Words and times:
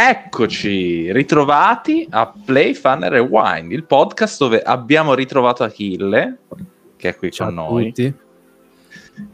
Eccoci, 0.00 1.10
ritrovati 1.10 2.06
a 2.08 2.32
Play 2.44 2.72
Fun 2.74 3.08
Rewind, 3.08 3.72
il 3.72 3.82
podcast 3.82 4.38
dove 4.38 4.62
abbiamo 4.62 5.12
ritrovato 5.12 5.64
Achille, 5.64 6.38
che 6.96 7.08
è 7.08 7.16
qui 7.16 7.32
Ciao 7.32 7.46
con 7.46 7.54
noi. 7.56 7.86
tutti. 7.86 8.14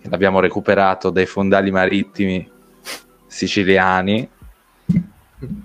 L'abbiamo 0.08 0.40
recuperato 0.40 1.10
dai 1.10 1.26
fondali 1.26 1.70
marittimi 1.70 2.50
siciliani. 3.26 4.26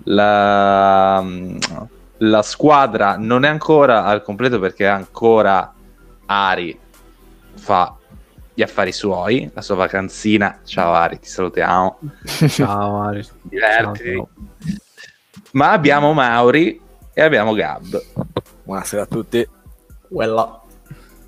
La, 0.04 1.24
la 2.18 2.42
squadra 2.42 3.16
non 3.16 3.44
è 3.44 3.48
ancora 3.48 4.04
al 4.04 4.22
completo 4.22 4.58
perché 4.58 4.86
ancora 4.86 5.72
Ari 6.26 6.78
fa 7.54 7.96
gli 8.52 8.60
affari 8.60 8.92
suoi, 8.92 9.50
la 9.54 9.62
sua 9.62 9.76
vacanzina. 9.76 10.58
Ciao 10.62 10.92
Ari, 10.92 11.20
ti 11.20 11.28
salutiamo. 11.28 12.00
Ciao 12.48 12.98
Mari. 12.98 13.26
Divertiti. 13.40 14.12
Ciao, 14.12 14.28
Ma 15.52 15.72
abbiamo 15.72 16.12
Mauri 16.12 16.80
e 17.12 17.22
abbiamo 17.22 17.54
Gab. 17.54 18.00
Buonasera 18.62 19.02
a 19.02 19.06
tutti. 19.06 19.46
Quella. 20.08 20.60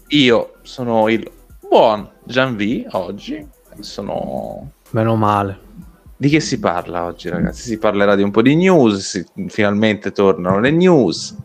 Io 0.09 0.55
sono 0.63 1.09
il 1.09 1.29
buon 1.61 2.09
Gianvi 2.25 2.87
oggi. 2.93 3.45
Sono... 3.81 4.71
Meno 4.91 5.17
male. 5.17 5.71
Di 6.17 6.29
che 6.29 6.39
si 6.39 6.61
parla 6.61 7.07
oggi, 7.07 7.29
ragazzi? 7.31 7.63
Si 7.63 7.79
parlerà 7.79 8.15
di 8.15 8.23
un 8.23 8.31
po' 8.31 8.43
di 8.43 8.55
news. 8.55 8.99
si- 8.99 9.27
Finalmente 9.49 10.13
tornano 10.13 10.61
le 10.61 10.71
news. 10.71 11.37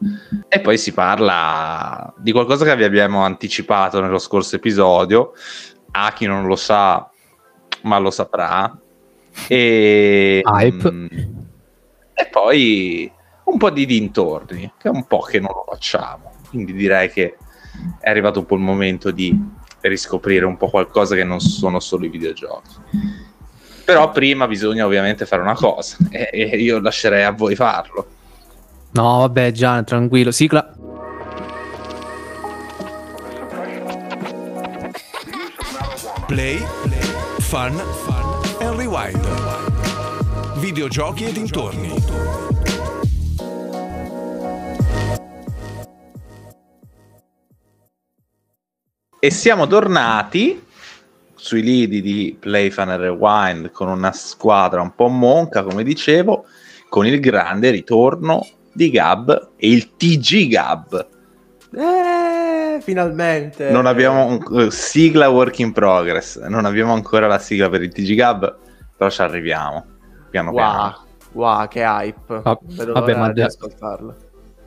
E 0.47 0.59
poi 0.59 0.77
si 0.77 0.93
parla 0.93 2.13
di 2.17 2.31
qualcosa 2.31 2.63
che 2.63 2.75
vi 2.75 2.83
abbiamo 2.83 3.23
anticipato 3.23 3.99
nello 4.01 4.19
scorso 4.19 4.55
episodio. 4.55 5.31
A 5.91 6.13
chi 6.13 6.27
non 6.27 6.45
lo 6.45 6.55
sa, 6.55 7.09
ma 7.83 7.97
lo 7.97 8.11
saprà. 8.11 8.77
E, 9.47 10.41
Hype. 10.45 10.91
Mm, 10.91 11.07
e 12.19 12.25
poi 12.31 13.11
un 13.43 13.57
po' 13.57 13.69
di 13.69 13.85
dintorni, 13.85 14.73
che 14.75 14.87
è 14.87 14.91
un 14.91 15.05
po' 15.05 15.19
che 15.19 15.39
non 15.39 15.51
lo 15.53 15.65
facciamo. 15.69 16.31
Quindi 16.49 16.73
direi 16.73 17.11
che 17.11 17.37
è 17.99 18.09
arrivato 18.09 18.39
un 18.39 18.45
po' 18.47 18.55
il 18.55 18.61
momento 18.61 19.11
di 19.11 19.39
riscoprire 19.81 20.43
un 20.43 20.57
po' 20.57 20.69
qualcosa 20.69 21.13
che 21.13 21.23
non 21.23 21.39
sono 21.39 21.79
solo 21.79 22.05
i 22.05 22.09
videogiochi. 22.09 22.75
Però 23.85 24.09
prima 24.11 24.47
bisogna 24.47 24.85
ovviamente 24.85 25.27
fare 25.27 25.43
una 25.43 25.53
cosa 25.53 25.95
e, 26.09 26.29
e 26.31 26.57
io 26.57 26.79
lascerei 26.79 27.23
a 27.23 27.31
voi 27.31 27.55
farlo. 27.55 28.07
No, 28.91 29.19
vabbè, 29.19 29.51
Gian, 29.51 29.85
tranquillo. 29.85 30.31
Sigla. 30.31 30.73
Play, 36.25 36.57
fun, 37.39 37.73
fun 37.77 38.25
and 38.59 38.77
rewind. 38.77 39.46
Videogiochi 40.77 41.25
e 41.25 41.31
dintorni. 41.31 41.91
E 49.19 49.31
siamo 49.31 49.65
tornati 49.65 50.63
sui 51.33 51.63
lidi 51.63 52.03
di 52.03 52.37
Play 52.39 52.69
Fun 52.69 52.89
and 52.89 53.01
Rewind 53.01 53.71
con 53.71 53.87
una 53.87 54.11
squadra 54.11 54.79
un 54.83 54.93
po' 54.93 55.07
monca, 55.07 55.63
come 55.63 55.83
dicevo, 55.83 56.45
con 56.89 57.07
il 57.07 57.19
grande 57.19 57.71
ritorno 57.71 58.47
di 58.71 58.91
Gab 58.91 59.53
e 59.57 59.71
il 59.71 59.95
TG 59.97 60.47
Gab. 60.47 61.07
Eh, 61.73 62.79
finalmente. 62.81 63.71
Non 63.71 63.87
abbiamo 63.87 64.25
un- 64.27 64.59
eh, 64.59 64.69
sigla 64.69 65.27
work 65.29 65.57
in 65.57 65.71
progress, 65.71 66.39
non 66.45 66.65
abbiamo 66.65 66.93
ancora 66.93 67.25
la 67.25 67.39
sigla 67.39 67.67
per 67.67 67.81
il 67.81 67.91
TG 67.91 68.13
Gab, 68.13 68.57
però 68.95 69.09
ci 69.09 69.21
arriviamo. 69.23 69.95
Piano 70.29 70.51
Wow, 70.51 70.59
piano. 70.61 71.05
wow, 71.33 71.67
che 71.67 71.81
hype. 71.83 72.41
Vedo 72.61 72.93
vabbè, 72.93 73.15
ma 73.15 73.31
di 73.31 73.41
ascoltarlo. 73.41 74.15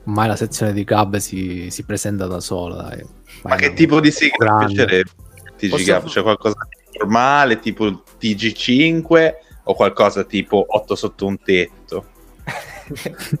Ormai 0.05 0.27
la 0.27 0.35
sezione 0.35 0.73
di 0.73 0.83
Gab 0.83 1.17
si, 1.17 1.69
si 1.69 1.83
presenta 1.85 2.25
da 2.27 2.39
sola. 2.39 2.83
Dai. 2.83 3.05
Ma 3.43 3.55
che 3.55 3.73
tipo 3.73 3.99
di 3.99 4.11
sigla 4.11 4.57
piacerebbe? 4.65 5.09
TG 5.57 5.69
Posso- 5.69 5.83
Gab? 5.85 6.05
C'è 6.07 6.21
qualcosa 6.21 6.55
di 6.69 6.97
normale, 6.97 7.59
tipo 7.59 7.85
il 7.85 8.01
TG5 8.19 9.33
o 9.65 9.73
qualcosa 9.75 10.23
tipo 10.23 10.65
8 10.67 10.95
sotto 10.95 11.25
un 11.27 11.37
tetto? 11.39 12.05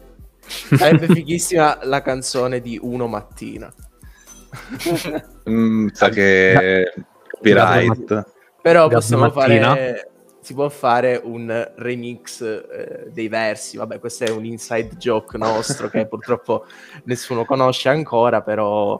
Sarebbe 0.77 1.07
fighissima 1.07 1.79
la 1.83 2.01
canzone 2.01 2.61
di 2.61 2.77
Uno 2.81 3.07
Mattina. 3.07 3.73
Mm, 5.49 5.87
sa 5.93 6.09
che 6.09 6.91
copyright. 7.29 8.25
Però 8.61 8.87
possiamo 8.87 9.31
fare... 9.31 10.10
Si 10.41 10.53
può 10.53 10.67
fare 10.69 11.21
un 11.23 11.71
remix 11.75 12.41
eh, 12.41 13.09
dei 13.11 13.27
versi. 13.27 13.77
Vabbè, 13.77 13.99
questo 13.99 14.25
è 14.25 14.29
un 14.29 14.43
inside 14.43 14.97
joke 14.97 15.37
nostro 15.37 15.87
che 15.87 16.07
purtroppo 16.07 16.65
nessuno 17.05 17.45
conosce 17.45 17.89
ancora, 17.89 18.41
però... 18.41 18.99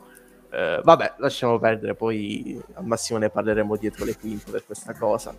eh, 0.51 0.81
vabbè, 0.83 1.15
lasciamo 1.17 1.57
perdere, 1.59 1.95
poi 1.95 2.61
al 2.73 2.85
massimo 2.85 3.17
ne 3.17 3.29
parleremo 3.29 3.75
dietro 3.75 4.05
le 4.05 4.15
quinte 4.17 4.51
per 4.51 4.63
questa 4.65 4.93
cosa. 4.93 5.35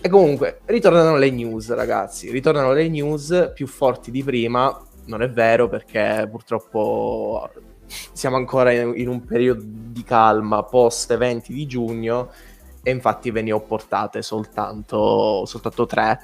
E 0.00 0.08
comunque, 0.08 0.60
ritornano 0.66 1.16
le 1.16 1.30
news, 1.30 1.72
ragazzi. 1.72 2.30
Ritornano 2.30 2.72
le 2.72 2.88
news 2.88 3.52
più 3.54 3.66
forti 3.66 4.10
di 4.10 4.22
prima. 4.22 4.76
Non 5.06 5.22
è 5.22 5.30
vero 5.30 5.68
perché 5.68 6.28
purtroppo 6.30 7.50
siamo 8.12 8.36
ancora 8.36 8.70
in, 8.70 8.92
in 8.96 9.08
un 9.08 9.24
periodo 9.24 9.62
di 9.64 10.02
calma 10.02 10.62
post 10.62 11.10
eventi 11.10 11.54
di 11.54 11.66
giugno 11.66 12.30
e 12.88 12.90
infatti 12.90 13.30
ve 13.30 13.42
ne 13.42 13.52
ho 13.52 13.60
portate 13.60 14.22
soltanto, 14.22 15.44
soltanto 15.44 15.84
tre. 15.84 16.18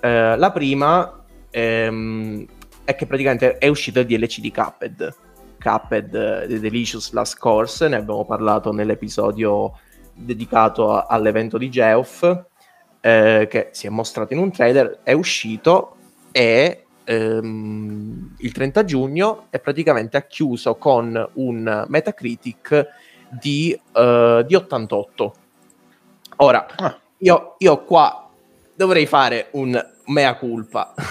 Eh, 0.00 0.36
la 0.36 0.52
prima 0.52 1.24
ehm, 1.48 2.46
è 2.84 2.94
che 2.94 3.06
praticamente 3.06 3.56
è 3.56 3.68
uscito 3.68 4.00
il 4.00 4.06
DLC 4.06 4.40
di 4.40 4.52
Cuphead. 4.52 5.14
Cuphead 5.58 6.14
eh, 6.14 6.46
The 6.46 6.60
Delicious 6.60 7.12
Last 7.12 7.38
Course, 7.38 7.88
ne 7.88 7.96
abbiamo 7.96 8.26
parlato 8.26 8.70
nell'episodio 8.70 9.78
dedicato 10.12 10.92
a- 10.92 11.06
all'evento 11.08 11.56
di 11.56 11.70
Geoff, 11.70 12.22
eh, 13.00 13.46
che 13.48 13.68
si 13.72 13.86
è 13.86 13.90
mostrato 13.90 14.34
in 14.34 14.40
un 14.40 14.52
trailer, 14.52 15.00
è 15.02 15.12
uscito 15.12 15.96
e 16.32 16.84
ehm, 17.02 18.34
il 18.40 18.52
30 18.52 18.84
giugno 18.84 19.46
è 19.48 19.58
praticamente 19.58 20.18
ha 20.18 20.22
chiuso 20.26 20.74
con 20.74 21.30
un 21.32 21.84
Metacritic 21.88 22.88
di, 23.40 23.80
eh, 23.94 24.44
di 24.46 24.54
88. 24.54 25.36
Ora, 26.36 26.66
Ah. 26.76 26.98
io, 27.18 27.54
io 27.58 27.84
qua 27.84 28.28
dovrei 28.74 29.06
fare 29.06 29.48
un 29.52 29.80
mea 30.06 30.34
culpa. 30.36 30.94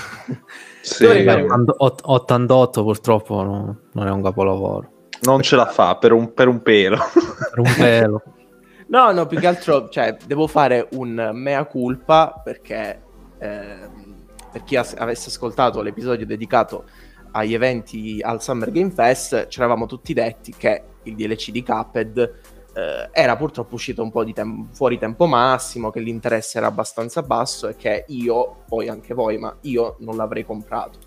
Sì, 0.83 1.05
un- 1.05 1.29
Ottanta- 1.29 1.75
ott- 1.77 2.01
88 2.03 2.83
purtroppo 2.83 3.41
no- 3.41 3.77
non 3.93 4.05
è 4.07 4.11
un 4.11 4.21
capolavoro. 4.21 4.91
non 5.21 5.41
ce 5.41 5.55
la 5.55 5.65
fa 5.67 5.95
per 5.95 6.11
un, 6.11 6.33
per 6.33 6.49
un 6.49 6.61
pelo. 6.61 6.97
Per 6.97 7.59
un 7.59 7.73
pelo. 7.77 8.21
No, 8.87 9.11
no, 9.13 9.25
più 9.25 9.39
che 9.39 9.47
altro, 9.47 9.87
cioè, 9.89 10.17
devo 10.27 10.45
fare 10.45 10.89
un 10.91 11.31
mea 11.33 11.63
culpa 11.65 12.39
perché 12.43 13.01
ehm, 13.39 14.15
per 14.51 14.63
chi 14.65 14.75
as- 14.75 14.93
avesse 14.97 15.29
ascoltato 15.29 15.81
l'episodio 15.81 16.25
dedicato 16.27 16.83
agli 17.31 17.53
eventi 17.55 18.19
al 18.21 18.41
Summer 18.41 18.69
Game 18.69 18.91
Fest, 18.91 19.47
ci 19.47 19.59
eravamo 19.59 19.85
tutti 19.87 20.13
detti 20.13 20.53
che 20.55 20.83
il 21.03 21.15
DLC 21.15 21.49
di 21.51 21.63
Cuphead 21.63 22.39
eh, 22.73 23.09
era 23.11 23.35
purtroppo 23.35 23.75
uscito 23.75 24.01
un 24.03 24.11
po' 24.11 24.23
di 24.23 24.33
tem- 24.33 24.67
fuori 24.73 24.97
tempo 24.97 25.25
massimo, 25.25 25.89
che 25.91 25.99
l'interesse 25.99 26.57
era 26.57 26.67
abbastanza 26.67 27.21
basso 27.21 27.67
e 27.67 27.75
che 27.75 28.05
io, 28.07 28.63
poi 28.67 28.87
anche 28.89 29.13
voi, 29.13 29.37
ma 29.37 29.55
io 29.61 29.95
non 29.99 30.15
l'avrei 30.17 30.43
comprato. 30.45 30.99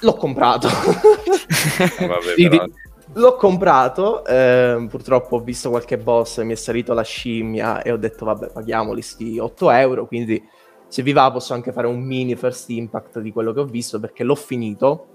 L'ho 0.00 0.14
comprato. 0.14 0.68
Vabbè, 1.98 2.34
Sì, 2.36 2.48
però- 2.48 2.64
di- 2.64 2.72
L'ho 3.12 3.36
comprato, 3.36 4.26
ehm, 4.26 4.88
purtroppo 4.88 5.36
ho 5.36 5.40
visto 5.40 5.70
qualche 5.70 5.96
boss, 5.96 6.42
mi 6.42 6.52
è 6.52 6.56
salito 6.56 6.92
la 6.92 7.02
scimmia 7.04 7.80
e 7.82 7.90
ho 7.92 7.96
detto 7.96 8.24
vabbè 8.26 8.48
paghiamoli 8.50 9.00
sti 9.00 9.38
8 9.38 9.70
euro, 9.70 10.06
quindi 10.06 10.42
se 10.88 11.02
vi 11.02 11.12
va 11.12 11.30
posso 11.30 11.54
anche 11.54 11.72
fare 11.72 11.86
un 11.86 12.00
mini 12.02 12.34
first 12.34 12.68
impact 12.68 13.20
di 13.20 13.32
quello 13.32 13.52
che 13.54 13.60
ho 13.60 13.64
visto 13.64 13.98
perché 14.00 14.22
l'ho 14.24 14.34
finito, 14.34 15.06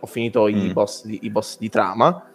ho 0.00 0.06
finito 0.06 0.46
i, 0.48 0.54
Mm. 0.68 0.72
boss 0.72 1.04
di, 1.06 1.20
i 1.22 1.30
boss 1.30 1.56
di 1.58 1.68
trama 1.70 2.28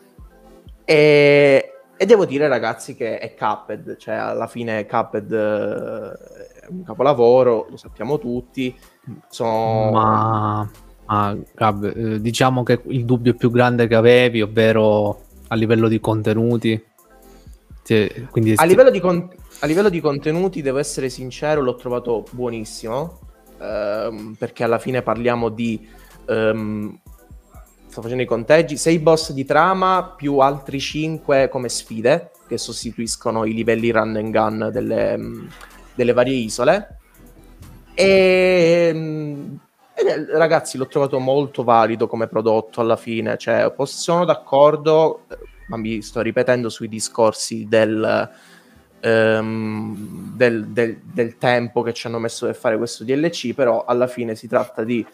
e, 0.86 1.73
e 2.04 2.06
devo 2.06 2.26
dire 2.26 2.50
ragazzi 2.50 2.96
che 2.96 3.18
è 3.18 3.34
Cuphead, 3.34 3.96
cioè 3.96 4.16
alla 4.16 4.48
fine 4.48 4.86
Cuphead 4.86 5.32
eh, 5.32 6.60
è 6.60 6.68
un 6.68 6.84
capolavoro, 6.84 7.68
lo 7.70 7.78
sappiamo 7.78 8.20
tutti, 8.20 8.78
sono... 9.30 9.90
Ma, 9.92 10.70
ma, 11.06 11.38
Gab, 11.54 11.86
eh, 11.96 12.20
diciamo 12.20 12.64
che 12.64 12.82
il 12.88 13.06
dubbio 13.06 13.36
più 13.36 13.50
grande 13.50 13.88
che 13.88 13.96
avevi, 13.96 14.42
ovvero 14.42 15.22
a 15.48 15.56
livello 15.56 15.88
di 15.88 16.02
contenuti, 16.02 16.84
ti- 17.86 18.28
quindi 18.30 18.54
A 18.58 18.66
livello, 18.66 18.90
di 18.90 19.00
con- 19.00 19.30
a 19.60 19.66
livello 19.66 19.88
di 19.88 20.02
contenuti, 20.02 20.62
devo 20.62 20.80
essere 20.80 21.08
sincero, 21.08 21.62
l'ho 21.62 21.76
trovato 21.76 22.26
buonissimo. 22.32 23.20
ehm, 23.62 24.36
perché 24.38 24.66
alla 24.66 24.80
fine 24.80 25.02
parliamo 25.02 25.48
di. 25.48 25.88
ehm, 26.26 27.00
sto 27.94 28.02
facendo 28.02 28.24
i 28.24 28.28
conteggi: 28.28 28.76
6 28.76 29.00
boss 29.00 29.32
di 29.32 29.46
trama 29.46 30.14
più 30.18 30.40
altri 30.40 30.80
5 30.80 31.48
come 31.48 31.70
sfide 31.70 32.32
che 32.48 32.58
sostituiscono 32.58 33.46
i 33.46 33.54
livelli 33.54 33.92
run 33.92 34.16
and 34.16 34.32
gun 34.32 34.70
delle, 34.72 35.18
mm, 35.18 35.48
delle 35.96 36.14
varie 36.14 36.36
isole. 36.36 36.98
E 37.94 38.92
mm, 38.94 39.56
E, 39.96 40.26
ragazzi, 40.32 40.78
l'ho 40.78 40.88
trovato 40.88 41.20
molto 41.20 41.64
valido 41.64 42.08
come 42.08 42.28
prodotto 42.28 42.82
alla 42.82 42.96
fine. 42.96 43.38
Cioè, 43.38 43.72
sono 43.84 44.26
d'accordo, 44.26 45.26
ma 45.68 45.78
mi 45.78 46.02
sto 46.02 46.22
ripetendo 46.22 46.70
sui 46.70 46.88
discorsi 46.88 47.68
del, 47.70 48.30
um, 49.02 50.36
del, 50.36 50.68
del, 50.68 51.00
del, 51.04 51.38
tempo 51.38 51.84
che 51.84 51.94
ci 51.94 52.08
hanno 52.08 52.18
messo 52.20 52.48
per 52.48 52.56
fare 52.56 52.78
questo 52.78 53.04
DLC, 53.04 53.54
però 53.54 53.86
alla 53.86 54.08
fine 54.08 54.34
si 54.36 54.48
tratta 54.48 54.84
di, 54.84 55.06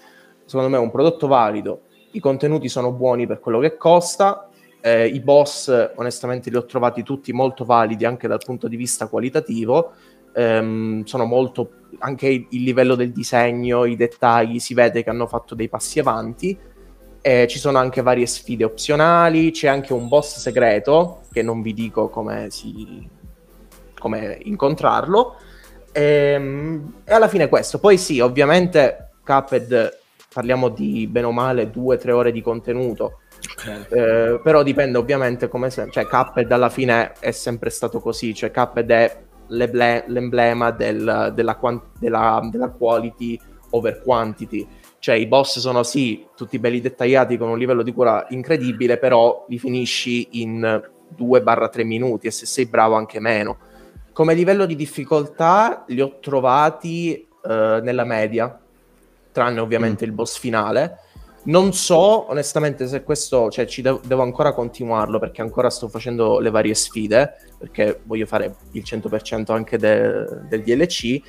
secondo 0.46 0.70
me, 0.70 0.78
un 0.78 0.92
prodotto 0.92 1.28
valido. 1.28 1.82
I 2.12 2.20
contenuti 2.20 2.70
sono 2.70 2.92
buoni 2.92 3.28
per 3.28 3.40
quello 3.40 3.60
che 3.60 3.78
costa. 3.78 4.50
Eh, 4.82 5.08
I 5.08 5.20
boss, 5.20 5.92
onestamente, 5.96 6.50
li 6.50 6.56
ho 6.56 6.66
trovati 6.66 7.04
tutti 7.04 7.32
molto 7.34 7.66
validi 7.66 8.06
anche 8.06 8.28
dal 8.28 8.42
punto 8.44 8.68
di 8.68 8.76
vista 8.76 9.08
qualitativo 9.08 9.94
ehm, 10.34 11.04
sono 11.04 11.26
molto 11.26 11.72
anche 12.00 12.28
il 12.28 12.64
livello 12.64 12.96
del 12.96 13.12
disegno, 13.12 13.86
i 13.86 13.96
dettagli, 13.96 14.60
si 14.60 14.74
vede 14.74 15.04
che 15.04 15.10
hanno 15.10 15.28
fatto 15.28 15.56
dei 15.56 15.70
passi 15.70 16.00
avanti. 16.00 16.58
Eh, 17.22 17.48
ci 17.48 17.60
sono 17.60 17.78
anche 17.78 18.02
varie 18.02 18.26
sfide 18.26 18.64
opzionali, 18.64 19.52
c'è 19.52 19.68
anche 19.68 19.92
un 19.92 20.08
boss 20.08 20.38
segreto 20.38 21.24
che 21.32 21.42
non 21.42 21.62
vi 21.62 21.74
dico 21.74 22.08
come, 22.08 22.48
si, 22.50 23.08
incontrarlo. 24.44 25.36
E, 25.92 26.04
ehm, 26.04 26.94
e 27.04 27.14
alla 27.14 27.28
fine 27.28 27.50
questo. 27.50 27.80
Poi 27.80 27.98
sì, 27.98 28.20
ovviamente 28.20 29.10
Cuphead 29.26 29.98
parliamo 30.32 30.70
di 30.70 31.08
bene 31.08 31.28
o 31.28 31.32
male 31.32 31.70
due 31.70 31.96
o 31.96 31.98
tre 31.98 32.12
ore 32.12 32.32
di 32.32 32.42
contenuto. 32.42 33.20
Okay. 33.60 33.86
Eh, 33.90 34.40
però 34.44 34.64
dipende 34.64 34.98
ovviamente 34.98 35.48
come 35.48 35.70
se, 35.70 35.88
cioè 35.90 36.06
Cuphead 36.06 36.52
alla 36.52 36.70
fine 36.70 37.14
è 37.20 37.32
sempre 37.32 37.70
stato 37.70 38.00
così, 38.00 38.34
cioè 38.34 38.52
Cuphead 38.52 38.90
è 38.90 39.24
l'emblema 39.48 40.72
del, 40.72 41.32
della, 41.34 41.60
della, 42.00 42.50
della 42.52 42.70
quality 42.70 43.40
over 43.72 44.02
quantity. 44.02 44.68
Cioè 45.00 45.16
i 45.16 45.28
boss 45.28 45.60
sono 45.60 45.84
sì 45.84 46.26
tutti 46.36 46.60
belli 46.60 46.82
dettagliati 46.82 47.38
con 47.38 47.50
un 47.50 47.58
livello 47.58 47.84
di 47.84 47.94
cura 47.94 48.26
incredibile, 48.30 48.98
però 48.98 49.46
li 49.48 49.58
finisci 49.58 50.42
in 50.42 50.82
2-3 51.18 51.86
minuti 51.86 52.28
e 52.28 52.32
se 52.32 52.46
sei 52.46 52.66
bravo 52.66 52.96
anche 52.96 53.20
meno. 53.20 53.58
Come 54.12 54.34
livello 54.34 54.66
di 54.66 54.76
difficoltà 54.76 55.86
li 55.88 56.02
ho 56.02 56.18
trovati 56.20 57.26
uh, 57.44 57.82
nella 57.82 58.04
media, 58.04 58.60
tranne 59.32 59.60
ovviamente 59.60 60.06
mm. 60.06 60.10
il 60.10 60.14
boss 60.14 60.38
finale. 60.38 61.00
Non 61.42 61.74
so 61.74 62.30
onestamente 62.30 62.86
se 62.88 63.02
questo, 63.04 63.50
cioè 63.50 63.66
ci 63.66 63.82
devo, 63.82 64.02
devo 64.04 64.22
ancora 64.22 64.54
continuarlo 64.54 65.20
perché 65.20 65.42
ancora 65.42 65.70
sto 65.70 65.88
facendo 65.88 66.40
le 66.40 66.50
varie 66.50 66.74
sfide, 66.74 67.36
perché 67.58 68.02
voglio 68.04 68.26
fare 68.26 68.56
il 68.72 68.84
100% 68.86 69.52
anche 69.54 69.78
de, 69.78 70.26
del 70.48 70.64
DLC. 70.64 71.22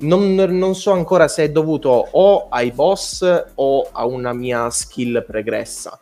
Non, 0.00 0.34
non, 0.34 0.74
so 0.74 0.92
ancora 0.92 1.28
se 1.28 1.44
è 1.44 1.50
dovuto 1.50 2.08
o 2.10 2.48
ai 2.48 2.70
boss 2.70 3.44
o 3.56 3.88
a 3.92 4.06
una 4.06 4.32
mia 4.32 4.70
skill 4.70 5.24
pregressa. 5.26 6.00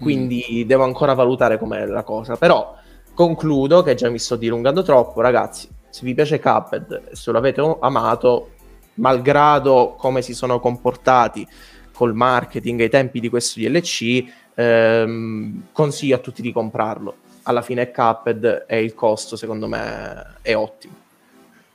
Quindi 0.00 0.64
mm. 0.64 0.66
devo 0.66 0.82
ancora 0.82 1.14
valutare 1.14 1.58
com'è 1.58 1.86
la 1.86 2.02
cosa. 2.02 2.36
Però 2.36 2.74
concludo 3.14 3.82
che 3.82 3.94
già 3.94 4.10
mi 4.10 4.18
sto 4.18 4.36
dilungando 4.36 4.82
troppo, 4.82 5.20
ragazzi. 5.20 5.68
Se 5.90 6.04
vi 6.04 6.14
piace 6.14 6.40
Cuphead 6.40 7.02
e 7.10 7.16
se 7.16 7.30
lo 7.30 7.38
avete 7.38 7.76
amato, 7.80 8.50
malgrado 8.94 9.94
come 9.96 10.22
si 10.22 10.34
sono 10.34 10.60
comportati 10.60 11.46
col 11.92 12.14
marketing 12.14 12.80
ai 12.80 12.88
tempi 12.88 13.20
di 13.20 13.28
questo 13.28 13.60
DLC, 13.60 14.24
ehm, 14.54 15.66
consiglio 15.72 16.16
a 16.16 16.18
tutti 16.18 16.42
di 16.42 16.52
comprarlo. 16.52 17.14
Alla 17.44 17.62
fine 17.62 17.82
è 17.82 17.90
Cuphead 17.90 18.64
e 18.66 18.82
il 18.82 18.94
costo 18.94 19.36
secondo 19.36 19.68
me 19.68 20.36
è 20.42 20.54
ottimo. 20.54 21.00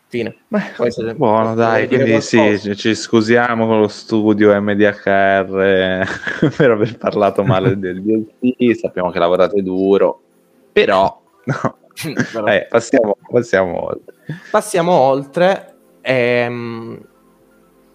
Fine. 0.10 0.38
Beh, 0.48 1.14
buono, 1.16 1.54
dai, 1.54 1.86
quindi 1.88 2.22
sì, 2.22 2.58
ci, 2.60 2.78
ci, 2.78 2.96
scusiamo 2.96 3.68
con 3.68 3.82
lo 3.82 3.90
studio 3.90 4.58
MDHR 4.62 6.08
per 6.56 6.72
aver 6.72 6.98
parlato 6.98 7.44
male 7.44 7.76
del 7.80 8.02
DLC, 8.02 8.78
sappiamo 8.78 9.12
che 9.12 9.20
lavorate 9.20 9.62
duro, 9.62 10.22
però... 10.72 11.22
No. 11.44 11.78
però... 12.32 12.46
Eh, 12.48 12.68
passiamo, 12.70 13.18
passiamo 13.30 13.86
oltre. 13.86 14.14
Passiamo 14.50 14.92
oltre. 14.94 15.77
Ehm, 16.10 16.98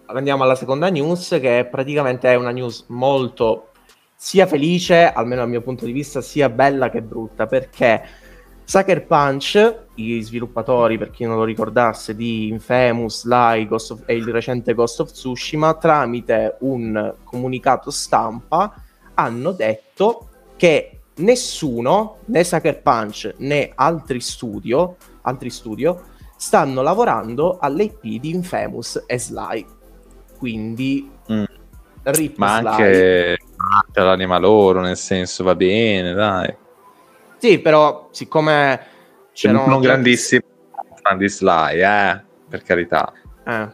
andiamo 0.05 0.43
alla 0.43 0.53
seconda 0.53 0.87
news, 0.89 1.35
che 1.41 1.67
praticamente 1.69 2.31
è 2.31 2.35
una 2.35 2.51
news 2.51 2.85
molto 2.89 3.69
sia 4.15 4.45
felice, 4.45 5.11
almeno 5.11 5.41
dal 5.41 5.49
mio 5.49 5.61
punto 5.61 5.85
di 5.85 5.91
vista, 5.91 6.21
sia 6.21 6.47
bella 6.47 6.91
che 6.91 7.01
brutta, 7.01 7.47
perché 7.47 8.03
Sucker 8.65 9.07
Punch, 9.07 9.85
gli 9.95 10.21
sviluppatori, 10.21 10.99
per 10.99 11.09
chi 11.09 11.25
non 11.25 11.37
lo 11.37 11.43
ricordasse, 11.43 12.15
di 12.15 12.49
Infamous, 12.49 13.21
Sly 13.21 13.67
of, 13.71 14.03
e 14.05 14.13
il 14.13 14.27
recente 14.27 14.75
Ghost 14.75 14.99
of 14.99 15.11
Tsushima, 15.11 15.73
tramite 15.73 16.57
un 16.59 17.15
comunicato 17.23 17.89
stampa, 17.89 18.75
hanno 19.15 19.51
detto 19.53 20.29
che 20.55 20.99
nessuno, 21.15 22.17
né 22.25 22.43
Sucker 22.43 22.79
Punch 22.79 23.33
né 23.37 23.71
altri 23.73 24.19
studio, 24.19 24.97
altri 25.23 25.49
studio 25.49 26.11
stanno 26.43 26.81
lavorando 26.81 27.57
all'IP 27.57 28.19
di 28.19 28.31
Infamous 28.31 29.01
e 29.07 29.17
Sly. 29.17 29.65
Quindi 30.37 31.09
mm. 31.31 31.43
rip 32.03 32.37
ma 32.37 32.55
anche, 32.55 33.37
anche 33.55 34.01
l'anima 34.01 34.37
loro 34.39 34.81
nel 34.81 34.97
senso 34.97 35.45
va 35.45 35.55
bene 35.55 36.11
dai. 36.11 36.53
Sì 37.37 37.59
però 37.59 38.09
siccome 38.11 38.81
c'era 39.31 39.61
un 39.61 39.79
grandissimo 39.79 40.43
fan 41.01 41.17
di 41.17 41.29
Sly 41.29 41.81
eh 41.81 42.21
per 42.49 42.61
carità. 42.63 43.13
Eh. 43.45 43.69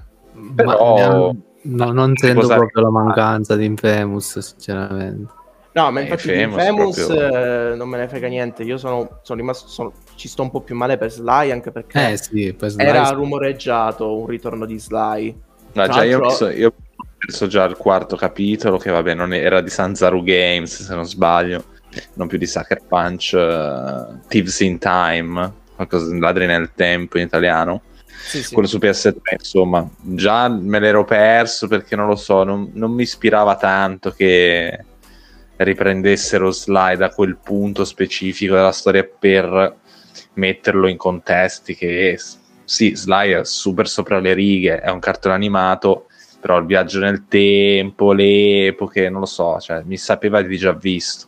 però 0.54 1.34
no, 1.62 1.92
non 1.92 2.16
sento 2.18 2.46
proprio 2.46 2.84
la 2.84 2.92
mancanza 2.92 3.56
di 3.56 3.66
Infamous 3.66 4.38
sinceramente 4.38 5.38
No, 5.72 5.92
ma 5.92 6.00
infatti 6.02 6.32
di 6.32 6.42
Infamous 6.42 7.06
proprio... 7.06 7.72
eh, 7.72 7.76
non 7.76 7.88
me 7.90 7.98
ne 7.98 8.08
frega 8.08 8.28
niente. 8.28 8.64
Io 8.64 8.78
sono, 8.78 9.20
sono 9.22 9.40
rimasto, 9.40 9.68
sono, 9.68 9.94
ci 10.16 10.28
sto 10.28 10.42
un 10.42 10.50
po' 10.50 10.62
più 10.62 10.76
male 10.76 10.98
per 10.98 11.12
Sly 11.12 11.52
anche 11.52 11.72
perché 11.72 12.12
eh, 12.12 12.18
sì, 12.18 12.54
per 12.54 12.72
Sly 12.72 12.84
era 12.84 13.10
rumoreggiato 13.10 14.18
un 14.18 14.26
ritorno 14.26 14.66
di 14.66 14.80
Sly. 14.80 15.42
No, 15.74 15.88
già 15.88 16.04
io, 16.04 16.20
ho 16.20 16.50
io 16.50 16.68
ho 16.68 17.06
perso 17.18 17.48
già 17.48 17.66
il 17.66 17.78
quarto 17.78 18.16
capitolo, 18.16 18.78
che 18.78 18.90
vabbè, 18.90 19.14
non 19.14 19.34
era 19.34 19.62
di 19.62 19.70
Sanzaru 19.70 20.24
Games, 20.24 20.84
se 20.84 20.96
non 20.96 21.06
sbaglio, 21.06 21.64
non 22.14 22.28
più 22.28 22.40
di 22.40 22.48
Sucker 22.48 22.82
Punch, 22.88 23.32
uh, 23.34 24.28
Thieves 24.28 24.60
in 24.62 24.80
Time, 24.80 25.54
qualcosa 25.76 26.12
di 26.12 26.20
ladri 26.20 26.48
nel 26.48 26.72
tempo 26.74 27.20
in 27.20 27.26
italiano. 27.26 27.82
Sì, 28.06 28.44
sì. 28.44 28.54
Quello 28.54 28.68
su 28.68 28.78
PS3, 28.78 29.14
insomma, 29.38 29.88
già 30.02 30.50
me 30.50 30.80
l'ero 30.80 31.06
perso 31.06 31.68
perché 31.68 31.96
non 31.96 32.08
lo 32.08 32.16
so, 32.16 32.44
non, 32.44 32.72
non 32.74 32.92
mi 32.92 33.04
ispirava 33.04 33.56
tanto 33.56 34.12
che 34.12 34.86
riprendessero 35.60 36.52
slide 36.52 37.04
a 37.04 37.10
quel 37.10 37.38
punto 37.38 37.84
specifico 37.84 38.56
della 38.56 38.72
storia 38.72 39.04
per 39.04 39.78
metterlo 40.34 40.88
in 40.88 40.98
contesti 40.98 41.76
che 41.76 42.18
sì, 42.64 42.96
Sly 42.96 43.32
è 43.32 43.44
super 43.46 43.88
sopra 43.88 44.20
le 44.20 44.34
righe, 44.34 44.80
è 44.80 44.90
un 44.92 45.00
cartone 45.00 45.34
animato, 45.34 46.06
però 46.40 46.60
il 46.60 46.66
viaggio 46.66 47.00
nel 47.00 47.26
tempo, 47.28 48.14
le 48.14 48.68
epoche, 48.68 49.10
non 49.10 49.22
lo 49.22 49.26
so, 49.26 49.60
cioè, 49.60 49.82
mi 49.86 49.98
sapeva 49.98 50.42
di 50.44 50.56
già 50.56 50.72
visto. 50.74 51.28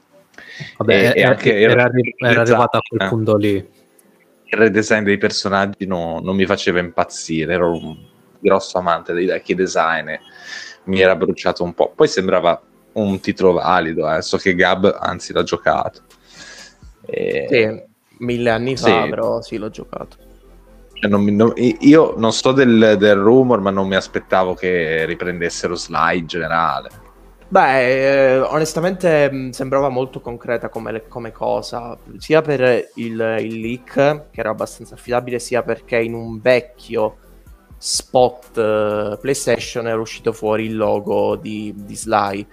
Vabbè, 0.78 1.14
e, 1.16 1.20
e 1.20 1.24
anche 1.24 1.60
era, 1.60 1.90
era, 2.18 2.42
arrivato 2.42 2.78
a 2.78 2.82
quel 2.88 3.10
punto 3.10 3.36
lì. 3.38 3.56
Il 3.56 4.58
redesign 4.58 5.04
dei 5.04 5.18
personaggi 5.18 5.88
no, 5.88 6.20
non 6.22 6.36
mi 6.36 6.46
faceva 6.46 6.80
impazzire, 6.80 7.54
ero 7.54 7.72
un 7.72 7.98
grosso 8.40 8.78
amante 8.78 9.12
dei 9.12 9.26
vecchi 9.26 9.56
design 9.56 10.10
e 10.10 10.20
mi 10.86 11.00
era 11.00 11.16
bruciato 11.16 11.64
un 11.64 11.74
po'. 11.74 11.92
Poi 11.96 12.08
sembrava 12.08 12.62
un 12.94 13.20
titolo 13.20 13.54
valido, 13.54 14.12
eh. 14.14 14.22
so 14.22 14.38
che 14.38 14.56
Gab 14.56 14.98
anzi 15.00 15.34
l'ha 15.34 15.44
giocato. 15.44 16.02
E... 17.06 17.48
Sì, 17.50 17.90
mille 18.26 18.50
anni 18.50 18.76
fa, 18.78 19.04
sì. 19.04 19.10
però 19.10 19.42
sì, 19.42 19.58
l'ho 19.58 19.70
giocato. 19.70 20.18
Cioè, 20.94 21.10
non, 21.10 21.24
non, 21.26 21.54
io 21.56 22.14
non 22.18 22.32
so 22.32 22.52
del, 22.52 22.96
del, 22.98 23.16
rumor, 23.16 23.60
ma 23.60 23.72
non 23.72 23.88
mi 23.88 23.96
aspettavo 23.96 24.54
che 24.54 25.06
riprendessero 25.06 25.76
Sly 25.76 26.20
in 26.20 26.28
generale. 26.28 26.90
Beh, 27.48 28.36
eh, 28.36 28.40
onestamente 28.40 29.30
mh, 29.30 29.36
mm, 29.36 29.50
sembrava 29.50 29.90
molto 29.90 30.22
concreta 30.22 30.70
come, 30.70 31.08
come 31.08 31.32
cosa, 31.32 31.98
sia 32.18 32.42
per 32.42 32.92
il, 32.96 33.36
il, 33.40 33.60
leak, 33.60 34.30
che 34.32 34.40
era 34.40 34.52
abbastanza 34.52 34.94
affidabile, 34.94 35.40
sia 35.40 35.64
perché 35.64 35.98
in 35.98 36.14
un 36.14 36.40
vecchio 36.40 37.18
spot 37.78 38.58
uh, 38.58 39.20
PlayStation 39.20 39.88
era 39.88 40.00
uscito 40.00 40.32
fuori 40.32 40.66
il 40.66 40.78
logo 40.78 41.36
di, 41.36 41.74
di 41.76 41.96
Sly 41.96 42.48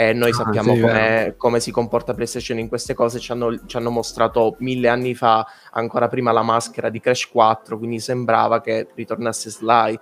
e 0.00 0.14
noi 0.14 0.30
ah, 0.30 0.34
sappiamo 0.34 0.74
sì, 0.74 0.80
come, 0.80 1.34
come, 1.36 1.60
si 1.60 1.70
comporta 1.70 2.14
PlayStation 2.14 2.58
in 2.58 2.68
queste 2.68 2.94
cose, 2.94 3.18
ci 3.18 3.32
hanno, 3.32 3.66
ci 3.66 3.76
hanno, 3.76 3.90
mostrato 3.90 4.56
mille 4.60 4.88
anni 4.88 5.14
fa, 5.14 5.46
ancora 5.72 6.08
prima 6.08 6.32
la 6.32 6.40
maschera 6.40 6.88
di 6.88 7.00
Crash 7.00 7.28
4, 7.28 7.76
quindi 7.76 8.00
sembrava 8.00 8.62
che 8.62 8.88
ritornasse 8.94 9.50
Sly, 9.50 10.00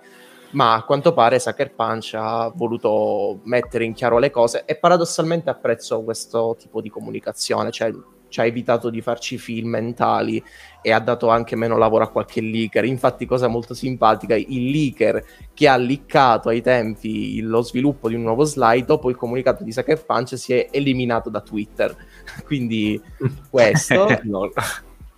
ma 0.51 0.75
a 0.75 0.83
quanto 0.83 1.11
pare 1.11 1.37
Sucker 1.37 1.73
Punch 1.73 2.13
ha 2.15 2.49
voluto 2.55 3.41
mettere 3.43 3.83
in 3.83 3.91
chiaro 3.91 4.19
le 4.19 4.31
cose 4.31 4.63
e 4.63 4.77
paradossalmente 4.77 5.49
apprezzo 5.49 6.01
questo 6.01 6.55
tipo 6.57 6.79
di 6.79 6.89
comunicazione, 6.89 7.69
cioè 7.69 7.91
ci 8.29 8.39
ha 8.39 8.45
evitato 8.45 8.89
di 8.89 9.01
farci 9.01 9.37
film 9.37 9.69
mentali 9.69 10.41
e 10.81 10.91
ha 10.91 10.99
dato 10.99 11.29
anche 11.29 11.55
meno 11.55 11.77
lavoro 11.77 12.03
a 12.03 12.09
qualche 12.09 12.41
leaker. 12.41 12.85
Infatti, 12.85 13.25
cosa 13.25 13.47
molto 13.47 13.73
simpatica, 13.73 14.35
il 14.35 14.69
leaker 14.69 15.23
che 15.53 15.67
ha 15.67 15.75
liccato 15.75 16.49
ai 16.49 16.61
tempi 16.61 17.41
lo 17.41 17.61
sviluppo 17.61 18.07
di 18.07 18.15
un 18.15 18.21
nuovo 18.21 18.45
slide, 18.45 18.85
dopo 18.85 19.09
il 19.09 19.15
comunicato 19.15 19.63
di 19.63 19.71
Sucker 19.71 20.03
Punch 20.05 20.37
si 20.37 20.53
è 20.53 20.67
eliminato 20.71 21.29
da 21.29 21.41
Twitter. 21.41 21.95
Quindi 22.45 23.01
questo... 23.49 24.07
no. 24.23 24.51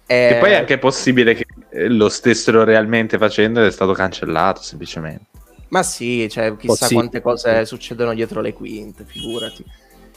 E 0.07 0.37
poi 0.41 0.51
è 0.51 0.55
anche 0.55 0.77
possibile 0.77 1.35
che 1.35 1.45
lo 1.87 2.09
stessero 2.09 2.65
realmente 2.65 3.17
facendo 3.17 3.61
ed 3.61 3.67
è 3.67 3.71
stato 3.71 3.93
cancellato 3.93 4.61
semplicemente. 4.61 5.27
Ma 5.69 5.83
sì, 5.83 6.27
cioè, 6.29 6.57
chissà 6.57 6.89
quante 6.89 7.21
cose 7.21 7.65
succedono 7.65 8.13
dietro 8.13 8.41
le 8.41 8.51
quinte, 8.51 9.05
figurati. 9.05 9.63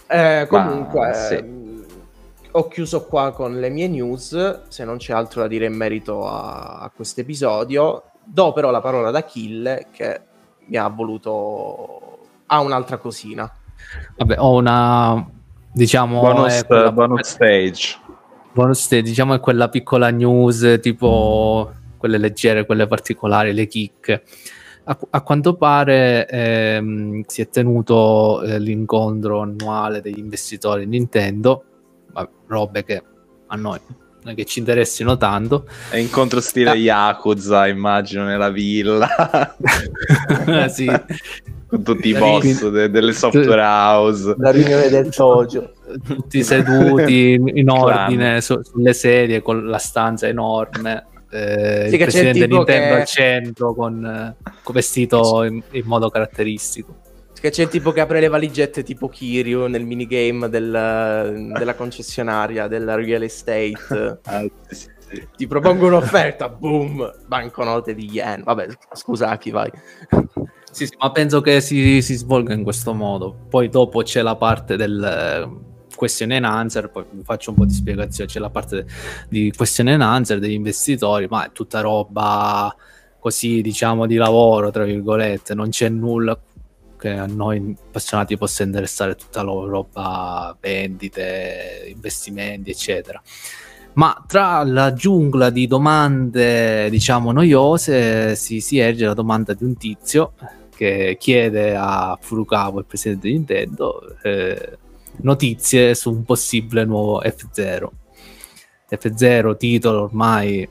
Eh, 0.09 0.47
comunque, 0.49 1.07
Ma, 1.07 1.13
sì. 1.15 1.74
Ho 2.57 2.69
chiuso 2.69 3.05
qua 3.07 3.33
con 3.33 3.59
le 3.59 3.69
mie 3.69 3.89
news. 3.89 4.63
Se 4.69 4.85
non 4.85 4.99
c'è 4.99 5.13
altro 5.13 5.43
da 5.43 5.49
dire 5.49 5.67
in 5.67 5.75
merito 5.75 6.27
a, 6.27 6.79
a 6.81 6.91
questo 6.95 7.21
episodio, 7.21 8.05
do 8.25 8.53
però 8.53 8.71
la 8.71 8.81
parola 8.81 9.09
ad 9.09 9.17
Achille 9.17 9.89
che 9.91 10.21
mi 10.67 10.77
ha 10.77 10.89
voluto. 10.89 12.19
ha 12.47 12.61
un'altra 12.61 12.99
cosina. 12.99 13.51
Vabbè, 14.17 14.37
ho 14.39 14.55
una. 14.55 15.29
diciamo. 15.73 16.21
Bonus, 16.21 16.65
quella... 16.65 16.93
bonus 16.93 17.29
stage. 17.29 17.99
Bonus 18.53 18.81
stage, 18.81 19.03
diciamo, 19.03 19.35
è 19.35 19.41
quella 19.41 19.69
piccola 19.69 20.11
news 20.11 20.79
tipo 20.81 21.73
quelle 21.97 22.19
leggere, 22.19 22.67
quelle 22.67 22.87
particolari, 22.87 23.53
le 23.53 23.67
chicche 23.67 24.23
a, 24.85 24.99
a 25.11 25.23
quanto 25.23 25.55
pare 25.55 26.29
ehm, 26.29 27.23
si 27.27 27.41
è 27.41 27.49
tenuto 27.49 28.43
eh, 28.43 28.59
l'incontro 28.59 29.41
annuale 29.41 30.01
degli 30.01 30.19
investitori 30.19 30.87
Nintendo, 30.87 31.65
robe 32.47 32.85
che 32.85 33.03
a 33.47 33.57
noi 33.57 33.81
non 34.25 34.33
è 34.33 34.37
che 34.37 34.47
ci 34.47 34.59
interessino 34.59 35.19
tanto. 35.19 35.67
È 35.91 35.99
incontro 35.99 36.41
stile 36.41 36.71
ah. 36.71 36.75
Yakuza, 36.75 37.67
immagino, 37.67 38.25
nella 38.25 38.49
villa. 38.49 39.07
sì. 40.73 40.91
Con 41.67 41.83
tutti 41.83 42.09
i 42.09 42.15
boss 42.15 42.69
de- 42.69 42.91
delle 42.91 43.13
software 43.13 43.61
house. 43.61 44.35
La 44.39 44.51
riunione 44.51 44.89
del 44.89 45.15
Tojo. 45.15 45.73
Tutti 46.07 46.43
seduti 46.43 47.35
in 47.35 47.69
ordine 47.69 48.41
su- 48.41 48.63
sulle 48.63 48.95
sedie 48.95 49.43
con 49.43 49.67
la 49.67 49.79
stanza 49.79 50.27
enorme 50.27 51.09
eh, 51.35 51.87
sì, 51.89 51.97
il 51.97 52.01
presidente 52.01 52.47
Nintendo 52.47 52.65
che... 52.65 53.01
al 53.01 53.07
centro 53.07 53.75
con, 53.75 54.05
eh, 54.05 54.37
con 54.63 54.75
vestito 54.75 55.43
in, 55.43 55.61
in, 55.73 55.83
modo 55.85 56.09
caratteristico. 56.09 57.01
Che 57.45 57.51
c'è 57.51 57.65
il 57.65 57.69
tipo 57.69 57.93
che 57.93 58.01
apre 58.01 58.21
le 58.21 58.29
valigette 58.29 58.83
tipo 58.83 59.11
Kiryu 59.11 59.67
nel 59.67 59.85
minigame 59.85 60.49
del, 60.49 61.53
della 61.53 61.75
concessionaria 61.75 62.69
della 62.69 62.95
real 62.95 63.23
estate. 63.23 64.21
ah, 64.25 64.47
sì, 64.71 64.89
sì. 64.99 65.29
Ti 65.37 65.47
propongo 65.47 65.89
un'offerta, 65.89 66.49
boom, 66.49 67.07
banconote 67.27 67.95
di 67.95 68.09
yen. 68.11 68.45
Vabbè, 68.45 68.69
scusa, 68.95 69.37
chi 69.37 69.51
vai. 69.51 69.71
Sì, 70.71 70.87
sì, 70.87 70.97
ma 70.99 71.13
penso 71.13 71.43
che 71.43 71.61
si, 71.61 72.01
si, 72.01 72.15
svolga 72.15 72.55
in 72.55 72.63
questo 72.63 72.95
modo. 72.95 73.37
Poi 73.51 73.69
dopo 73.69 74.01
c'è 74.01 74.23
la 74.23 74.37
parte 74.37 74.77
del 74.77 75.61
question 75.95 76.31
and 76.31 76.47
answer, 76.47 76.89
poi 76.89 77.05
faccio 77.25 77.51
un 77.51 77.57
po' 77.57 77.67
di 77.67 77.75
spiegazione, 77.75 78.31
c'è 78.31 78.39
la 78.39 78.49
parte 78.49 78.87
di 79.29 79.53
question 79.55 79.89
and 79.89 80.01
answer 80.01 80.39
degli 80.39 80.53
investitori, 80.53 81.27
ma 81.29 81.45
è 81.45 81.53
tutta 81.53 81.83
roba 81.83 82.75
così 83.19 83.61
diciamo 83.61 84.07
di 84.07 84.17
lavoro, 84.17 84.71
tra 84.71 84.85
virgolette, 84.85 85.55
non 85.55 85.69
c'è 85.69 85.91
nulla 85.91 86.39
che 87.05 87.11
a 87.11 87.27
noi 87.27 87.77
appassionati 87.79 88.39
possa 88.39 88.63
interessare 88.63 89.15
tutta 89.15 89.43
la 89.43 89.53
roba 89.53 90.57
vendite, 90.59 91.85
investimenti, 91.95 92.71
eccetera. 92.71 93.23
Ma 93.95 94.25
tra 94.27 94.65
la 94.65 94.95
giungla 94.95 95.51
di 95.51 95.67
domande, 95.67 96.89
diciamo, 96.89 97.31
noiose, 97.31 98.35
si, 98.37 98.61
si 98.61 98.79
erge 98.79 99.05
la 99.05 99.13
domanda 99.13 99.53
di 99.53 99.65
un 99.65 99.77
tizio 99.77 100.33
che 100.75 101.17
chiede 101.21 101.77
a 101.77 102.19
Furukawa, 102.19 102.81
il 102.81 102.87
presidente 102.87 103.29
di 103.29 103.35
Nintendo, 103.35 104.17
eh, 104.23 104.79
notizie 105.19 105.95
su 105.95 106.11
un 106.11 106.25
possibile 106.25 106.87
nuovo 106.87 107.21
F0. 107.21 107.89
F0 108.89 109.57
titolo 109.57 110.03
ormai 110.05 110.67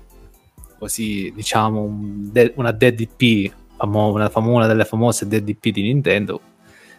così 0.79 1.31
diciamo 1.33 1.81
un 1.81 2.31
de- 2.31 2.53
una 2.55 2.71
DDP, 2.71 3.53
famo- 3.83 4.11
una, 4.11 4.29
fam- 4.29 4.47
una, 4.47 4.67
delle 4.67 4.85
famose 4.85 5.27
DDP 5.27 5.69
di 5.69 5.81
Nintendo 5.81 6.39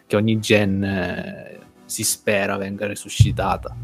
che 0.06 0.16
ogni 0.16 0.38
gen 0.38 0.84
eh, 0.84 1.58
si 1.86 2.04
spera 2.04 2.56
venga 2.58 2.86
resuscitata. 2.86 3.74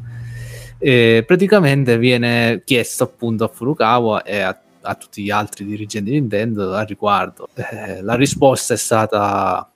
E 0.79 1.25
praticamente 1.27 1.99
viene 1.99 2.63
chiesto 2.65 3.05
appunto 3.05 3.45
a 3.45 3.49
Furukawa 3.49 4.23
e 4.23 4.41
a, 4.41 4.59
a 4.83 4.95
tutti 4.95 5.23
gli 5.23 5.31
altri 5.31 5.65
dirigenti 5.65 6.11
di 6.11 6.21
Nintendo 6.21 6.75
al 6.75 6.87
riguardo. 6.87 7.49
Eh, 7.55 8.03
la 8.03 8.15
risposta 8.15 8.75
è 8.75 8.79
stata 8.79 9.71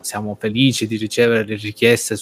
siamo 0.00 0.34
felici 0.40 0.86
di 0.86 0.96
ricevere 0.96 1.44
le 1.44 1.56
richieste 1.56 2.16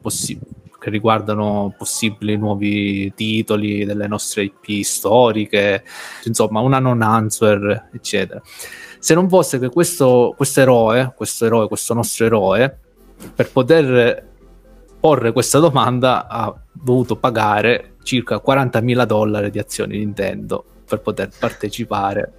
possi- 0.00 0.38
che 0.80 0.90
riguardano 0.90 1.72
possibili 1.78 2.36
nuovi 2.36 3.12
titoli 3.14 3.84
delle 3.84 4.08
nostre 4.08 4.42
IP 4.42 4.82
storiche, 4.82 5.84
insomma 6.24 6.58
una 6.58 6.80
non 6.80 7.02
answer, 7.02 7.90
eccetera. 7.92 8.42
Se 9.02 9.14
non 9.14 9.28
fosse 9.28 9.58
che 9.58 9.68
questo 9.68 10.36
eroe, 10.54 11.12
questo 11.16 11.44
eroe, 11.44 11.66
questo 11.66 11.92
nostro 11.92 12.24
eroe, 12.24 12.78
per 13.34 13.50
poter 13.50 14.28
porre 15.00 15.32
questa 15.32 15.58
domanda 15.58 16.28
ha 16.28 16.54
dovuto 16.70 17.16
pagare 17.16 17.94
circa 18.04 18.40
40.000 18.40 19.04
dollari 19.04 19.50
di 19.50 19.58
azioni 19.58 19.98
Nintendo 19.98 20.64
per 20.86 21.00
poter 21.00 21.30
partecipare 21.36 22.32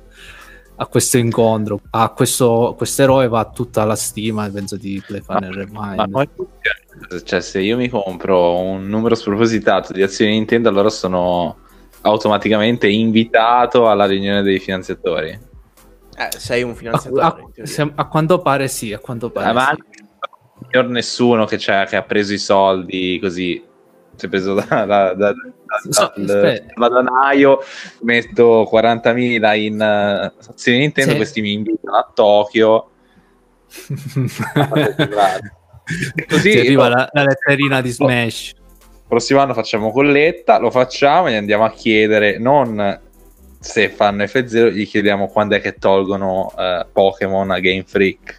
a 0.78 0.86
questo 0.86 1.18
incontro. 1.18 1.82
A 1.90 2.12
questo 2.12 2.78
eroe 2.96 3.28
va 3.28 3.50
tutta 3.50 3.84
la 3.84 3.98
stima, 3.98 4.50
penso, 4.50 4.78
di 4.78 5.04
Playfan 5.06 5.44
e 5.44 5.52
Remind. 5.52 6.30
Cioè, 7.26 7.42
se 7.42 7.60
io 7.60 7.76
mi 7.76 7.90
compro 7.90 8.58
un 8.58 8.88
numero 8.88 9.16
spropositato 9.16 9.92
di 9.92 10.02
azioni 10.02 10.32
Nintendo, 10.32 10.70
allora 10.70 10.90
sono 10.90 11.58
automaticamente 12.04 12.88
invitato 12.88 13.90
alla 13.90 14.06
riunione 14.06 14.44
dei 14.44 14.60
finanziatori. 14.60 15.52
Eh, 16.16 16.30
sei 16.38 16.64
un 16.64 16.76
finanziatore. 16.76 17.24
A, 17.24 17.26
a, 17.26 17.92
a 17.96 18.08
quanto 18.08 18.40
pare 18.40 18.68
sì, 18.68 18.94
a 18.94 19.00
quanto 19.00 19.30
pare 19.32 19.52
ma 19.52 19.76
sì. 19.76 20.04
signor 20.70 20.90
nessuno 20.90 21.46
che, 21.46 21.58
che 21.58 21.96
ha 21.96 22.04
preso 22.04 22.34
i 22.34 22.38
soldi 22.38 23.20
così 23.22 23.72
si 24.16 24.26
è 24.26 24.30
preso 24.30 24.54
da, 24.54 24.86
da, 24.86 25.14
da, 25.14 25.34
so, 25.90 26.14
dal 26.16 26.64
madanaio, 26.76 27.60
metto 28.02 28.70
40.000 28.72 29.58
in 29.58 29.74
uh, 29.74 30.32
azioni 30.50 30.80
Nintendo, 30.80 31.12
sì. 31.12 31.18
questi 31.18 31.42
mi 31.42 31.54
invitano 31.54 31.98
a 31.98 32.12
Tokyo. 32.14 32.90
Così 36.30 36.58
arriva 36.60 36.88
la, 36.88 37.10
la, 37.12 37.24
letterina 37.24 37.82
di 37.82 37.90
Smash. 37.90 38.54
Prossimo 39.08 39.40
anno 39.42 39.54
facciamo 39.54 39.92
colletta, 39.92 40.60
lo 40.60 40.70
facciamo 40.72 41.28
e 41.28 41.32
gli 41.32 41.36
andiamo 41.36 41.66
a 41.66 41.72
chiedere 41.72 42.38
non 42.38 43.00
se 43.64 43.90
fanno 43.90 44.24
F0, 44.24 44.72
gli 44.72 44.86
chiediamo 44.86 45.28
quando 45.28 45.56
è 45.56 45.62
che 45.62 45.76
tolgono 45.76 46.52
uh, 46.56 46.86
Pokémon 46.92 47.50
a 47.50 47.60
Game 47.60 47.84
Freak. 47.86 48.38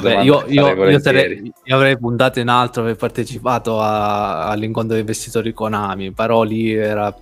Beh, 0.00 0.22
io, 0.22 0.44
io, 0.46 0.88
io, 0.88 1.00
sarei, 1.00 1.52
io, 1.64 1.74
avrei 1.74 1.98
puntato 1.98 2.38
in 2.38 2.48
altro 2.48 2.82
aver 2.82 2.94
partecipato 2.94 3.80
a, 3.80 4.46
all'incontro 4.46 4.92
dei 4.92 5.00
investitori 5.00 5.52
Konami, 5.52 6.12
però 6.12 6.42
lì 6.42 6.72
era, 6.72 7.12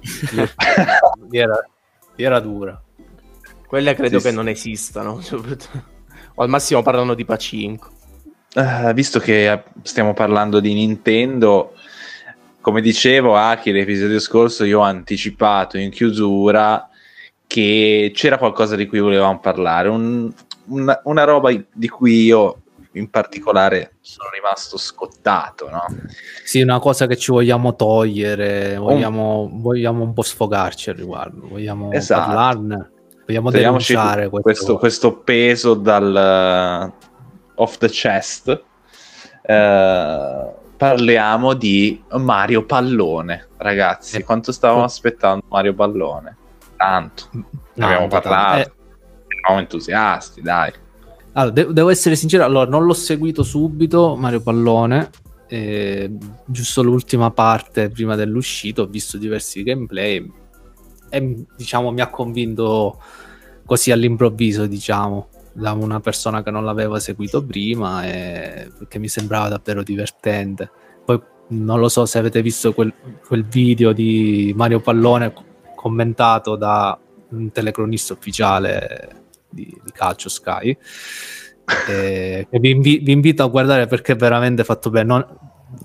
lì, 1.30 1.38
era, 1.38 1.66
lì 2.16 2.24
era 2.24 2.40
dura. 2.40 2.80
Quelle 3.66 3.94
credo 3.94 4.18
sì, 4.18 4.24
che 4.24 4.30
sì. 4.30 4.36
non 4.36 4.48
esistano, 4.48 5.22
o 6.34 6.42
al 6.42 6.48
massimo 6.48 6.82
parlano 6.82 7.14
di 7.14 7.24
Pacinco. 7.24 7.92
Uh, 8.54 8.92
visto 8.92 9.18
che 9.18 9.62
stiamo 9.82 10.12
parlando 10.12 10.60
di 10.60 10.74
Nintendo, 10.74 11.72
come 12.64 12.80
dicevo, 12.80 13.36
Aki, 13.36 13.72
l'episodio 13.72 14.18
scorso 14.18 14.64
io 14.64 14.78
ho 14.78 14.84
anticipato 14.84 15.76
in 15.76 15.90
chiusura 15.90 16.88
che 17.46 18.10
c'era 18.14 18.38
qualcosa 18.38 18.74
di 18.74 18.86
cui 18.86 19.00
volevamo 19.00 19.38
parlare, 19.38 19.90
un, 19.90 20.32
una, 20.68 20.98
una, 21.04 21.24
roba 21.24 21.50
di 21.52 21.88
cui 21.90 22.24
io 22.24 22.62
in 22.92 23.10
particolare 23.10 23.96
sono 24.00 24.30
rimasto 24.32 24.78
scottato. 24.78 25.68
No? 25.68 25.84
Sì, 26.42 26.62
una 26.62 26.78
cosa 26.78 27.06
che 27.06 27.18
ci 27.18 27.32
vogliamo 27.32 27.76
togliere, 27.76 28.78
vogliamo 28.78 29.40
un, 29.40 29.60
vogliamo 29.60 30.02
un 30.02 30.14
po' 30.14 30.22
sfogarci 30.22 30.88
al 30.88 30.96
riguardo, 30.96 31.46
vogliamo 31.46 31.92
esatto. 31.92 32.24
parlarne, 32.24 32.90
vogliamo 33.26 33.50
denunciare 33.50 34.30
questo... 34.30 34.40
questo, 34.40 34.78
questo 34.78 35.16
peso 35.18 35.74
dal 35.74 36.92
uh, 36.96 37.60
off 37.60 37.76
the 37.76 37.90
chest. 37.90 38.62
Uh, 39.42 40.62
parliamo 40.84 41.54
di 41.54 42.02
Mario 42.10 42.66
Pallone, 42.66 43.48
ragazzi. 43.56 44.18
Eh, 44.18 44.22
quanto 44.22 44.52
stavamo 44.52 44.82
oh. 44.82 44.84
aspettando 44.84 45.44
Mario 45.48 45.72
Pallone? 45.72 46.36
Tanto, 46.76 47.24
ne 47.32 47.84
abbiamo 47.84 48.06
parlato. 48.08 48.58
Eh, 48.58 48.72
eravamo 49.38 49.60
entusiasti, 49.60 50.42
dai. 50.42 50.72
Allora, 51.32 51.52
de- 51.52 51.72
devo 51.72 51.88
essere 51.88 52.16
sincero, 52.16 52.44
allora, 52.44 52.68
non 52.68 52.84
l'ho 52.84 52.92
seguito 52.92 53.42
subito 53.42 54.14
Mario 54.14 54.42
Pallone, 54.42 55.10
E 55.46 56.10
giusto 56.44 56.82
l'ultima 56.82 57.30
parte 57.30 57.88
prima 57.88 58.14
dell'uscita 58.14 58.82
ho 58.82 58.86
visto 58.86 59.16
diversi 59.16 59.62
gameplay 59.62 60.30
e 61.10 61.44
diciamo 61.56 61.92
mi 61.92 62.00
ha 62.00 62.08
convinto 62.08 63.00
così 63.64 63.90
all'improvviso, 63.90 64.66
diciamo, 64.66 65.28
da 65.54 65.72
una 65.72 66.00
persona 66.00 66.42
che 66.42 66.50
non 66.50 66.64
l'aveva 66.64 66.98
seguito 66.98 67.44
prima 67.44 68.04
e 68.04 68.70
perché 68.76 68.98
mi 68.98 69.08
sembrava 69.08 69.48
davvero 69.48 69.82
divertente. 69.82 70.70
Poi 71.04 71.20
non 71.48 71.78
lo 71.78 71.88
so 71.88 72.04
se 72.06 72.18
avete 72.18 72.42
visto 72.42 72.74
quel, 72.74 72.92
quel 73.26 73.44
video 73.44 73.92
di 73.92 74.52
Mario 74.56 74.80
Pallone 74.80 75.32
commentato 75.74 76.56
da 76.56 76.98
un 77.30 77.52
telecronista 77.52 78.14
ufficiale 78.14 79.24
di, 79.48 79.64
di 79.82 79.92
calcio 79.92 80.28
Sky. 80.28 80.76
Eh, 81.88 82.46
vi, 82.50 82.70
invi- 82.72 82.98
vi, 82.98 83.12
invito 83.12 83.42
a 83.42 83.46
guardare 83.46 83.86
perché 83.86 84.12
è 84.12 84.16
veramente 84.16 84.64
fatto 84.64 84.90
bene. 84.90 85.06
Non, 85.06 85.26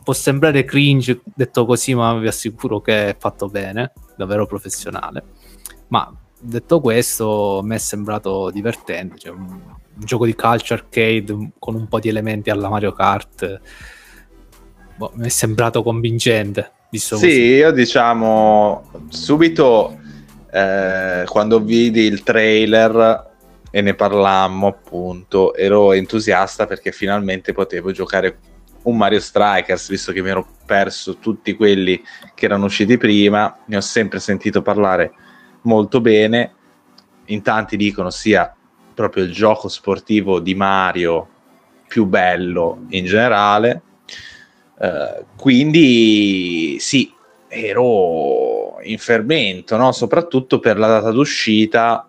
può 0.04 0.12
sembrare 0.12 0.66
cringe 0.66 1.22
detto 1.24 1.66
così, 1.66 1.96
ma 1.96 2.18
vi 2.18 2.28
assicuro 2.28 2.82
che 2.82 3.10
è 3.10 3.16
fatto 3.18 3.48
bene, 3.48 3.94
davvero 4.18 4.46
professionale. 4.46 5.24
Ma 5.88 6.14
detto 6.40 6.80
questo, 6.80 7.62
me 7.64 7.76
è 7.76 7.80
sembrato 7.80 8.50
divertente. 8.52 9.18
Cioè 9.18 9.32
un, 9.32 9.48
un, 9.50 9.78
gioco 9.96 10.26
di 10.26 10.36
calcio 10.36 10.74
arcade 10.74 11.52
con 11.60 11.76
un 11.76 11.88
po' 11.88 12.00
di 12.00 12.10
elementi 12.10 12.50
alla 12.50 12.70
Mario 12.70 12.94
Kart. 12.94 13.62
Boh, 14.96 15.12
mi 15.16 15.26
è 15.26 15.30
sembrato 15.30 15.84
convincente. 15.84 16.72
Sì, 16.92 17.10
così. 17.10 17.28
io 17.28 17.72
diciamo 17.72 19.06
subito 19.10 20.00
eh, 20.52 21.24
quando 21.28 21.60
vidi 21.60 22.02
il 22.02 22.24
trailer 22.24 23.28
e 23.70 23.82
ne 23.82 23.94
parlammo 23.94 24.68
appunto, 24.68 25.54
ero 25.54 25.94
entusiasta 25.94 26.66
perché 26.66 26.92
finalmente 26.92 27.54
potevo 27.54 27.92
giocare 27.92 28.40
un 28.84 28.98
Mario 28.98 29.20
Strikers, 29.20 29.90
visto 29.90 30.12
che 30.12 30.22
mi 30.22 30.30
ero 30.30 30.48
perso 30.66 31.18
tutti 31.18 31.54
quelli 31.54 32.02
che 32.34 32.46
erano 32.46 32.66
usciti 32.66 32.98
prima, 32.98 33.60
ne 33.66 33.78
ho 33.78 33.82
sempre 33.82 34.20
sentito 34.20 34.64
parlare 34.64 35.14
molto 35.62 36.02
bene, 36.02 36.54
in 37.26 37.42
tanti 37.42 37.78
dicono 37.78 38.10
sia 38.10 38.54
proprio 38.94 39.24
il 39.24 39.32
gioco 39.32 39.68
sportivo 39.68 40.40
di 40.40 40.56
Mario 40.56 41.28
più 41.88 42.06
bello 42.06 42.86
in 42.90 43.06
generale, 43.06 43.82
uh, 44.78 45.26
quindi 45.36 46.78
sì, 46.80 47.12
ero 47.48 48.80
in 48.84 48.98
fermento, 48.98 49.76
no? 49.78 49.92
soprattutto 49.92 50.60
per 50.60 50.78
la 50.78 50.88
data 50.88 51.12
d'uscita 51.12 52.08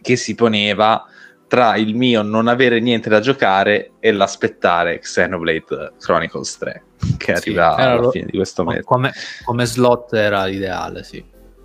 che 0.00 0.16
si 0.16 0.34
poneva 0.34 1.06
tra 1.46 1.76
il 1.76 1.94
mio 1.94 2.22
non 2.22 2.48
avere 2.48 2.80
niente 2.80 3.10
da 3.10 3.20
giocare 3.20 3.92
e 4.00 4.10
l'aspettare 4.10 4.98
Xenoblade 4.98 5.92
Chronicles 5.98 6.56
3 6.56 6.84
che 7.18 7.36
sì, 7.36 7.50
arriva 7.50 7.74
alla 7.74 8.00
lo, 8.00 8.10
fine 8.10 8.26
di 8.26 8.36
questo 8.38 8.64
mese. 8.64 8.82
Come, 8.82 9.12
come, 9.44 9.66
slot 9.66 10.14
era 10.14 10.46
ideale, 10.48 11.04
sì. 11.04 11.22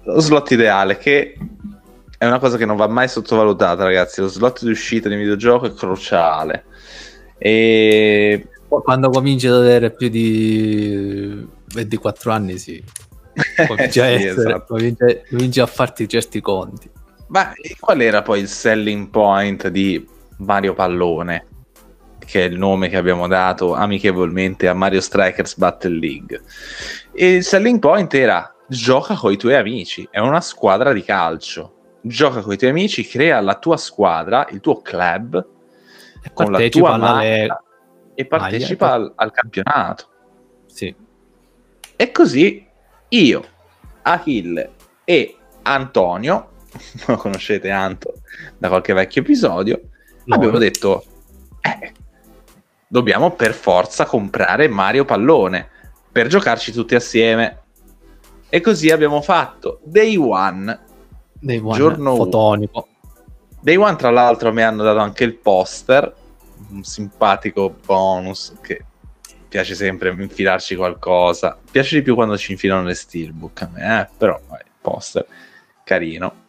Lo 0.07 0.21
slot 0.21 0.51
ideale 0.51 0.97
che 0.97 1.37
è 2.17 2.25
una 2.25 2.39
cosa 2.39 2.57
che 2.57 2.65
non 2.65 2.77
va 2.77 2.87
mai 2.87 3.09
sottovalutata, 3.09 3.83
ragazzi. 3.83 4.21
Lo 4.21 4.27
slot 4.27 4.63
di 4.63 4.71
uscita 4.71 5.09
di 5.09 5.15
un 5.15 5.21
videogioco 5.21 5.65
è 5.65 5.73
cruciale. 5.73 6.63
E 7.37 8.47
quando 8.67 9.09
cominci 9.09 9.47
ad 9.47 9.55
avere 9.55 9.91
più 9.91 10.09
di 10.09 11.45
24 11.73 12.31
anni, 12.31 12.57
sì. 12.57 12.83
Cominci, 13.67 13.99
a, 13.99 14.05
sì, 14.05 14.13
essere, 14.13 14.49
esatto. 14.49 14.73
cominci, 14.73 15.21
cominci 15.29 15.59
a 15.59 15.67
farti 15.67 16.07
certi 16.07 16.41
conti. 16.41 16.89
Ma 17.27 17.51
qual 17.79 18.01
era 18.01 18.21
poi 18.23 18.39
il 18.39 18.47
selling 18.47 19.09
point 19.09 19.67
di 19.67 20.07
Mario 20.37 20.73
Pallone? 20.73 21.45
Che 22.17 22.41
è 22.41 22.47
il 22.47 22.57
nome 22.57 22.89
che 22.89 22.97
abbiamo 22.97 23.27
dato 23.27 23.73
amichevolmente 23.73 24.67
a 24.67 24.73
Mario 24.73 25.01
Strikers 25.01 25.55
Battle 25.57 25.99
League. 25.99 26.41
E 27.11 27.35
il 27.35 27.43
selling 27.43 27.79
point 27.79 28.11
era 28.15 28.56
gioca 28.67 29.15
con 29.15 29.31
i 29.31 29.37
tuoi 29.37 29.55
amici, 29.55 30.07
è 30.09 30.19
una 30.19 30.41
squadra 30.41 30.93
di 30.93 31.03
calcio. 31.03 31.73
Gioca 32.01 32.41
con 32.41 32.53
i 32.53 32.57
tuoi 32.57 32.69
amici, 32.69 33.05
crea 33.07 33.39
la 33.41 33.55
tua 33.55 33.77
squadra, 33.77 34.47
il 34.51 34.59
tuo 34.59 34.81
club, 34.81 35.45
e 36.21 36.31
con 36.33 36.51
la 36.51 36.67
tua 36.69 36.97
maglia 36.97 37.61
e 38.13 38.25
partecipa 38.25 38.93
al, 38.93 39.11
al 39.15 39.31
campionato. 39.31 40.09
Sì. 40.65 40.93
E 41.95 42.11
così 42.11 42.65
io, 43.09 43.43
Achille 44.01 44.71
e 45.03 45.37
Antonio 45.63 46.49
lo 47.07 47.15
conoscete 47.17 47.69
Anto 47.69 48.13
da 48.57 48.69
qualche 48.69 48.93
vecchio 48.93 49.21
episodio, 49.21 49.81
no. 50.25 50.35
abbiamo 50.35 50.57
detto, 50.57 51.03
eh, 51.61 51.93
dobbiamo 52.87 53.31
per 53.31 53.53
forza 53.53 54.05
comprare 54.05 54.67
Mario 54.67 55.05
Pallone 55.05 55.69
per 56.11 56.27
giocarci 56.27 56.71
tutti 56.71 56.95
assieme. 56.95 57.65
E 58.49 58.61
così 58.61 58.89
abbiamo 58.89 59.21
fatto 59.21 59.81
Day 59.83 60.15
One, 60.15 60.79
Day 61.33 61.59
one 61.59 61.77
giorno 61.77 62.15
fotonico. 62.15 62.87
Day 63.59 63.75
One, 63.75 63.95
tra 63.95 64.09
l'altro, 64.09 64.53
mi 64.53 64.61
hanno 64.61 64.83
dato 64.83 64.99
anche 64.99 65.25
il 65.25 65.35
poster, 65.35 66.13
un 66.69 66.83
simpatico 66.83 67.75
bonus 67.85 68.55
che 68.61 68.85
piace 69.49 69.75
sempre 69.75 70.11
infilarci 70.11 70.75
qualcosa. 70.75 71.57
Piace 71.69 71.97
di 71.97 72.01
più 72.01 72.15
quando 72.15 72.37
ci 72.37 72.53
infilano 72.53 72.83
le 72.83 72.93
steelbook 72.93 73.61
a 73.61 73.69
me, 73.73 74.01
eh? 74.01 74.07
però 74.17 74.39
vai, 74.47 74.61
poster 74.81 75.25
carino. 75.83 76.45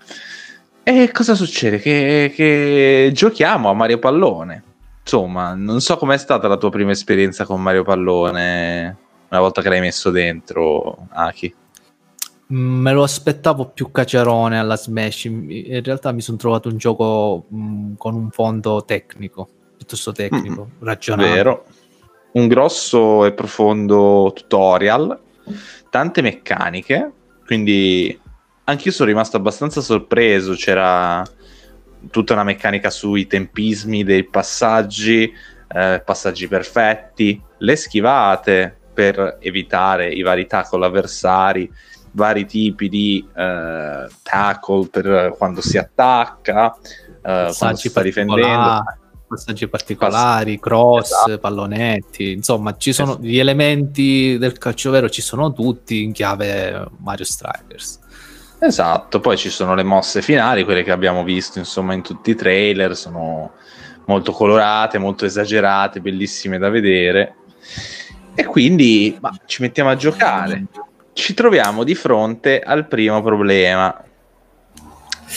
E 0.84 1.10
cosa 1.12 1.34
succede? 1.34 1.78
Che, 1.80 2.32
che 2.34 3.10
giochiamo 3.12 3.68
a 3.70 3.74
Mario 3.74 3.98
Pallone. 3.98 4.62
Insomma, 5.00 5.54
non 5.54 5.80
so 5.80 5.96
com'è 5.96 6.16
stata 6.16 6.48
la 6.48 6.56
tua 6.56 6.70
prima 6.70 6.92
esperienza 6.92 7.44
con 7.44 7.60
Mario 7.60 7.82
Pallone 7.82 8.96
una 9.30 9.40
volta 9.40 9.60
che 9.62 9.68
l'hai 9.68 9.80
messo 9.80 10.10
dentro, 10.10 11.08
Aki. 11.10 11.54
Mm, 12.52 12.80
me 12.80 12.92
lo 12.92 13.02
aspettavo 13.02 13.66
più 13.66 13.90
cacerone 13.90 14.58
alla 14.58 14.76
Smash. 14.76 15.24
In 15.24 15.82
realtà 15.82 16.12
mi 16.12 16.22
sono 16.22 16.38
trovato 16.38 16.68
un 16.68 16.78
gioco 16.78 17.44
mh, 17.48 17.58
mm, 17.58 17.94
con 17.96 18.14
un 18.14 18.30
fondo 18.30 18.84
tecnico, 18.86 19.48
piuttosto 19.76 20.12
tecnico, 20.12 20.68
mm, 20.70 20.84
ragionato. 20.84 21.28
Vero. 21.28 21.64
Un 22.32 22.46
grosso 22.46 23.24
e 23.24 23.32
profondo 23.32 24.32
tutorial, 24.34 25.18
tante 25.90 26.22
meccaniche, 26.22 27.10
quindi 27.44 28.18
anch'io 28.64 28.92
sono 28.92 29.08
rimasto 29.08 29.36
abbastanza 29.36 29.80
sorpreso. 29.80 30.52
C'era 30.52 31.22
tutta 32.10 32.32
una 32.32 32.44
meccanica 32.44 32.90
sui 32.90 33.26
tempismi 33.26 34.04
dei 34.04 34.24
passaggi, 34.24 35.32
eh, 35.68 36.02
passaggi 36.04 36.48
perfetti, 36.48 37.42
le 37.58 37.76
schivate 37.76 38.76
per 38.94 39.38
evitare 39.40 40.10
i 40.12 40.22
vari 40.22 40.46
tackle 40.46 40.84
avversari, 40.84 41.70
vari 42.12 42.46
tipi 42.46 42.88
di 42.88 43.26
eh, 43.36 44.06
tackle 44.22 44.86
per 44.90 45.34
quando 45.36 45.60
si 45.60 45.78
attacca, 45.78 46.74
eh, 47.22 47.52
quando 47.56 47.76
si 47.76 47.88
sta 47.88 48.02
difendendo. 48.02 48.84
Passaggi 49.28 49.68
particolari, 49.68 50.58
cross, 50.58 51.10
esatto. 51.10 51.38
pallonetti, 51.38 52.32
insomma, 52.32 52.78
ci 52.78 52.94
sono 52.94 53.10
esatto. 53.10 53.26
gli 53.26 53.38
elementi 53.38 54.38
del 54.38 54.56
calcio 54.56 54.90
vero, 54.90 55.10
ci 55.10 55.20
sono 55.20 55.52
tutti 55.52 56.02
in 56.02 56.12
chiave 56.12 56.86
Mario 56.96 57.26
Strikers. 57.26 57.98
Esatto, 58.60 59.20
poi 59.20 59.36
ci 59.36 59.50
sono 59.50 59.74
le 59.74 59.82
mosse 59.82 60.22
finali, 60.22 60.64
quelle 60.64 60.82
che 60.82 60.92
abbiamo 60.92 61.24
visto 61.24 61.58
insomma 61.58 61.92
in 61.92 62.00
tutti 62.00 62.30
i 62.30 62.34
trailer, 62.34 62.96
sono 62.96 63.52
molto 64.06 64.32
colorate, 64.32 64.96
molto 64.96 65.26
esagerate, 65.26 66.00
bellissime 66.00 66.56
da 66.56 66.70
vedere. 66.70 67.34
E 68.34 68.44
quindi 68.44 69.16
bah, 69.20 69.34
ci 69.44 69.62
mettiamo 69.62 69.90
a 69.90 69.96
giocare. 69.96 70.64
Ci 71.18 71.34
troviamo 71.34 71.82
di 71.82 71.96
fronte 71.96 72.60
al 72.60 72.86
primo 72.86 73.20
problema, 73.22 74.04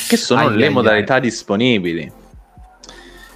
che 0.07 0.15
sono 0.15 0.41
ai, 0.41 0.55
le 0.55 0.67
ai, 0.67 0.71
modalità 0.71 1.15
ai. 1.15 1.21
disponibili. 1.21 2.09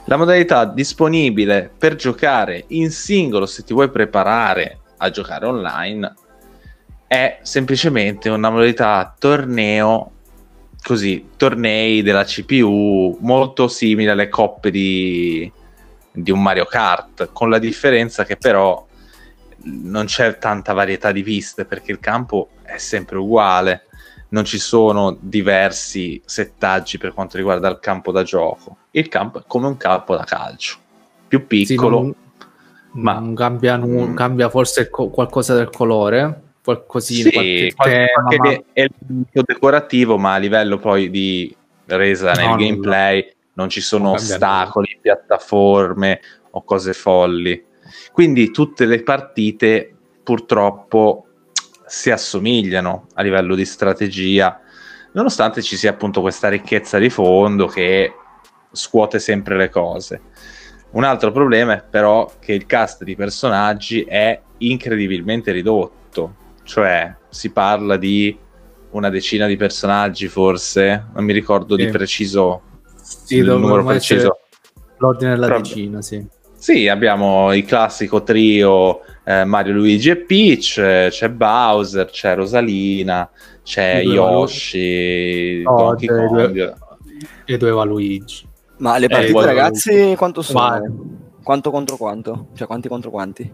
La 0.06 0.16
modalità 0.16 0.66
disponibile 0.66 1.72
per 1.76 1.96
giocare 1.96 2.66
in 2.68 2.92
singolo, 2.92 3.48
se 3.48 3.64
ti 3.64 3.74
vuoi 3.74 3.90
preparare 3.90 4.78
a 4.98 5.10
giocare 5.10 5.48
online, 5.48 6.14
è 7.08 7.40
semplicemente 7.42 8.30
una 8.30 8.52
modalità 8.52 9.16
torneo 9.18 10.12
così, 10.84 11.30
tornei 11.38 12.04
della 12.04 12.26
CPU 12.26 13.18
molto 13.22 13.68
simile 13.68 14.12
alle 14.12 14.30
coppe 14.30 14.70
di, 14.70 15.52
di 16.12 16.30
un 16.30 16.44
Mario 16.44 16.66
Kart, 16.66 17.32
con 17.34 17.50
la 17.50 17.58
differenza 17.58 18.24
che 18.24 18.38
però 18.38 18.86
non 19.66 20.06
c'è 20.06 20.38
tanta 20.38 20.74
varietà 20.74 21.12
di 21.12 21.24
piste 21.24 21.66
perché 21.66 21.92
il 21.92 22.00
campo 22.00 22.50
è 22.64 22.78
sempre 22.78 23.18
uguale, 23.18 23.88
non 24.30 24.46
ci 24.46 24.60
sono 24.60 25.18
diversi 25.20 26.22
settaggi 26.26 26.98
per 26.98 27.14
quanto 27.14 27.38
riguarda 27.38 27.70
il 27.70 27.80
campo 27.80 28.12
da 28.12 28.24
gioco. 28.24 28.78
Il 28.92 29.08
campo 29.08 29.40
è 29.40 29.44
come 29.48 29.68
un 29.68 29.78
campo 29.78 30.16
da 30.16 30.24
calcio, 30.24 30.78
più 31.28 31.48
piccolo, 31.48 31.98
sì, 31.98 32.04
non, 32.04 33.04
ma 33.04 33.20
non 33.20 33.36
cambia, 33.36 33.78
mm. 33.78 34.16
cambia 34.16 34.50
forse 34.50 34.90
co- 34.90 35.10
qualcosa 35.10 35.56
del 35.56 35.70
colore 35.70 36.42
qualcosina, 36.66 37.30
sì, 37.30 37.72
qualche, 37.76 38.12
qualche 38.14 38.38
tema, 38.38 38.64
elemento 38.74 39.42
decorativo, 39.46 40.18
ma 40.18 40.34
a 40.34 40.38
livello 40.38 40.80
poi 40.80 41.12
di 41.12 41.56
resa 41.86 42.32
nel 42.32 42.48
no, 42.48 42.56
gameplay 42.56 43.22
no. 43.22 43.34
non 43.54 43.70
ci 43.70 43.82
sono 43.82 44.06
non 44.06 44.14
ostacoli, 44.16 44.98
piattaforme 45.00 46.20
o 46.52 46.64
cose 46.64 46.94
folli. 46.94 47.64
Quindi 48.12 48.52
tutte 48.52 48.86
le 48.86 49.04
partite 49.04 49.94
purtroppo 50.24 51.28
si 51.86 52.12
assomigliano 52.12 53.08
a 53.14 53.22
livello 53.22 53.56
di 53.56 53.66
strategia, 53.66 54.60
nonostante 55.12 55.62
ci 55.62 55.78
sia 55.78 55.92
appunto 55.92 56.22
questa 56.22 56.50
ricchezza 56.50 56.98
di 56.98 57.10
fondo 57.10 57.68
che 57.68 58.14
scuote 58.72 59.20
sempre 59.20 59.56
le 59.56 59.70
cose. 59.70 60.22
Un 60.92 61.04
altro 61.04 61.32
problema 61.32 61.74
è 61.74 61.84
però 61.84 62.32
che 62.40 62.54
il 62.54 62.66
cast 62.66 63.04
di 63.04 63.16
personaggi 63.16 64.02
è 64.04 64.40
incredibilmente 64.60 65.52
ridotto, 65.52 66.36
cioè 66.64 67.14
si 67.30 67.52
parla 67.52 67.98
di 67.98 68.38
una 68.92 69.10
decina 69.10 69.46
di 69.46 69.58
personaggi 69.58 70.28
forse, 70.28 71.08
non 71.14 71.26
mi 71.26 71.34
ricordo 71.34 71.78
sì. 71.78 71.86
di 71.86 71.92
preciso 71.92 72.62
sì, 72.96 73.38
il 73.38 73.46
numero 73.46 73.84
preciso. 73.84 74.40
L'ordine 74.98 75.32
della 75.32 75.48
Però, 75.48 75.60
decina, 75.60 76.02
sì. 76.02 76.26
Sì, 76.66 76.88
abbiamo 76.88 77.54
il 77.54 77.64
classico 77.64 78.24
trio 78.24 79.02
eh, 79.24 79.44
Mario, 79.44 79.74
Luigi 79.74 80.10
e 80.10 80.16
Peach, 80.16 80.80
eh, 80.80 81.08
c'è 81.12 81.30
Bowser, 81.30 82.10
c'è 82.10 82.34
Rosalina, 82.34 83.30
c'è 83.62 84.02
Yoshi, 84.02 85.62
oh, 85.64 85.76
Donkey 85.76 86.08
Kong. 86.08 86.76
E 87.46 87.58
doveva 87.58 87.84
Luigi. 87.84 88.48
Ma 88.78 88.98
le 88.98 89.08
partite, 89.08 89.38
eh, 89.38 89.46
ragazzi, 89.46 90.16
quanto 90.18 90.42
sono? 90.42 90.60
Ma... 90.60 90.82
Quanto 91.44 91.70
contro 91.70 91.98
quanto? 91.98 92.48
Cioè, 92.56 92.66
quanti 92.66 92.88
contro 92.88 93.12
quanti? 93.12 93.52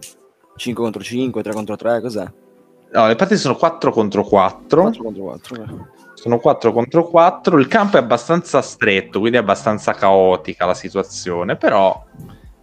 5 0.56 0.82
contro 0.82 1.02
5, 1.02 1.42
3 1.42 1.52
contro 1.52 1.76
3, 1.76 2.00
cos'è? 2.00 2.24
No, 2.92 3.06
le 3.08 3.14
partite 3.14 3.38
sono 3.38 3.56
4 3.56 3.92
contro 3.92 4.24
4. 4.24 4.82
4 4.84 5.02
contro 5.02 5.22
4. 5.24 5.54
Eh. 5.56 5.66
Sono 6.14 6.38
4 6.38 6.72
contro 6.72 7.06
4. 7.06 7.58
Il 7.58 7.68
campo 7.68 7.98
è 7.98 8.00
abbastanza 8.00 8.62
stretto, 8.62 9.18
quindi 9.18 9.36
è 9.36 9.40
abbastanza 9.42 9.92
caotica 9.92 10.64
la 10.64 10.72
situazione, 10.72 11.56
però 11.56 12.06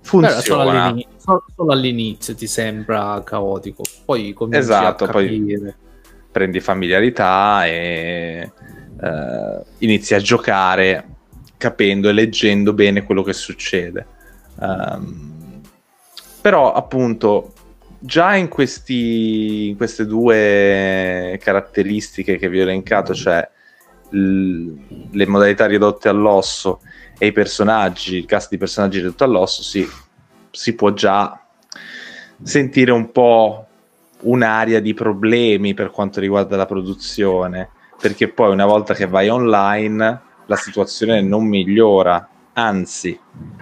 funziona. 0.10 0.42
Solo 0.42 0.70
all'inizio, 0.70 1.46
solo, 1.56 1.72
all'inizio, 1.72 2.36
ti 2.36 2.48
sembra 2.48 3.22
caotico, 3.24 3.84
poi 4.04 4.34
cominci 4.34 4.60
esatto, 4.60 5.04
a 5.04 5.08
capire. 5.08 5.58
Poi 5.60 5.74
prendi 6.32 6.60
familiarità 6.60 7.66
e 7.66 8.52
uh, 9.00 9.64
inizi 9.80 10.16
a 10.16 10.20
giocare 10.20 11.08
capendo 11.58 12.10
e 12.10 12.14
leggendo 12.14 12.74
bene 12.74 13.04
quello 13.04 13.22
che 13.22 13.34
succede. 13.34 14.06
Um, 14.56 15.62
però 16.42 16.74
appunto 16.74 17.54
già 18.00 18.36
in, 18.36 18.48
questi, 18.48 19.70
in 19.70 19.78
queste 19.78 20.06
due 20.06 21.38
caratteristiche 21.42 22.38
che 22.38 22.50
vi 22.50 22.60
ho 22.60 22.64
elencato, 22.64 23.14
cioè 23.14 23.48
l- 24.12 24.74
le 25.12 25.28
modalità 25.28 25.66
ridotte 25.66 26.10
all'osso 26.10 26.82
e 27.20 27.28
i 27.28 27.32
personaggi, 27.32 28.16
il 28.16 28.26
cast 28.26 28.50
di 28.50 28.58
personaggi 28.58 29.00
ridotto 29.00 29.26
all'osso, 29.26 29.62
si, 29.62 29.88
si 30.50 30.74
può 30.74 30.94
già 30.94 31.40
sentire 32.42 32.92
un 32.92 33.12
po' 33.12 33.68
un'area 34.22 34.80
di 34.80 34.94
problemi 34.94 35.74
per 35.74 35.92
quanto 35.92 36.22
riguarda 36.22 36.56
la 36.56 36.66
produzione, 36.66 37.70
perché 38.00 38.30
poi 38.30 38.52
una 38.52 38.66
volta 38.66 38.94
che 38.94 39.06
vai 39.06 39.28
online 39.28 40.22
la 40.46 40.56
situazione 40.56 41.22
non 41.22 41.46
migliora, 41.46 42.28
anzi 42.54 43.20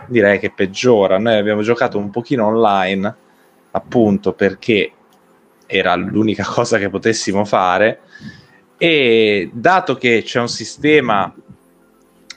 direi 0.08 0.38
che 0.40 0.52
peggiora. 0.52 1.18
Noi 1.18 1.36
abbiamo 1.36 1.64
giocato 1.64 1.98
un 1.98 2.12
pochino 2.12 2.46
online 2.46 3.16
appunto 3.72 4.34
perché 4.34 4.92
era 5.66 5.96
l'unica 5.96 6.46
cosa 6.48 6.78
che 6.78 6.90
potessimo 6.90 7.44
fare 7.44 8.02
e 8.78 9.50
dato 9.52 9.96
che 9.96 10.22
c'è 10.24 10.40
un 10.40 10.48
sistema 10.48 11.34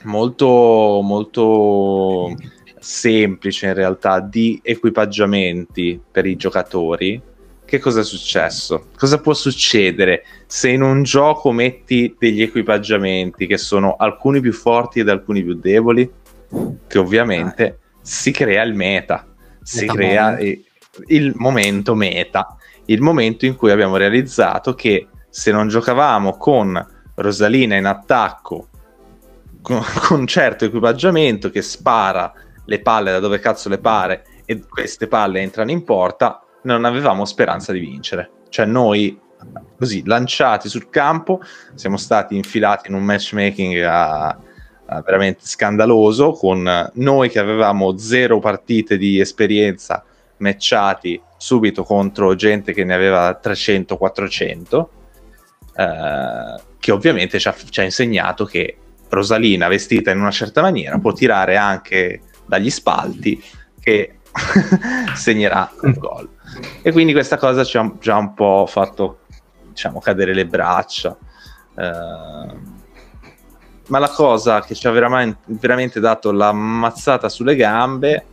molto 0.03 0.99
molto 1.03 2.35
semplice 2.79 3.67
in 3.67 3.73
realtà 3.73 4.19
di 4.19 4.59
equipaggiamenti 4.63 6.01
per 6.11 6.25
i 6.25 6.35
giocatori 6.35 7.21
che 7.71 7.79
cosa 7.79 8.01
è 8.01 8.03
successo? 8.03 8.87
Cosa 8.97 9.21
può 9.21 9.33
succedere 9.33 10.25
se 10.45 10.71
in 10.71 10.81
un 10.81 11.03
gioco 11.03 11.53
metti 11.53 12.13
degli 12.19 12.41
equipaggiamenti 12.41 13.47
che 13.47 13.57
sono 13.57 13.95
alcuni 13.97 14.41
più 14.41 14.51
forti 14.51 14.99
ed 14.99 15.07
alcuni 15.07 15.41
più 15.41 15.53
deboli? 15.53 16.11
Che 16.85 16.97
ovviamente 16.97 17.65
ah. 17.65 17.75
si 18.01 18.31
crea 18.31 18.63
il 18.63 18.73
meta, 18.73 19.25
si 19.61 19.85
meta 19.85 19.93
crea 19.93 20.37
il 21.07 21.31
momento 21.37 21.95
meta, 21.95 22.57
il 22.87 22.99
momento 22.99 23.45
in 23.45 23.55
cui 23.55 23.71
abbiamo 23.71 23.95
realizzato 23.95 24.73
che 24.73 25.07
se 25.29 25.53
non 25.53 25.69
giocavamo 25.69 26.35
con 26.35 26.85
Rosalina 27.15 27.77
in 27.77 27.85
attacco 27.85 28.67
con, 29.61 29.81
con 30.07 30.27
certo 30.27 30.65
equipaggiamento 30.65 31.49
che 31.49 31.61
spara 31.61 32.33
le 32.65 32.81
palle 32.81 33.11
da 33.11 33.19
dove 33.19 33.39
cazzo 33.39 33.69
le 33.69 33.79
pare 33.79 34.25
e 34.45 34.63
queste 34.67 35.07
palle 35.07 35.39
entrano 35.39 35.71
in 35.71 35.83
porta, 35.83 36.43
non 36.63 36.85
avevamo 36.85 37.25
speranza 37.25 37.71
di 37.71 37.79
vincere. 37.79 38.29
Cioè 38.49 38.65
noi 38.65 39.19
così 39.77 40.03
lanciati 40.05 40.69
sul 40.69 40.89
campo 40.89 41.41
siamo 41.73 41.97
stati 41.97 42.35
infilati 42.35 42.89
in 42.89 42.95
un 42.95 43.03
matchmaking 43.03 43.81
a, 43.83 44.27
a 44.27 45.01
veramente 45.01 45.45
scandaloso 45.45 46.33
con 46.33 46.91
noi 46.93 47.29
che 47.29 47.39
avevamo 47.39 47.97
zero 47.97 48.39
partite 48.39 48.97
di 48.97 49.19
esperienza 49.19 50.03
matchati 50.37 51.21
subito 51.37 51.83
contro 51.83 52.35
gente 52.35 52.73
che 52.73 52.83
ne 52.83 52.93
aveva 52.93 53.39
300-400, 53.41 54.85
eh, 55.75 56.61
che 56.79 56.91
ovviamente 56.91 57.39
ci 57.39 57.47
ha, 57.47 57.55
ci 57.69 57.79
ha, 57.79 57.83
insegnato 57.83 58.45
che 58.45 58.77
Rosalina 59.11 59.67
vestita 59.67 60.11
in 60.11 60.19
una 60.19 60.31
certa 60.31 60.61
maniera 60.61 60.97
può 60.97 61.11
tirare 61.11 61.57
anche 61.57 62.21
dagli 62.45 62.69
spalti 62.69 63.41
che 63.79 64.19
segnerà 65.13 65.69
un 65.81 65.93
gol. 65.97 66.29
E 66.81 66.91
quindi 66.91 67.11
questa 67.11 67.37
cosa 67.37 67.63
ci 67.63 67.77
ha 67.77 67.91
già 67.99 68.17
un 68.17 68.33
po' 68.33 68.65
fatto 68.67 69.19
diciamo, 69.69 69.99
cadere 69.99 70.33
le 70.33 70.45
braccia. 70.45 71.17
Eh, 71.75 72.79
ma 73.87 73.99
la 73.99 74.09
cosa 74.09 74.61
che 74.61 74.73
ci 74.73 74.87
ha 74.87 74.91
veramente, 74.91 75.39
veramente 75.47 75.99
dato 75.99 76.31
la 76.31 76.53
mazzata 76.53 77.27
sulle 77.27 77.55
gambe 77.55 78.25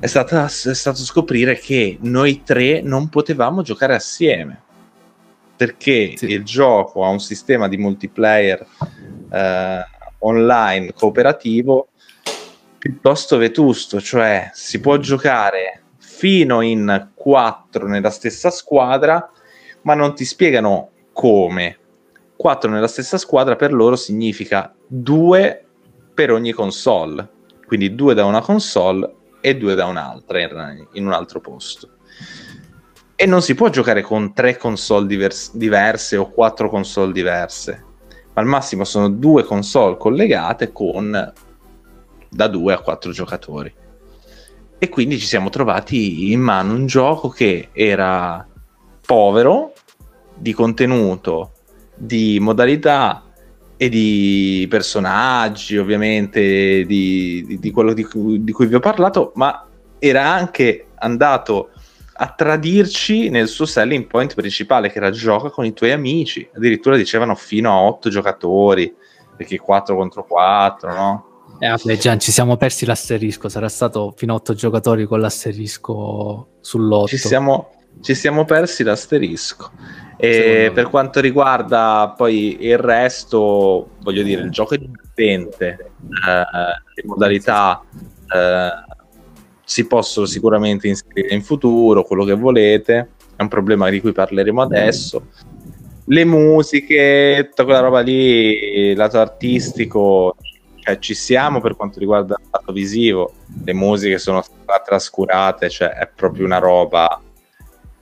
è, 0.00 0.06
stata, 0.06 0.46
è 0.46 0.48
stato 0.48 0.98
scoprire 0.98 1.56
che 1.56 1.98
noi 2.00 2.42
tre 2.42 2.80
non 2.80 3.08
potevamo 3.08 3.62
giocare 3.62 3.94
assieme 3.94 4.62
perché 5.54 6.14
sì. 6.16 6.26
il 6.26 6.42
gioco 6.42 7.04
ha 7.04 7.08
un 7.08 7.20
sistema 7.20 7.68
di 7.68 7.76
multiplayer 7.76 8.66
eh, 9.32 9.84
online 10.18 10.92
cooperativo 10.92 11.88
piuttosto 12.78 13.36
vetusto, 13.36 14.00
cioè 14.00 14.50
si 14.52 14.80
può 14.80 14.96
giocare 14.98 15.82
fino 15.98 16.60
in 16.60 17.10
quattro 17.14 17.86
nella 17.86 18.10
stessa 18.10 18.50
squadra, 18.50 19.30
ma 19.82 19.94
non 19.94 20.14
ti 20.14 20.24
spiegano 20.24 20.90
come. 21.12 21.78
Quattro 22.36 22.70
nella 22.70 22.88
stessa 22.88 23.18
squadra 23.18 23.54
per 23.54 23.72
loro 23.72 23.94
significa 23.94 24.74
due 24.86 25.64
per 26.12 26.32
ogni 26.32 26.50
console, 26.50 27.28
quindi 27.66 27.94
due 27.94 28.14
da 28.14 28.24
una 28.24 28.40
console 28.40 29.14
e 29.40 29.56
due 29.56 29.74
da 29.74 29.86
un'altra 29.86 30.40
in, 30.40 31.06
un 31.06 31.12
altro 31.12 31.40
posto. 31.40 31.90
E 33.14 33.26
non 33.26 33.42
si 33.42 33.54
può 33.54 33.68
giocare 33.68 34.02
con 34.02 34.34
tre 34.34 34.56
console 34.56 35.06
divers- 35.06 35.54
diverse 35.54 36.16
o 36.16 36.30
quattro 36.30 36.68
console 36.68 37.12
diverse, 37.12 37.84
al 38.34 38.46
massimo 38.46 38.84
sono 38.84 39.08
due 39.08 39.44
console 39.44 39.96
collegate 39.96 40.72
con 40.72 41.32
da 42.28 42.48
due 42.48 42.72
a 42.72 42.80
quattro 42.80 43.12
giocatori. 43.12 43.72
E 44.78 44.88
quindi 44.88 45.18
ci 45.18 45.26
siamo 45.26 45.48
trovati 45.48 46.32
in 46.32 46.40
mano 46.40 46.74
un 46.74 46.86
gioco 46.86 47.28
che 47.28 47.68
era 47.72 48.44
povero 49.04 49.74
di 50.34 50.52
contenuto, 50.52 51.52
di 51.94 52.38
modalità 52.40 53.22
e 53.76 53.88
di 53.88 54.66
personaggi, 54.68 55.76
ovviamente, 55.76 56.84
di, 56.84 57.44
di, 57.46 57.58
di 57.58 57.70
quello 57.70 57.92
di 57.92 58.04
cui, 58.04 58.42
di 58.42 58.52
cui 58.52 58.66
vi 58.66 58.74
ho 58.74 58.80
parlato, 58.80 59.32
ma 59.34 59.66
era 59.98 60.32
anche 60.32 60.86
andato 60.96 61.70
a 62.22 62.28
tradirci 62.36 63.30
nel 63.30 63.48
suo 63.48 63.66
selling 63.66 64.06
point 64.06 64.34
principale, 64.34 64.92
che 64.92 64.98
era 64.98 65.10
gioca 65.10 65.50
con 65.50 65.64
i 65.64 65.72
tuoi 65.72 65.90
amici. 65.90 66.48
Addirittura 66.54 66.96
dicevano 66.96 67.34
fino 67.34 67.72
a 67.72 67.80
8 67.82 68.10
giocatori, 68.10 68.94
perché 69.36 69.58
4 69.58 69.96
contro 69.96 70.24
4, 70.24 70.94
no? 70.94 71.26
Eh, 71.58 71.68
vabbè, 71.68 71.96
Gian, 71.96 72.20
ci 72.20 72.30
siamo 72.30 72.56
persi 72.56 72.86
l'asterisco. 72.86 73.48
Sarà 73.48 73.68
stato 73.68 74.14
fino 74.16 74.34
a 74.34 74.36
8 74.36 74.54
giocatori 74.54 75.04
con 75.04 75.18
l'asterisco 75.18 76.58
sull'8. 76.62 77.06
Ci 77.06 77.18
siamo, 77.18 77.70
ci 78.00 78.14
siamo 78.14 78.44
persi 78.44 78.84
l'asterisco. 78.84 79.72
E 80.16 80.70
per 80.72 80.90
quanto 80.90 81.18
riguarda 81.18 82.14
poi 82.16 82.56
il 82.60 82.78
resto, 82.78 83.96
voglio 84.00 84.22
dire, 84.22 84.42
il 84.42 84.50
gioco 84.50 84.74
è 84.74 84.78
divertente, 84.78 85.90
eh, 86.24 86.44
le 86.94 87.02
modalità 87.04 87.82
eh, 88.32 88.70
si 89.64 89.86
possono 89.86 90.26
sicuramente 90.26 90.88
inserire 90.88 91.34
in 91.34 91.42
futuro, 91.42 92.04
quello 92.04 92.24
che 92.24 92.34
volete, 92.34 93.08
è 93.36 93.42
un 93.42 93.48
problema 93.48 93.88
di 93.90 94.00
cui 94.00 94.12
parleremo 94.12 94.60
adesso. 94.60 95.28
Le 96.06 96.24
musiche, 96.24 97.46
tutta 97.48 97.64
quella 97.64 97.80
roba 97.80 98.00
lì, 98.00 98.94
lato 98.94 99.18
artistico, 99.18 100.36
cioè, 100.76 100.98
ci 100.98 101.14
siamo 101.14 101.60
per 101.60 101.76
quanto 101.76 102.00
riguarda 102.00 102.36
il 102.40 102.48
lato 102.50 102.72
visivo, 102.72 103.32
le 103.64 103.72
musiche 103.72 104.18
sono 104.18 104.42
state 104.42 104.82
trascurate, 104.84 105.70
cioè 105.70 105.90
è 105.90 106.08
proprio 106.12 106.44
una 106.44 106.58
roba 106.58 107.20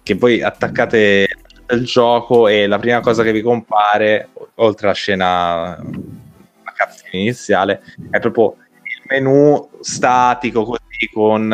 che 0.02 0.14
voi 0.14 0.42
attaccate 0.42 1.28
il 1.72 1.84
gioco 1.84 2.48
e 2.48 2.66
la 2.66 2.78
prima 2.78 3.00
cosa 3.00 3.22
che 3.22 3.32
vi 3.32 3.42
compare, 3.42 4.30
oltre 4.56 4.86
alla 4.86 4.96
scena, 4.96 5.76
la 5.76 6.72
cazzina 6.74 7.10
iniziale, 7.12 7.82
è 8.10 8.18
proprio 8.18 8.56
il 8.82 9.02
menu 9.08 9.68
statico 9.80 10.64
così 10.64 10.89
con 11.08 11.52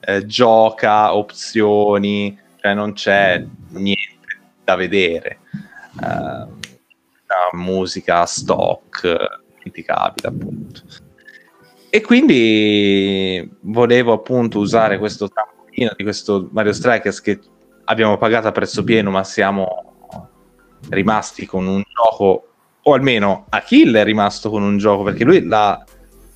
eh, 0.00 0.26
gioca, 0.26 1.14
opzioni, 1.14 2.38
cioè 2.60 2.74
non 2.74 2.92
c'è 2.92 3.44
niente 3.70 4.38
da 4.62 4.74
vedere. 4.74 5.38
Uh, 6.00 6.62
musica 7.52 8.24
stock 8.26 9.42
ti 9.70 9.82
capita 9.82 10.28
appunto. 10.28 10.80
E 11.90 12.00
quindi 12.00 13.48
volevo 13.60 14.12
appunto 14.12 14.58
usare 14.58 14.98
questo 14.98 15.28
trampolino 15.28 15.92
di 15.96 16.02
questo 16.02 16.48
Mario 16.50 16.72
Strikers 16.72 17.20
che 17.20 17.38
abbiamo 17.84 18.16
pagato 18.16 18.48
a 18.48 18.52
prezzo 18.52 18.82
pieno, 18.82 19.10
ma 19.10 19.22
siamo 19.22 19.92
rimasti 20.90 21.46
con 21.46 21.66
un 21.66 21.82
gioco, 21.86 22.48
o 22.82 22.92
almeno 22.94 23.46
Achille 23.50 24.00
è 24.00 24.04
rimasto 24.04 24.50
con 24.50 24.62
un 24.62 24.76
gioco 24.76 25.04
perché 25.04 25.24
lui 25.24 25.44
l'ha 25.44 25.84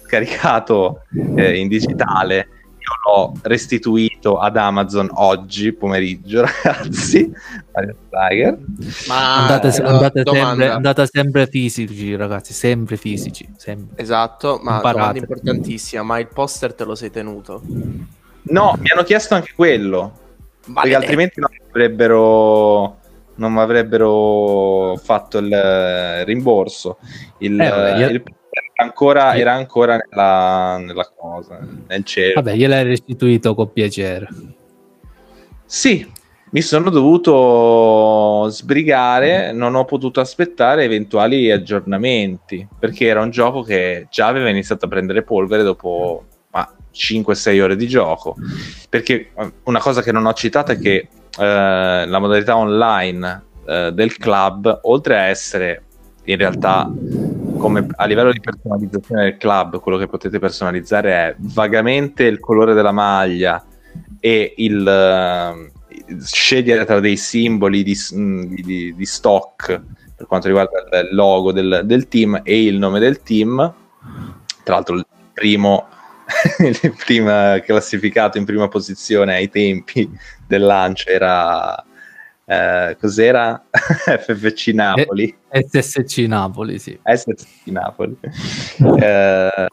caricato 0.08 1.02
eh, 1.36 1.58
in 1.58 1.68
digitale 1.68 2.48
io 2.88 3.12
l'ho 3.12 3.32
restituito 3.42 4.38
ad 4.38 4.56
Amazon 4.56 5.10
oggi 5.14 5.72
pomeriggio, 5.72 6.42
ragazzi. 6.64 7.30
Ma 9.06 9.36
andate, 9.36 9.68
eh, 9.68 9.82
andate, 9.82 10.22
sempre, 10.24 10.68
andate, 10.68 11.06
sempre, 11.06 11.46
fisici, 11.46 12.16
ragazzi, 12.16 12.52
sempre 12.52 12.96
fisici. 12.96 13.48
Sempre. 13.56 14.02
Esatto, 14.02 14.58
ma 14.62 14.76
Imparate. 14.76 14.98
domanda 14.98 15.18
importantissima, 15.18 16.02
ma 16.02 16.18
il 16.18 16.28
poster 16.28 16.74
te 16.74 16.84
lo 16.84 16.94
sei 16.94 17.10
tenuto? 17.10 17.60
No, 18.42 18.76
mi 18.78 18.90
hanno 18.90 19.02
chiesto 19.02 19.34
anche 19.34 19.52
quello. 19.54 20.26
Vale. 20.66 20.88
Perché 20.88 20.94
altrimenti 20.94 21.40
non 21.40 21.50
avrebbero 21.68 22.96
non 23.38 23.52
mi 23.52 23.60
avrebbero 23.60 24.96
fatto 24.96 25.38
il 25.38 26.24
rimborso. 26.24 26.98
Il, 27.38 27.60
eh, 27.60 27.98
io... 27.98 28.08
il 28.08 28.22
ancora, 28.76 29.34
era 29.34 29.54
ancora 29.54 29.96
nella, 29.96 30.78
nella 30.78 31.12
cosa, 31.14 31.58
nel 31.86 32.04
cielo. 32.04 32.34
Vabbè, 32.34 32.54
gliel'hai 32.54 32.84
restituito 32.84 33.54
con 33.54 33.72
piacere. 33.72 34.28
Sì, 35.64 36.06
mi 36.50 36.62
sono 36.62 36.88
dovuto 36.90 38.48
sbrigare, 38.48 39.52
non 39.52 39.74
ho 39.74 39.84
potuto 39.84 40.20
aspettare 40.20 40.84
eventuali 40.84 41.50
aggiornamenti, 41.50 42.66
perché 42.78 43.06
era 43.06 43.20
un 43.20 43.30
gioco 43.30 43.62
che 43.62 44.06
già 44.10 44.26
aveva 44.26 44.48
iniziato 44.48 44.86
a 44.86 44.88
prendere 44.88 45.22
polvere 45.22 45.62
dopo 45.62 46.24
5-6 46.98 47.60
ore 47.60 47.76
di 47.76 47.86
gioco. 47.86 48.36
Perché 48.88 49.30
eh, 49.34 49.52
una 49.64 49.78
cosa 49.78 50.02
che 50.02 50.12
non 50.12 50.26
ho 50.26 50.32
citato 50.32 50.72
è 50.72 50.78
che 50.78 51.08
eh, 51.38 52.06
la 52.06 52.18
modalità 52.18 52.56
online 52.56 53.44
eh, 53.66 53.90
del 53.92 54.16
club, 54.16 54.80
oltre 54.84 55.16
a 55.16 55.22
essere 55.24 55.82
in 56.24 56.36
realtà 56.36 56.90
come 57.58 57.86
a 57.96 58.06
livello 58.06 58.32
di 58.32 58.40
personalizzazione 58.40 59.24
del 59.24 59.36
club, 59.36 59.80
quello 59.80 59.98
che 59.98 60.06
potete 60.06 60.38
personalizzare 60.38 61.12
è 61.12 61.34
vagamente 61.38 62.24
il 62.24 62.40
colore 62.40 62.72
della 62.72 62.92
maglia 62.92 63.62
e 64.20 64.54
il 64.56 65.70
uh, 66.06 66.18
scegliere 66.20 66.84
tra 66.84 67.00
dei 67.00 67.16
simboli 67.16 67.82
di, 67.82 67.96
di, 68.62 68.94
di, 68.94 69.06
stock 69.06 69.80
per 70.16 70.26
quanto 70.26 70.46
riguarda 70.46 71.00
il 71.00 71.14
logo 71.14 71.52
del, 71.52 71.82
del, 71.84 72.08
team 72.08 72.40
e 72.42 72.64
il 72.64 72.78
nome 72.78 72.98
del 72.98 73.22
team. 73.22 73.56
Tra 74.64 74.74
l'altro, 74.74 74.96
il 74.96 75.06
primo, 75.32 75.86
il 76.58 76.94
primo 77.04 77.30
classificato 77.64 78.38
in 78.38 78.44
prima 78.44 78.68
posizione 78.68 79.34
ai 79.34 79.48
tempi 79.48 80.10
del 80.46 80.62
lancio 80.62 81.08
era 81.08 81.84
eh, 82.50 82.96
cos'era? 82.98 83.62
FFC 83.70 84.68
Napoli. 84.68 85.36
SSC 85.50 86.20
Napoli, 86.20 86.78
sì. 86.78 86.98
SSC 87.02 87.66
Napoli. 87.66 88.16
eh, 89.00 89.66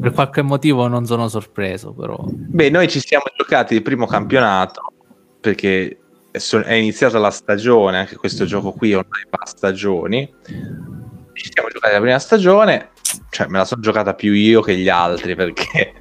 per 0.00 0.12
qualche 0.14 0.42
motivo 0.42 0.86
non 0.86 1.04
sono 1.04 1.26
sorpreso, 1.26 1.92
però. 1.92 2.16
Beh, 2.28 2.70
noi 2.70 2.88
ci 2.88 3.00
siamo 3.00 3.24
giocati 3.36 3.74
il 3.74 3.82
primo 3.82 4.06
campionato 4.06 4.92
perché 5.40 5.98
è 6.30 6.74
iniziata 6.74 7.18
la 7.18 7.30
stagione, 7.30 7.98
anche 7.98 8.14
questo 8.14 8.44
gioco 8.44 8.70
qui 8.70 8.94
ormai 8.94 9.22
va 9.28 9.38
a 9.42 9.46
stagioni. 9.46 10.32
Ci 10.44 11.50
siamo 11.52 11.68
giocati 11.70 11.92
la 11.92 12.00
prima 12.00 12.18
stagione, 12.20 12.90
cioè 13.30 13.48
me 13.48 13.58
la 13.58 13.64
sono 13.64 13.80
giocata 13.80 14.14
più 14.14 14.32
io 14.32 14.60
che 14.60 14.76
gli 14.76 14.88
altri 14.88 15.34
perché 15.34 15.92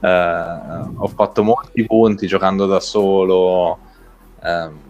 uh, 0.00 1.02
ho 1.02 1.06
fatto 1.08 1.42
molti 1.42 1.84
punti 1.84 2.26
giocando 2.26 2.64
da 2.64 2.80
solo. 2.80 3.78
Um, 4.42 4.88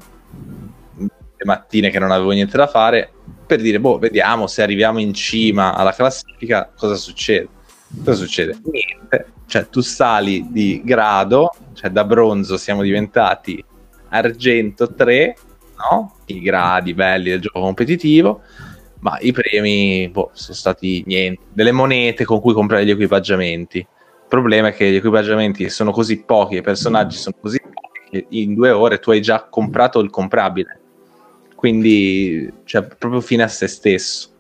le 1.41 1.47
mattine 1.47 1.89
che 1.89 1.99
non 1.99 2.11
avevo 2.11 2.33
niente 2.33 2.59
da 2.59 2.67
fare 2.67 3.11
per 3.47 3.61
dire, 3.61 3.81
boh, 3.81 3.99
vediamo 3.99 4.47
se 4.47 4.63
arriviamo 4.63 5.01
in 5.01 5.15
cima 5.15 5.75
alla 5.75 5.93
classifica, 5.93 6.71
cosa 6.77 6.95
succede. 6.95 7.49
Cosa 8.05 8.17
succede? 8.19 8.59
Niente. 8.71 9.33
Cioè, 9.47 9.69
tu 9.69 9.81
sali 9.81 10.47
di 10.51 10.83
grado, 10.85 11.51
cioè 11.73 11.91
da 11.91 12.05
bronzo 12.05 12.57
siamo 12.57 12.83
diventati 12.83 13.65
argento 14.11 14.95
3, 14.95 15.37
no? 15.91 16.15
I 16.27 16.41
gradi 16.41 16.95
belli 16.95 17.31
del 17.31 17.41
gioco 17.41 17.61
competitivo, 17.61 18.43
ma 19.01 19.19
i 19.19 19.33
premi 19.33 20.09
boh, 20.09 20.31
sono 20.35 20.57
stati 20.57 21.03
niente. 21.07 21.43
Delle 21.53 21.73
monete 21.73 22.25
con 22.25 22.41
cui 22.41 22.53
comprare 22.53 22.85
gli 22.85 22.91
equipaggiamenti. 22.91 23.79
Il 23.79 23.87
problema 24.29 24.69
è 24.69 24.73
che 24.73 24.89
gli 24.93 24.97
equipaggiamenti 24.97 25.69
sono 25.71 25.91
così 25.91 26.23
pochi, 26.23 26.57
i 26.57 26.63
personaggi 26.63 27.17
sono 27.17 27.35
così 27.41 27.59
pochi 27.61 28.11
che 28.11 28.27
in 28.29 28.55
due 28.55 28.71
ore 28.71 29.01
tu 29.01 29.11
hai 29.11 29.21
già 29.21 29.49
comprato 29.49 29.99
il 29.99 30.11
comprabile 30.11 30.80
quindi 31.61 32.51
cioè, 32.65 32.87
proprio 32.87 33.21
fine 33.21 33.43
a 33.43 33.49
se 33.49 33.67
stesso. 33.67 34.31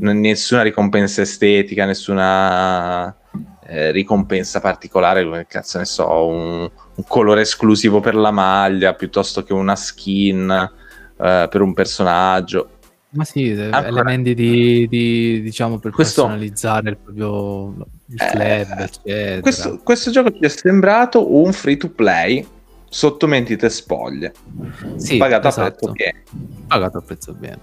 nessuna 0.00 0.62
ricompensa 0.62 1.22
estetica, 1.22 1.84
nessuna 1.84 3.16
eh, 3.64 3.92
ricompensa 3.92 4.58
particolare, 4.58 5.22
come 5.22 5.46
cazzo 5.46 5.78
ne 5.78 5.84
so, 5.84 6.26
un, 6.26 6.62
un, 6.62 7.04
colore 7.06 7.42
esclusivo 7.42 8.00
per 8.00 8.16
la 8.16 8.32
maglia 8.32 8.92
piuttosto 8.94 9.44
che 9.44 9.52
una 9.52 9.76
skin 9.76 10.50
eh, 10.50 11.46
per 11.48 11.60
un 11.60 11.74
personaggio. 11.74 12.70
Ma 13.10 13.22
sì, 13.22 13.52
Ancora... 13.52 13.86
elementi 13.86 14.34
di, 14.34 14.88
di, 14.88 15.42
diciamo 15.42 15.78
per 15.78 15.92
questo... 15.92 16.22
personalizzare 16.22 16.90
il 16.90 16.96
proprio 16.96 17.86
il 18.06 18.16
club, 18.16 18.88
eh. 19.04 19.38
Questo, 19.40 19.78
questo 19.84 20.10
gioco 20.10 20.32
ci 20.32 20.40
è 20.40 20.48
sembrato 20.48 21.36
un 21.36 21.52
free 21.52 21.76
to 21.76 21.88
play 21.88 22.44
sotto 22.92 23.26
mentite 23.26 23.70
spoglie. 23.70 24.34
Sì, 24.96 25.16
pagato 25.16 25.48
esatto. 25.48 25.66
a 25.66 25.70
prezzo 25.70 25.92
pieno. 25.92 26.18
Pagato 26.66 26.98
a 26.98 27.00
prezzo 27.00 27.34
pieno. 27.34 27.60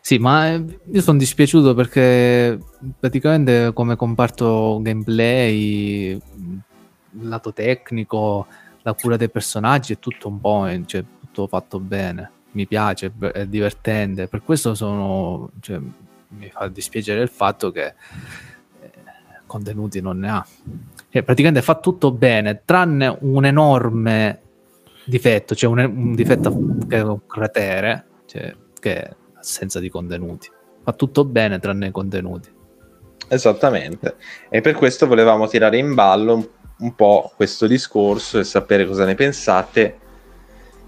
Sì, 0.00 0.18
ma 0.18 0.52
eh, 0.52 0.64
io 0.92 1.00
sono 1.00 1.18
dispiaciuto 1.18 1.74
perché 1.74 2.56
praticamente 2.96 3.72
come 3.74 3.96
comparto 3.96 4.78
gameplay, 4.80 6.12
il 6.12 7.28
lato 7.28 7.52
tecnico, 7.52 8.46
la 8.82 8.94
cura 8.94 9.16
dei 9.16 9.28
personaggi 9.28 9.94
è 9.94 9.98
tutto 9.98 10.28
un 10.28 10.40
po', 10.40 10.64
eh, 10.66 10.80
cioè, 10.86 11.02
tutto 11.18 11.48
fatto 11.48 11.80
bene. 11.80 12.30
Mi 12.52 12.68
piace, 12.68 13.12
è 13.32 13.46
divertente. 13.46 14.28
Per 14.28 14.44
questo 14.44 14.76
sono, 14.76 15.50
cioè, 15.58 15.80
mi 16.28 16.50
fa 16.50 16.68
dispiacere 16.68 17.20
il 17.20 17.28
fatto 17.28 17.72
che 17.72 17.86
eh, 17.86 18.90
contenuti 19.44 20.00
non 20.00 20.20
ne 20.20 20.30
ha. 20.30 20.46
Cioè, 21.16 21.24
praticamente 21.24 21.64
fa 21.64 21.76
tutto 21.76 22.12
bene, 22.12 22.60
tranne 22.66 23.16
un 23.22 23.46
enorme 23.46 24.42
difetto, 25.06 25.54
cioè 25.54 25.70
un, 25.70 25.78
un 25.78 26.14
difetto 26.14 26.54
che 26.86 26.96
è 26.98 27.00
un 27.00 27.24
cratere, 27.26 28.04
cioè, 28.26 28.54
che 28.78 29.00
è 29.00 29.16
assenza 29.38 29.80
di 29.80 29.88
contenuti. 29.88 30.50
Fa 30.82 30.92
tutto 30.92 31.24
bene 31.24 31.58
tranne 31.58 31.86
i 31.86 31.90
contenuti. 31.90 32.50
Esattamente. 33.28 34.16
E 34.50 34.60
per 34.60 34.74
questo 34.74 35.06
volevamo 35.06 35.48
tirare 35.48 35.78
in 35.78 35.94
ballo 35.94 36.34
un, 36.34 36.46
un 36.80 36.94
po' 36.94 37.32
questo 37.34 37.66
discorso 37.66 38.38
e 38.38 38.44
sapere 38.44 38.86
cosa 38.86 39.06
ne 39.06 39.14
pensate 39.14 39.98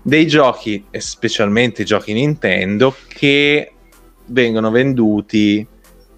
dei 0.03 0.27
giochi, 0.27 0.85
specialmente 0.91 1.81
i 1.81 1.87
giochi 1.87 2.13
Nintendo, 2.13 2.95
che 3.09 3.73
vengono 4.27 4.71
venduti 4.71 5.67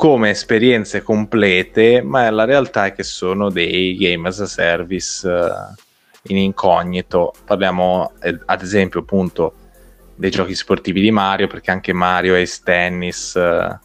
come 0.01 0.31
esperienze 0.31 1.03
complete, 1.03 2.01
ma 2.01 2.31
la 2.31 2.47
realtà 2.47 2.87
è 2.87 2.95
che 2.95 3.03
sono 3.03 3.51
dei 3.51 3.95
game 3.99 4.29
as 4.29 4.41
a 4.41 4.47
service 4.47 5.29
uh, 5.29 5.75
in 6.29 6.39
incognito. 6.39 7.35
Parliamo 7.45 8.13
eh, 8.23 8.39
ad 8.47 8.63
esempio 8.63 9.01
appunto 9.01 9.53
dei 10.15 10.31
giochi 10.31 10.55
sportivi 10.55 11.03
di 11.03 11.11
Mario, 11.11 11.49
perché 11.49 11.71
anche 11.71 11.93
Mario 11.93 12.35
Ace 12.35 12.63
Tennis 12.65 13.35
uh, 13.35 13.79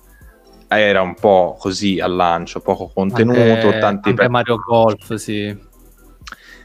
era 0.69 1.01
un 1.01 1.15
po' 1.15 1.57
così 1.59 1.99
al 1.99 2.15
lancio, 2.15 2.61
poco 2.61 2.89
contenuto, 2.93 3.67
anche, 3.67 3.79
tanti 3.79 4.09
anche 4.11 4.29
Mario 4.29 4.55
Golf, 4.55 5.15
sì. 5.15 5.53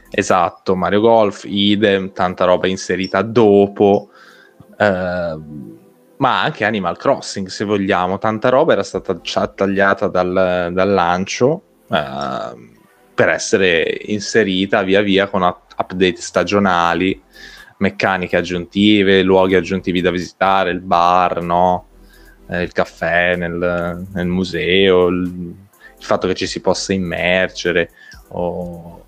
Esatto, 0.09 0.77
Mario 0.77 1.01
Golf, 1.01 1.43
idem, 1.45 2.13
tanta 2.13 2.45
roba 2.45 2.67
inserita 2.67 3.21
dopo. 3.21 4.11
Uh, 4.77 5.79
ma 6.21 6.43
anche 6.43 6.65
Animal 6.65 6.97
Crossing, 6.97 7.47
se 7.47 7.65
vogliamo. 7.65 8.19
Tanta 8.19 8.49
roba 8.49 8.73
era 8.73 8.83
stata 8.83 9.19
già 9.21 9.47
tagliata 9.47 10.07
dal, 10.07 10.69
dal 10.71 10.89
lancio 10.89 11.63
eh, 11.89 12.69
per 13.13 13.29
essere 13.29 13.99
inserita 14.05 14.83
via 14.83 15.01
via 15.01 15.27
con 15.27 15.41
update 15.41 16.17
stagionali, 16.17 17.19
meccaniche 17.77 18.37
aggiuntive, 18.37 19.23
luoghi 19.23 19.55
aggiuntivi 19.55 19.99
da 19.99 20.11
visitare, 20.11 20.69
il 20.69 20.81
bar, 20.81 21.41
no? 21.41 21.87
eh, 22.47 22.61
il 22.61 22.71
caffè 22.71 23.35
nel, 23.35 24.05
nel 24.13 24.27
museo, 24.27 25.07
il, 25.07 25.23
il, 25.23 26.05
fatto 26.05 26.27
che 26.27 26.35
ci 26.35 26.45
si 26.45 26.61
possa 26.61 26.93
immergere 26.93 27.89
o, 28.27 29.05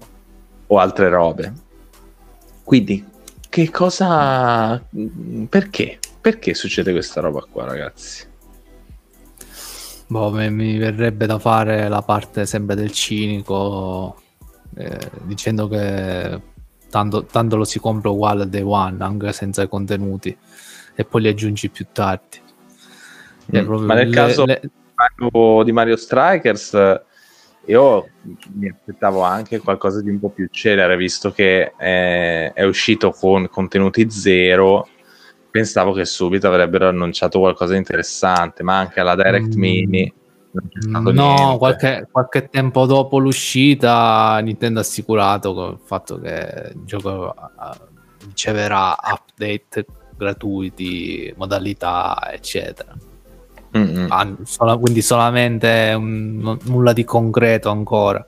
o 0.66 0.78
altre 0.80 1.10
robe. 1.10 1.54
Quindi, 2.64 3.06
che 3.50 3.70
cosa... 3.70 4.84
perché? 5.48 6.00
Perché 6.24 6.54
succede 6.54 6.94
questa 6.94 7.20
roba 7.20 7.46
qua, 7.52 7.66
ragazzi? 7.66 8.26
Boh, 10.08 10.32
mi, 10.32 10.78
verrebbe 10.78 11.26
da 11.26 11.38
fare 11.38 11.90
la 11.90 12.02
parte 12.02 12.46
sempre 12.46 12.76
del 12.76 12.94
cinico, 12.94 14.22
eh, 14.78 15.10
dicendo 15.24 15.68
che 15.68 16.40
tanto, 16.90 17.26
tanto, 17.26 17.58
lo 17.58 17.66
si 17.66 17.78
compra 17.78 18.10
uguale 18.10 18.48
day 18.48 18.62
one, 18.62 19.04
anche 19.04 19.34
senza 19.34 19.64
i 19.64 19.68
contenuti, 19.68 20.34
e 20.96 21.04
poi 21.04 21.24
li 21.24 21.28
aggiungi 21.28 21.70
più 21.70 21.88
tardi. 21.92 22.40
Mm. 23.58 23.74
Ma 23.84 23.94
nel 23.94 24.08
le, 24.08 24.16
caso 24.16 24.46
le... 24.46 24.62
di 25.66 25.72
Mario 25.74 25.98
Strikers, 25.98 27.02
io 27.66 28.10
mi 28.54 28.70
aspettavo 28.70 29.24
anche 29.24 29.60
qualcosa 29.60 30.02
di 30.02 30.10
un 30.10 30.22
po' 30.22 30.30
più 30.30 30.48
celere, 30.50 30.96
visto 30.96 31.34
che 31.34 31.74
è, 31.76 32.54
è 32.54 32.64
uscito 32.64 33.12
con 33.12 33.50
contenuti 33.50 34.10
zero 34.10 34.88
pensavo 35.54 35.94
che 35.94 36.04
subito 36.04 36.48
avrebbero 36.48 36.88
annunciato 36.88 37.38
qualcosa 37.38 37.74
di 37.74 37.78
interessante, 37.78 38.64
ma 38.64 38.80
anche 38.80 39.00
alla 39.00 39.16
Direct 39.16 39.56
mm. 39.56 39.60
Mini. 39.60 40.14
No, 40.88 41.58
qualche, 41.58 42.08
qualche, 42.12 42.48
tempo 42.50 42.88
dopo 42.88 43.20
l'uscita 43.20 44.40
Nintendo 44.40 44.80
ha 44.80 44.82
assicurato 44.82 45.70
il 45.70 45.80
fatto 45.84 46.20
che 46.20 46.72
il 46.74 46.82
gioco 46.86 47.36
riceverà 48.26 48.96
update 49.00 49.86
gratuiti, 50.18 51.32
modalità, 51.38 52.32
eccetera. 52.32 52.92
Ah, 54.10 54.36
solo, 54.44 54.80
quindi 54.80 55.04
solamente 55.04 55.94
un, 55.96 56.58
nulla 56.64 56.94
di 56.94 57.04
concreto 57.04 57.70
ancora 57.70 58.26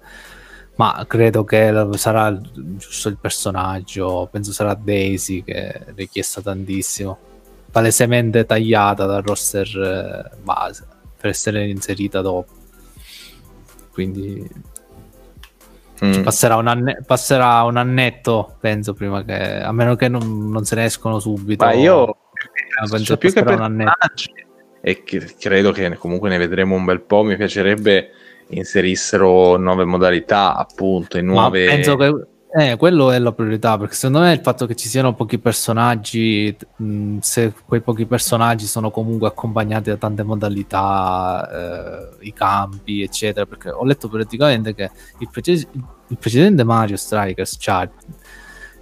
ma 0.75 1.05
credo 1.07 1.43
che 1.45 1.73
sarà 1.93 2.37
giusto 2.51 3.07
il 3.07 3.17
personaggio, 3.17 4.27
penso 4.29 4.51
sarà 4.51 4.73
Daisy 4.73 5.43
che 5.43 5.53
è 5.53 5.85
richiesta 5.95 6.41
tantissimo, 6.41 7.17
palesemente 7.71 8.45
tagliata 8.45 9.05
dal 9.05 9.21
roster 9.21 10.31
eh, 10.33 10.37
base 10.41 10.85
per 11.17 11.29
essere 11.29 11.67
inserita 11.67 12.21
dopo. 12.21 12.51
Quindi 13.91 14.45
mm. 16.03 16.23
passerà, 16.23 16.57
un 16.57 16.67
anne- 16.67 17.01
passerà, 17.05 17.63
un 17.63 17.77
annetto, 17.77 18.57
penso, 18.59 18.93
prima 18.93 19.23
che, 19.23 19.61
a 19.61 19.71
meno 19.71 19.95
che 19.95 20.09
non, 20.09 20.49
non 20.49 20.65
se 20.65 20.75
ne 20.75 20.85
escono 20.85 21.19
subito. 21.19 21.63
Ma 21.63 21.71
io 21.71 22.17
penso 22.89 23.15
più 23.15 23.31
che 23.31 23.43
per 23.43 23.55
un 23.55 23.61
annetto. 23.61 23.91
E 24.81 25.03
che, 25.03 25.35
credo 25.39 25.71
che 25.71 25.95
comunque 25.95 26.27
ne 26.27 26.37
vedremo 26.37 26.75
un 26.75 26.83
bel 26.83 26.99
po', 26.99 27.23
mi 27.23 27.37
piacerebbe 27.37 28.11
inserissero 28.49 29.57
nuove 29.57 29.85
modalità, 29.85 30.55
appunto, 30.55 31.17
e 31.17 31.21
nuove... 31.21 31.65
Ma 31.65 31.71
penso 31.71 31.95
che 31.95 32.13
eh, 32.57 32.77
quello 32.77 33.11
è 33.11 33.19
la 33.19 33.33
priorità, 33.33 33.77
perché 33.77 33.95
secondo 33.95 34.19
me 34.19 34.31
il 34.31 34.39
fatto 34.39 34.65
che 34.65 34.75
ci 34.75 34.87
siano 34.87 35.13
pochi 35.13 35.39
personaggi, 35.39 36.55
mh, 36.77 37.17
se 37.19 37.53
quei 37.65 37.81
pochi 37.81 38.05
personaggi 38.05 38.65
sono 38.65 38.91
comunque 38.91 39.27
accompagnati 39.27 39.89
da 39.89 39.97
tante 39.97 40.23
modalità, 40.23 41.49
eh, 41.51 42.25
i 42.27 42.31
campi, 42.31 43.01
eccetera, 43.01 43.45
perché 43.45 43.69
ho 43.71 43.83
letto 43.83 44.07
praticamente 44.07 44.73
che 44.73 44.89
il, 45.19 45.27
prece- 45.29 45.67
il 46.07 46.17
precedente 46.17 46.63
Mario 46.63 46.95
Strikers 46.95 47.57
Charge 47.59 47.93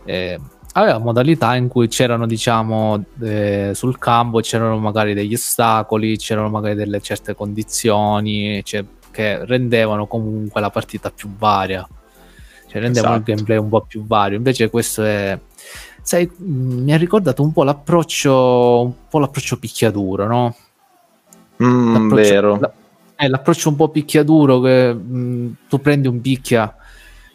eh, 0.06 0.40
aveva 0.74 1.00
modalità 1.00 1.56
in 1.56 1.68
cui 1.68 1.88
c'erano, 1.88 2.28
diciamo, 2.28 3.04
eh, 3.22 3.72
sul 3.74 3.98
campo 3.98 4.40
c'erano 4.42 4.78
magari 4.78 5.16
degli 5.16 5.34
ostacoli, 5.34 6.18
c'erano 6.18 6.50
magari 6.50 6.76
delle 6.76 7.00
certe 7.02 7.34
condizioni, 7.34 8.64
cioè 8.64 8.86
che 9.14 9.46
rendevano 9.46 10.08
comunque 10.08 10.60
la 10.60 10.72
partita 10.72 11.12
più 11.12 11.30
varia, 11.38 11.88
cioè 12.68 12.82
rendevano 12.82 13.16
esatto. 13.16 13.30
il 13.30 13.36
gameplay 13.36 13.58
un 13.58 13.70
po' 13.70 13.82
più 13.82 14.06
vario. 14.06 14.38
Invece 14.38 14.70
questo 14.70 15.04
è, 15.04 15.40
sai, 16.02 16.30
mi 16.38 16.92
ha 16.92 16.98
ricordato 16.98 17.44
un 17.44 17.54
po' 17.54 17.64
l'approccio, 17.64 18.82
un 18.82 18.94
po' 19.08 19.20
l'approccio 19.20 19.60
picchiaduro, 19.60 20.28
no? 20.28 20.56
Mm, 21.64 21.94
l'approccio, 21.94 22.16
vero. 22.16 22.60
La, 22.60 22.74
è 23.16 23.28
l'approccio 23.28 23.70
un 23.70 23.76
po' 23.76 23.90
picchiaduro 23.90 24.60
che 24.60 24.94
mh, 24.94 25.56
tu 25.70 25.80
prendi 25.80 26.08
un 26.08 26.20
picchia 26.20 26.76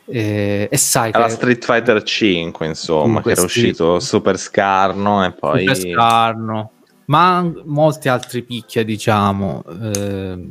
e, 0.04 0.68
e 0.70 0.76
sai 0.76 1.12
alla 1.12 1.26
che... 1.26 1.32
Street 1.32 1.64
Fighter 1.64 2.02
5 2.02 2.66
insomma 2.66 3.22
che 3.22 3.30
era 3.30 3.42
uscito 3.42 4.00
super 4.00 4.38
scarno 4.38 5.24
e 5.24 5.32
poi 5.32 5.60
super 5.60 5.76
scarno 5.76 6.70
ma 7.06 7.50
molti 7.64 8.08
altri 8.08 8.42
picchia 8.42 8.84
diciamo 8.84 9.62
eh, 9.82 10.46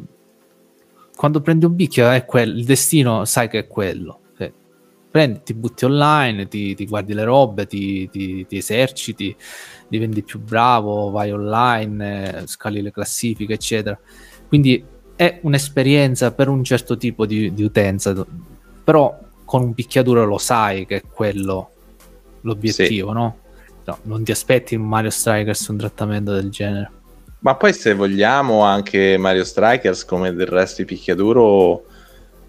quando 1.18 1.42
prendi 1.42 1.66
un 1.66 1.76
bicchiere 1.76 2.16
è 2.16 2.26
quello, 2.26 2.58
il 2.58 2.64
destino 2.64 3.26
sai 3.26 3.50
che 3.50 3.60
è 3.60 3.68
quello. 3.68 4.20
Cioè, 4.38 4.54
prendi, 5.10 5.42
ti 5.44 5.56
butti 5.56 5.84
online, 5.84 6.48
ti, 6.48 6.76
ti 6.76 6.86
guardi 6.86 7.14
le 7.16 7.24
robe, 7.24 7.66
ti, 7.66 8.08
ti, 8.10 8.46
ti, 8.46 8.56
eserciti, 8.56 9.36
diventi 9.88 10.22
più 10.22 10.40
bravo, 10.40 11.10
vai 11.10 11.32
online, 11.32 12.44
scali 12.46 12.84
le 12.84 12.92
classifiche, 12.92 13.54
eccetera. 13.54 14.00
Quindi 14.48 14.86
è 15.16 15.40
un'esperienza 15.42 16.32
per 16.32 16.50
un 16.50 16.64
certo 16.64 16.96
tipo 16.98 17.26
di, 17.26 17.52
di 17.52 17.64
utenza, 17.64 18.14
però 18.84 19.20
con 19.44 19.64
un 19.64 19.74
picchiaduro 19.74 20.24
lo 20.24 20.38
sai 20.38 20.86
che 20.86 20.98
è 20.98 21.02
quello 21.02 21.72
l'obiettivo, 22.42 23.08
sì. 23.08 23.14
no? 23.16 23.38
no? 23.84 24.00
Non 24.04 24.24
ti 24.24 24.32
aspetti 24.32 24.76
in 24.76 24.84
Mario 24.84 25.10
Strikers 25.10 25.68
un 25.70 25.78
trattamento 25.78 26.32
del 26.32 26.52
genere. 26.52 26.92
Ma 27.40 27.56
poi 27.56 27.72
se 27.74 27.94
vogliamo 27.94 28.62
anche 28.64 29.18
Mario 29.18 29.44
Strikers 29.44 30.06
come 30.06 30.34
del 30.34 30.48
resto 30.48 30.82
di 30.82 30.88
picchiaduro 30.88 31.86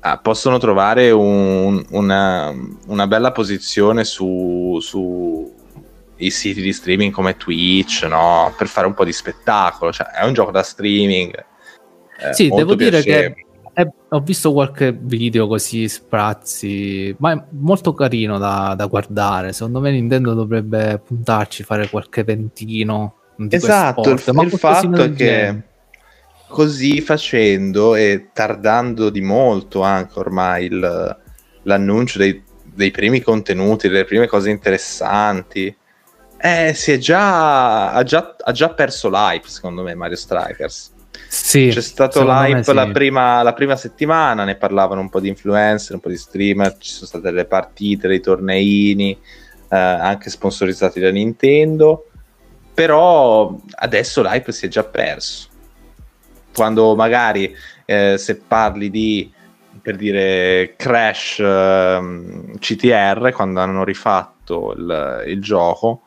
ah, 0.00 0.18
possono 0.18 0.58
trovare 0.58 1.10
un, 1.10 1.84
una, 1.90 2.54
una, 2.86 3.06
bella 3.06 3.30
posizione 3.32 4.04
su, 4.04 4.78
su, 4.80 5.54
i 6.16 6.30
siti 6.30 6.62
di 6.62 6.72
streaming 6.72 7.12
come 7.12 7.36
Twitch, 7.36 8.04
no? 8.04 8.54
Per 8.56 8.66
fare 8.66 8.86
un 8.86 8.94
po' 8.94 9.04
di 9.04 9.12
spettacolo, 9.12 9.92
cioè 9.92 10.06
è 10.06 10.24
un 10.24 10.32
gioco 10.32 10.50
da 10.50 10.62
streaming. 10.62 11.34
Eh, 12.20 12.32
sì, 12.32 12.48
devo 12.48 12.74
dire 12.74 13.02
che 13.02 13.34
è, 13.74 13.86
ho 14.08 14.20
visto 14.20 14.52
qualche 14.52 14.90
video 14.92 15.46
così 15.46 15.86
sprazzi, 15.86 17.14
ma 17.18 17.32
è 17.32 17.44
molto 17.50 17.92
carino 17.92 18.38
da, 18.38 18.74
da 18.74 18.86
guardare. 18.86 19.52
Secondo 19.52 19.80
me 19.80 19.90
Nintendo 19.90 20.34
dovrebbe 20.34 21.00
puntarci, 21.04 21.62
fare 21.62 21.88
qualche 21.88 22.24
ventino 22.24 23.17
esatto, 23.48 24.10
il, 24.10 24.22
il 24.26 24.50
fatto 24.58 25.02
è 25.02 25.12
che 25.12 25.62
così 26.48 27.00
facendo 27.00 27.94
e 27.94 28.30
tardando 28.32 29.10
di 29.10 29.20
molto 29.20 29.82
anche 29.82 30.18
ormai 30.18 30.64
il, 30.64 31.16
l'annuncio 31.62 32.18
dei, 32.18 32.42
dei, 32.64 32.90
primi 32.90 33.20
contenuti, 33.20 33.88
delle 33.88 34.04
prime 34.04 34.26
cose 34.26 34.50
interessanti, 34.50 35.74
eh, 36.40 36.72
si 36.74 36.92
è 36.92 36.98
già, 36.98 37.92
ha, 37.92 38.02
già, 38.02 38.34
ha 38.40 38.52
già 38.52 38.70
perso 38.70 39.08
l'hype 39.08 39.48
secondo 39.48 39.82
me 39.82 39.94
Mario 39.94 40.16
Strikers. 40.16 40.96
Sì, 41.28 41.68
C'è 41.70 41.82
stato 41.82 42.24
l'hype 42.24 42.62
sì. 42.62 42.72
la, 42.72 42.88
prima, 42.88 43.42
la, 43.42 43.52
prima, 43.52 43.76
settimana, 43.76 44.44
ne 44.44 44.56
parlavano 44.56 45.00
un 45.00 45.10
po' 45.10 45.20
di 45.20 45.28
influencer, 45.28 45.94
un 45.94 46.00
po' 46.00 46.08
di 46.08 46.16
streamer, 46.16 46.76
ci 46.78 46.90
sono 46.90 47.06
state 47.06 47.24
delle 47.24 47.44
partite, 47.44 48.08
dei 48.08 48.20
torneini, 48.20 49.10
eh, 49.10 49.76
anche 49.76 50.30
sponsorizzati 50.30 51.00
da 51.00 51.10
Nintendo 51.10 52.07
però 52.78 53.58
adesso 53.74 54.22
l'hype 54.22 54.52
si 54.52 54.66
è 54.66 54.68
già 54.68 54.84
perso. 54.84 55.48
Quando 56.54 56.94
magari 56.94 57.52
eh, 57.84 58.16
se 58.16 58.36
parli 58.36 58.88
di 58.88 59.32
per 59.82 59.96
dire 59.96 60.74
Crash 60.76 61.40
eh, 61.40 62.00
CTR, 62.56 63.32
quando 63.32 63.58
hanno 63.58 63.82
rifatto 63.82 64.74
il, 64.76 65.24
il 65.26 65.42
gioco, 65.42 66.02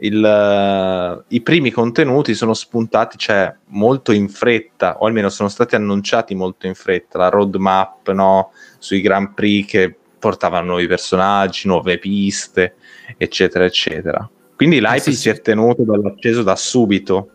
il, 0.00 0.22
uh, 0.22 1.24
i 1.28 1.40
primi 1.40 1.70
contenuti 1.70 2.34
sono 2.34 2.52
spuntati 2.52 3.16
cioè, 3.16 3.54
molto 3.68 4.12
in 4.12 4.28
fretta, 4.28 4.98
o 4.98 5.06
almeno 5.06 5.30
sono 5.30 5.48
stati 5.48 5.74
annunciati 5.74 6.34
molto 6.34 6.66
in 6.66 6.74
fretta. 6.74 7.16
La 7.16 7.30
roadmap 7.30 8.10
no, 8.10 8.52
sui 8.76 9.00
Grand 9.00 9.32
Prix 9.32 9.70
che 9.70 9.96
portavano 10.18 10.66
nuovi 10.66 10.86
personaggi, 10.86 11.66
nuove 11.66 11.96
piste, 11.96 12.74
eccetera, 13.16 13.64
eccetera. 13.64 14.28
Quindi 14.56 14.80
l'hype 14.80 15.00
sì, 15.00 15.14
si 15.14 15.28
è 15.28 15.40
tenuto 15.40 15.82
dall'acceso 15.82 16.42
da 16.42 16.56
subito. 16.56 17.30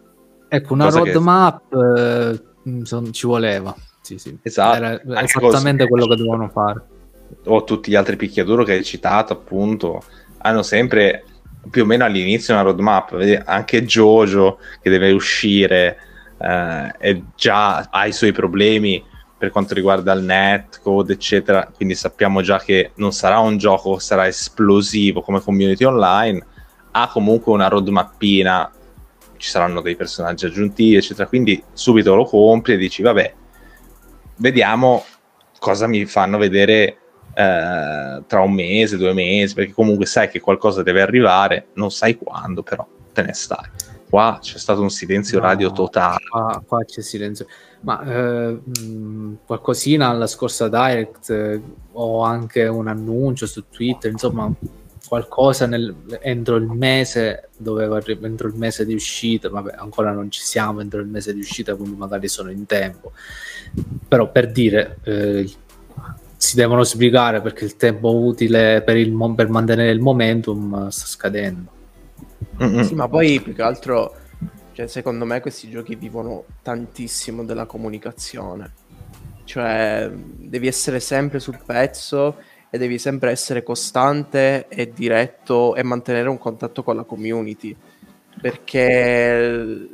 Ecco, 0.48 0.74
una 0.74 0.90
roadmap 0.90 1.64
che... 1.70 2.30
eh, 2.64 3.12
ci 3.12 3.28
voleva. 3.28 3.76
Sì, 4.02 4.18
sì. 4.18 4.38
Esatto. 4.42 4.76
Era 4.76 5.22
esattamente 5.22 5.88
quello 5.88 6.08
che 6.08 6.16
dovevano 6.16 6.50
fare. 6.50 6.82
O 7.46 7.64
tutti 7.64 7.92
gli 7.92 7.96
altri 7.96 8.16
picchiaduro 8.16 8.64
che 8.64 8.74
hai 8.74 8.84
citato, 8.84 9.34
appunto, 9.34 10.02
hanno 10.40 10.64
sempre 10.64 11.26
più 11.70 11.84
o 11.84 11.86
meno 11.86 12.06
all'inizio 12.06 12.54
una 12.54 12.64
roadmap, 12.64 13.18
anche 13.46 13.84
Jojo 13.84 14.60
che 14.82 14.90
deve 14.90 15.12
uscire 15.12 15.98
eh, 16.40 16.96
e 16.98 17.24
già 17.36 17.82
ha 17.90 18.08
i 18.08 18.14
suoi 18.14 18.32
problemi 18.32 19.04
per 19.38 19.52
quanto 19.52 19.74
riguarda 19.74 20.12
il 20.14 20.24
netcode, 20.24 21.14
eccetera, 21.14 21.72
quindi 21.74 21.96
sappiamo 21.96 22.42
già 22.42 22.60
che 22.60 22.92
non 22.96 23.14
sarà 23.14 23.40
un 23.40 23.58
gioco 23.58 23.98
sarà 23.98 24.28
esplosivo 24.28 25.22
come 25.22 25.42
community 25.42 25.86
online, 25.86 26.46
ha 27.02 27.08
comunque 27.08 27.54
una 27.54 27.68
roadmapina, 27.68 28.72
ci 29.38 29.50
saranno 29.50 29.82
dei 29.82 29.96
personaggi 29.96 30.46
aggiuntivi, 30.46 30.96
eccetera, 30.96 31.28
quindi 31.28 31.62
subito 31.74 32.16
lo 32.16 32.26
compri 32.26 32.74
e 32.74 32.78
dici, 32.78 33.02
vabbè, 33.02 33.34
vediamo 34.36 35.04
cosa 35.60 35.88
mi 35.88 36.06
fanno 36.06 36.38
vedere 36.38 36.98
eh, 37.34 38.24
tra 38.26 38.42
un 38.42 38.54
mese, 38.54 38.98
due 38.98 39.14
mesi, 39.14 39.54
perché 39.54 39.72
comunque 39.72 40.06
sai 40.06 40.30
che 40.30 40.40
qualcosa 40.40 40.84
deve 40.84 41.02
arrivare, 41.02 41.68
non 41.74 41.92
sai 41.92 42.18
quando, 42.18 42.64
però 42.64 42.86
te 43.14 43.22
ne 43.22 43.34
stai. 43.34 43.70
Qua 44.10 44.40
c'è 44.42 44.58
stato 44.58 44.82
un 44.82 44.90
silenzio 44.90 45.40
No, 45.40 45.46
radio 45.46 45.72
totale. 45.72 46.26
Qua, 46.30 46.64
qua 46.66 46.84
c'è 46.84 47.02
silenzio. 47.02 47.46
Ma 47.82 48.04
eh, 48.04 48.60
qualcosina 49.46 50.10
alla 50.10 50.26
scorsa 50.26 50.68
Direct 50.68 51.30
eh, 51.30 51.62
o 51.92 52.24
anche 52.24 52.66
un 52.66 52.88
annuncio 52.88 53.46
su 53.46 53.66
Twitter, 53.70 54.12
insomma, 54.12 54.52
qualcosa 55.10 55.66
nel- 55.66 55.96
entro 56.22 56.56
il 56.56 56.68
mese 56.68 57.50
doveva 57.58 57.98
arri- 57.98 58.20
entro 58.22 58.48
il 58.48 58.54
mese 58.54 58.86
di 58.86 58.94
uscita. 58.94 59.50
Vabbè, 59.50 59.74
ancora 59.76 60.12
non 60.12 60.30
ci 60.30 60.42
siamo 60.42 60.82
entro 60.82 61.02
il 61.02 61.08
mese 61.08 61.34
di 61.34 61.40
uscita, 61.40 61.76
quindi 61.76 61.98
magari 61.98 62.28
sono 62.28 62.52
in 62.52 62.68
tempo. 62.68 63.12
Però 64.08 64.32
per 64.32 64.52
dire, 64.52 65.00
eh, 65.04 65.52
si 66.38 66.56
devono 66.56 66.84
sbrigare 66.84 67.42
perché 67.42 67.66
il 67.66 67.76
tempo 67.76 68.16
utile 68.16 68.84
per, 68.84 68.98
il 68.98 69.12
mo- 69.12 69.34
per 69.34 69.50
mantenere 69.50 69.90
il 69.92 70.00
momentum 70.00 70.88
sta 70.90 71.06
scadendo. 71.08 71.72
Sì, 72.84 72.94
ma 72.94 73.08
poi 73.10 73.42
più 73.42 73.56
che 73.56 73.62
altro, 73.64 74.16
cioè, 74.74 74.86
secondo 74.88 75.26
me 75.26 75.42
questi 75.42 75.70
giochi 75.70 75.96
vivono 75.96 76.46
tantissimo 76.62 77.44
della 77.44 77.66
comunicazione. 77.66 78.74
Cioè, 79.44 80.12
devi 80.14 80.68
essere 80.68 81.00
sempre 81.00 81.40
sul 81.40 81.60
pezzo 81.66 82.36
e 82.70 82.78
devi 82.78 83.00
sempre 83.00 83.32
essere 83.32 83.64
costante 83.64 84.68
e 84.68 84.92
diretto 84.94 85.76
e 85.76 85.84
mantenere 85.84 86.30
un 86.30 86.38
contatto 86.38 86.84
con 86.84 86.96
la 86.96 87.04
community. 87.04 87.76
Perché 88.42 89.88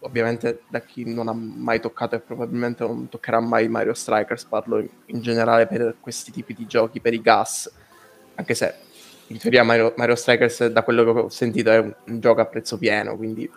ovviamente 0.00 0.62
da 0.68 0.80
chi 0.80 1.04
non 1.12 1.28
ha 1.28 1.32
mai 1.32 1.80
toccato 1.80 2.16
e 2.16 2.20
probabilmente 2.20 2.84
non 2.84 3.08
toccherà 3.08 3.38
mai 3.40 3.68
Mario 3.68 3.94
Strikers, 3.94 4.44
parlo 4.44 4.78
in, 4.78 4.88
in 5.06 5.20
generale 5.20 5.66
per 5.66 5.96
questi 6.00 6.32
tipi 6.32 6.54
di 6.54 6.66
giochi, 6.66 7.00
per 7.00 7.14
i 7.14 7.20
gas, 7.20 7.70
anche 8.34 8.54
se 8.54 8.74
in 9.28 9.38
teoria 9.38 9.62
Mario, 9.62 9.94
Mario 9.96 10.14
Strikers 10.16 10.66
da 10.66 10.82
quello 10.82 11.04
che 11.04 11.20
ho 11.20 11.28
sentito 11.28 11.70
è 11.70 11.78
un, 11.78 11.94
un 12.06 12.20
gioco 12.20 12.40
a 12.40 12.46
prezzo 12.46 12.76
pieno, 12.78 13.16
quindi 13.16 13.48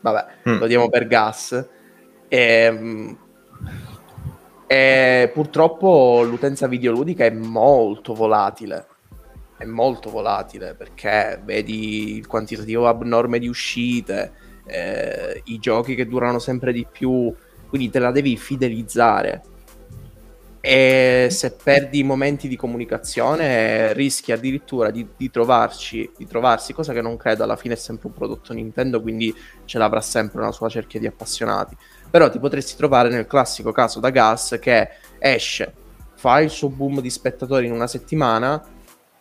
vabbè, 0.00 0.26
Mm. 0.48 0.58
lo 0.58 0.66
diamo 0.66 0.88
per 0.88 1.06
gas. 1.06 1.66
E, 2.28 2.70
mm, 2.70 3.12
e 4.66 5.30
purtroppo 5.32 6.22
l'utenza 6.24 6.66
videoludica 6.66 7.24
è 7.24 7.30
molto 7.30 8.14
volatile. 8.14 8.86
È 9.56 9.64
molto 9.64 10.10
volatile 10.10 10.74
perché 10.74 11.40
vedi 11.44 12.16
il 12.16 12.26
quantitativo 12.26 12.88
abnorme 12.88 13.38
di 13.38 13.48
uscite, 13.48 14.32
eh, 14.66 15.40
i 15.44 15.58
giochi 15.58 15.94
che 15.94 16.06
durano 16.06 16.38
sempre 16.38 16.72
di 16.72 16.86
più, 16.90 17.34
quindi 17.68 17.88
te 17.88 17.98
la 17.98 18.10
devi 18.10 18.36
fidelizzare. 18.36 19.42
E 20.60 21.28
se 21.30 21.52
perdi 21.52 22.02
momenti 22.02 22.48
di 22.48 22.56
comunicazione 22.56 23.92
rischi 23.92 24.32
addirittura 24.32 24.90
di, 24.90 25.06
di 25.16 25.30
trovarci, 25.30 26.10
di 26.16 26.26
trovarsi, 26.26 26.72
cosa 26.72 26.92
che 26.92 27.00
non 27.00 27.16
credo, 27.16 27.44
alla 27.44 27.54
fine 27.54 27.74
è 27.74 27.76
sempre 27.76 28.08
un 28.08 28.14
prodotto 28.14 28.52
Nintendo, 28.52 29.00
quindi 29.00 29.32
ce 29.64 29.78
l'avrà 29.78 30.00
sempre 30.00 30.40
una 30.40 30.50
sua 30.50 30.68
cerchia 30.68 30.98
di 30.98 31.06
appassionati. 31.06 31.76
Però 32.16 32.30
ti 32.30 32.38
potresti 32.38 32.76
trovare 32.76 33.10
nel 33.10 33.26
classico 33.26 33.72
caso 33.72 34.00
da 34.00 34.08
Gas 34.08 34.56
che 34.58 34.88
esce, 35.18 35.70
fa 36.14 36.40
il 36.40 36.48
suo 36.48 36.70
boom 36.70 37.02
di 37.02 37.10
spettatori 37.10 37.66
in 37.66 37.72
una 37.72 37.86
settimana 37.86 38.64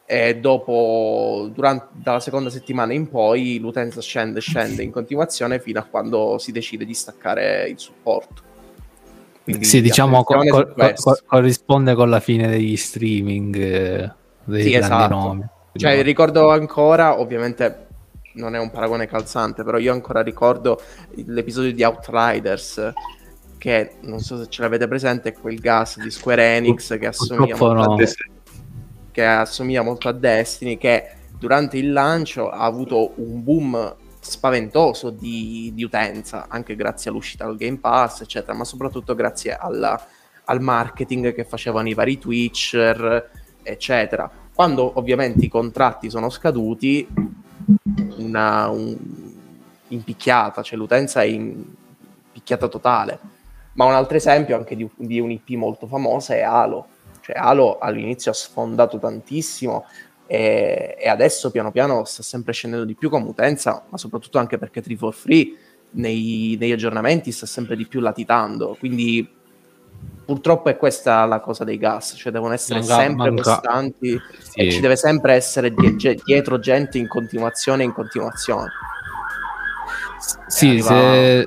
e 0.05 0.37
dopo, 0.37 1.49
durante, 1.53 1.87
dalla 1.91 2.21
seconda 2.21 2.49
settimana 2.49 2.93
in 2.93 3.09
poi, 3.09 3.59
l'utenza 3.59 3.99
scende, 3.99 4.39
scende 4.39 4.81
in 4.81 4.91
continuazione 4.91 5.59
fino 5.59 5.77
a 5.79 5.83
quando 5.83 6.37
si 6.37 6.53
decide 6.53 6.85
di 6.85 6.93
staccare 6.93 7.67
il 7.67 7.79
supporto. 7.79 8.41
Quindi 9.43 9.65
Sì, 9.65 9.81
diciamo 9.81 10.23
co- 10.23 10.39
co- 10.49 10.71
co- 10.73 11.17
corrisponde 11.25 11.95
con 11.95 12.09
la 12.09 12.21
fine 12.21 12.47
degli 12.47 12.77
streaming 12.77 13.55
eh, 13.57 14.11
dei 14.45 14.63
Sì, 14.63 14.69
grandi 14.69 14.95
esatto. 14.95 15.15
nomi. 15.17 15.45
Cioè, 15.73 16.01
ricordo 16.01 16.49
ancora, 16.49 17.19
ovviamente 17.19 17.84
non 18.35 18.55
è 18.55 18.59
un 18.59 18.71
paragone 18.71 19.07
calzante, 19.07 19.63
però 19.63 19.77
io 19.77 19.91
ancora 19.91 20.21
ricordo 20.21 20.81
l'episodio 21.25 21.73
di 21.73 21.83
Outriders, 21.83 22.93
che 23.57 23.95
non 24.01 24.19
so 24.19 24.37
se 24.37 24.49
ce 24.49 24.61
l'avete 24.61 24.87
presente, 24.87 25.29
è 25.29 25.33
quel 25.33 25.59
gas 25.59 25.99
di 25.99 26.11
Square 26.11 26.55
Enix 26.55 26.97
che 26.97 27.07
assomiglia, 27.07 27.55
molto 27.57 27.81
a, 27.81 27.85
no. 27.85 27.95
Des- 27.95 28.15
che 29.11 29.25
assomiglia 29.25 29.81
molto 29.81 30.07
a 30.07 30.11
Destiny, 30.11 30.77
che 30.77 31.09
durante 31.37 31.77
il 31.77 31.91
lancio 31.91 32.49
ha 32.49 32.63
avuto 32.63 33.13
un 33.15 33.43
boom 33.43 33.95
spaventoso 34.19 35.09
di, 35.09 35.71
di 35.73 35.83
utenza, 35.83 36.47
anche 36.49 36.75
grazie 36.75 37.09
all'uscita 37.09 37.45
al 37.45 37.55
Game 37.55 37.77
Pass, 37.77 38.21
eccetera, 38.21 38.53
ma 38.53 38.63
soprattutto 38.63 39.15
grazie 39.15 39.55
alla- 39.55 40.01
al 40.45 40.61
marketing 40.61 41.33
che 41.33 41.43
facevano 41.43 41.87
i 41.87 41.93
vari 41.93 42.17
Twitcher, 42.17 43.31
eccetera. 43.63 44.29
Quando 44.53 44.91
ovviamente 44.95 45.45
i 45.45 45.49
contratti 45.49 46.09
sono 46.09 46.29
scaduti, 46.29 47.07
una 48.17 48.69
un- 48.69 49.33
impicchiata, 49.89 50.61
cioè 50.61 50.77
l'utenza 50.77 51.21
è 51.21 51.25
in 51.25 51.63
picchiata 52.31 52.67
totale. 52.67 53.19
Ma 53.73 53.85
un 53.85 53.93
altro 53.93 54.17
esempio 54.17 54.55
anche 54.55 54.75
di, 54.75 54.89
di 54.95 55.19
un'IP 55.19 55.49
molto 55.51 55.87
famosa 55.87 56.35
è 56.35 56.41
Halo. 56.41 56.87
Cioè 57.21 57.35
Halo 57.35 57.77
all'inizio 57.79 58.31
ha 58.31 58.33
sfondato 58.33 58.99
tantissimo 58.99 59.85
e, 60.27 60.95
e 60.97 61.09
adesso 61.09 61.51
piano 61.51 61.71
piano 61.71 62.03
sta 62.05 62.23
sempre 62.23 62.53
scendendo 62.53 62.85
di 62.85 62.95
più 62.95 63.09
come 63.09 63.27
utenza, 63.27 63.85
ma 63.89 63.97
soprattutto 63.97 64.37
anche 64.37 64.57
perché 64.57 64.81
3 64.81 64.95
for 64.95 65.13
Free 65.13 65.55
nei, 65.91 66.55
negli 66.59 66.71
aggiornamenti 66.71 67.31
sta 67.31 67.45
sempre 67.45 67.75
di 67.75 67.85
più 67.85 67.99
latitando. 67.99 68.75
Quindi 68.79 69.27
purtroppo 70.25 70.69
è 70.69 70.77
questa 70.77 71.23
la 71.25 71.39
cosa 71.39 71.63
dei 71.63 71.77
gas, 71.77 72.15
cioè 72.17 72.31
devono 72.31 72.53
essere 72.53 72.79
Manca- 72.79 72.95
sempre 72.97 73.31
manca- 73.31 73.43
costanti 73.59 74.21
Sì. 74.39 74.59
e 74.59 74.71
ci 74.71 74.79
deve 74.79 74.95
sempre 74.95 75.33
essere 75.33 75.71
die- 75.73 76.19
dietro 76.23 76.59
gente 76.59 76.97
in 76.97 77.07
continuazione 77.07 77.83
in 77.83 77.93
continuazione. 77.93 78.71
Sì, 80.47 80.69
arriva- 80.69 80.87
se... 80.87 81.45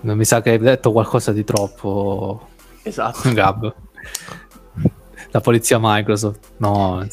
non 0.00 0.16
mi 0.16 0.24
sa 0.24 0.40
che 0.40 0.50
hai 0.50 0.58
detto 0.58 0.92
qualcosa 0.92 1.32
di 1.32 1.44
troppo, 1.44 2.48
Esatto. 2.82 3.32
Gab. 3.32 3.74
La 5.30 5.40
polizia 5.40 5.78
Microsoft, 5.80 6.52
no. 6.58 7.06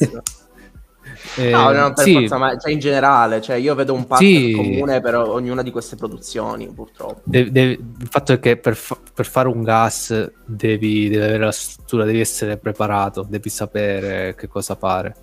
Eh, 1.38 1.50
No, 1.50 1.70
no, 1.70 1.92
per 1.92 2.04
sì, 2.04 2.12
forza, 2.14 2.38
ma 2.38 2.56
cioè, 2.56 2.72
in 2.72 2.78
generale, 2.78 3.40
cioè, 3.42 3.56
io 3.56 3.74
vedo 3.74 3.92
un 3.92 4.06
pattern 4.06 4.26
Sì. 4.28 4.52
comune 4.52 5.00
per 5.00 5.16
ognuna 5.16 5.62
di 5.62 5.70
queste 5.70 5.96
produzioni, 5.96 6.66
purtroppo. 6.72 7.20
de- 7.24 7.50
de- 7.50 7.78
il 8.00 8.06
fatto 8.08 8.32
è 8.32 8.38
che 8.40 8.56
per, 8.56 8.74
fa- 8.74 8.98
per 9.12 9.26
fare 9.26 9.48
un 9.48 9.62
gas 9.62 10.32
devi, 10.46 11.08
devi 11.08 11.22
avere 11.22 11.44
la 11.44 11.52
struttura, 11.52 12.04
devi 12.04 12.20
essere 12.20 12.56
preparato, 12.56 13.26
devi 13.28 13.48
sapere 13.50 14.34
che 14.34 14.48
cosa 14.48 14.74
fare. 14.76 15.14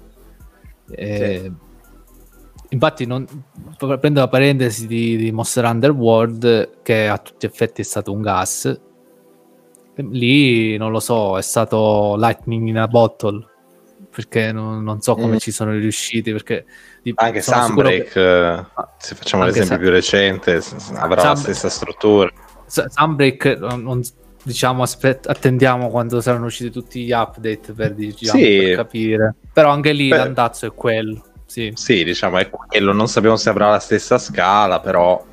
Eh, 0.91 1.51
Infatti, 2.70 3.05
non, 3.05 3.26
prendo 3.99 4.20
la 4.20 4.28
parentesi 4.28 4.88
di, 4.88 5.16
di 5.16 5.32
Monster 5.32 5.64
Underworld, 5.66 6.82
che 6.82 7.07
a 7.07 7.20
tutti 7.20 7.45
gli 7.45 7.49
effetti 7.49 7.82
è 7.82 7.84
stato 7.84 8.11
un 8.11 8.22
gas. 8.22 8.80
Lì 9.95 10.76
non 10.78 10.91
lo 10.91 10.99
so, 10.99 11.38
è 11.38 11.41
stato 11.43 12.16
lightning 12.18 12.68
in 12.68 12.80
a 12.80 12.88
bottle. 12.88 13.45
Perché 14.14 14.51
non, 14.51 14.84
non 14.84 15.01
so 15.01 15.16
come 15.16 15.36
Mm. 15.36 15.38
ci 15.38 15.51
sono 15.51 15.72
riusciti. 15.72 16.32
Perché 16.32 16.66
Anche 17.16 17.41
Sunbreak, 17.41 18.11
che- 18.11 18.47
eh, 18.57 18.66
se 18.99 19.16
facciamo 19.16 19.43
Anche 19.43 19.59
l'esempio 19.59 19.76
Sun- 19.76 19.78
più 19.78 19.89
recente, 19.89 20.51
avrà 20.95 21.16
la 21.16 21.22
Sunbreak- 21.36 21.38
stessa 21.39 21.70
struttura. 21.70 22.30
Sunbreak 22.68 23.57
non, 23.59 23.82
non- 23.84 24.01
diciamo 24.43 24.84
aspet- 24.84 25.28
attendiamo 25.28 25.89
quando 25.89 26.20
saranno 26.22 26.45
usciti 26.45 26.70
tutti 26.70 27.03
gli 27.05 27.11
update 27.11 27.72
per, 27.74 27.93
diciamo, 27.93 28.38
Sì. 28.39 28.59
per 28.59 28.76
capire 28.76 29.36
però 29.53 29.70
anche 29.72 29.93
lì 29.93 30.09
Beh. 30.09 30.18
l'andazzo 30.18 30.66
è 30.66 30.74
quello 30.74 31.24
sì, 31.45 31.72
Sì, 31.76 32.03
diciamo 32.03 32.39
è 32.39 32.49
quello. 32.49 32.91
Non 32.93 33.07
sappiamo 33.07 33.36
se 33.38 33.47
avrà 33.49 33.70
la 33.70 33.80
stessa 33.80 34.18
scala, 34.18 34.80
però 34.80 35.24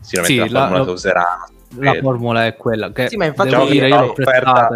sicuramente 0.00 0.26
Sì, 0.26 0.36
la 0.38 0.44
la- 0.52 0.58
formula 0.60 0.78
lo- 0.78 0.84
che 0.84 0.90
useranno. 0.92 1.48
La 1.76 1.94
formula 2.00 2.46
è 2.46 2.56
quella 2.56 2.90
che 2.92 3.08
Sì, 3.08 3.16
ma 3.16 3.26
infatti 3.26 3.50
devo 3.50 3.64
diciamo 3.64 3.86
dire 3.86 3.88
io 3.88 4.06
l'offerta-. 4.06 4.68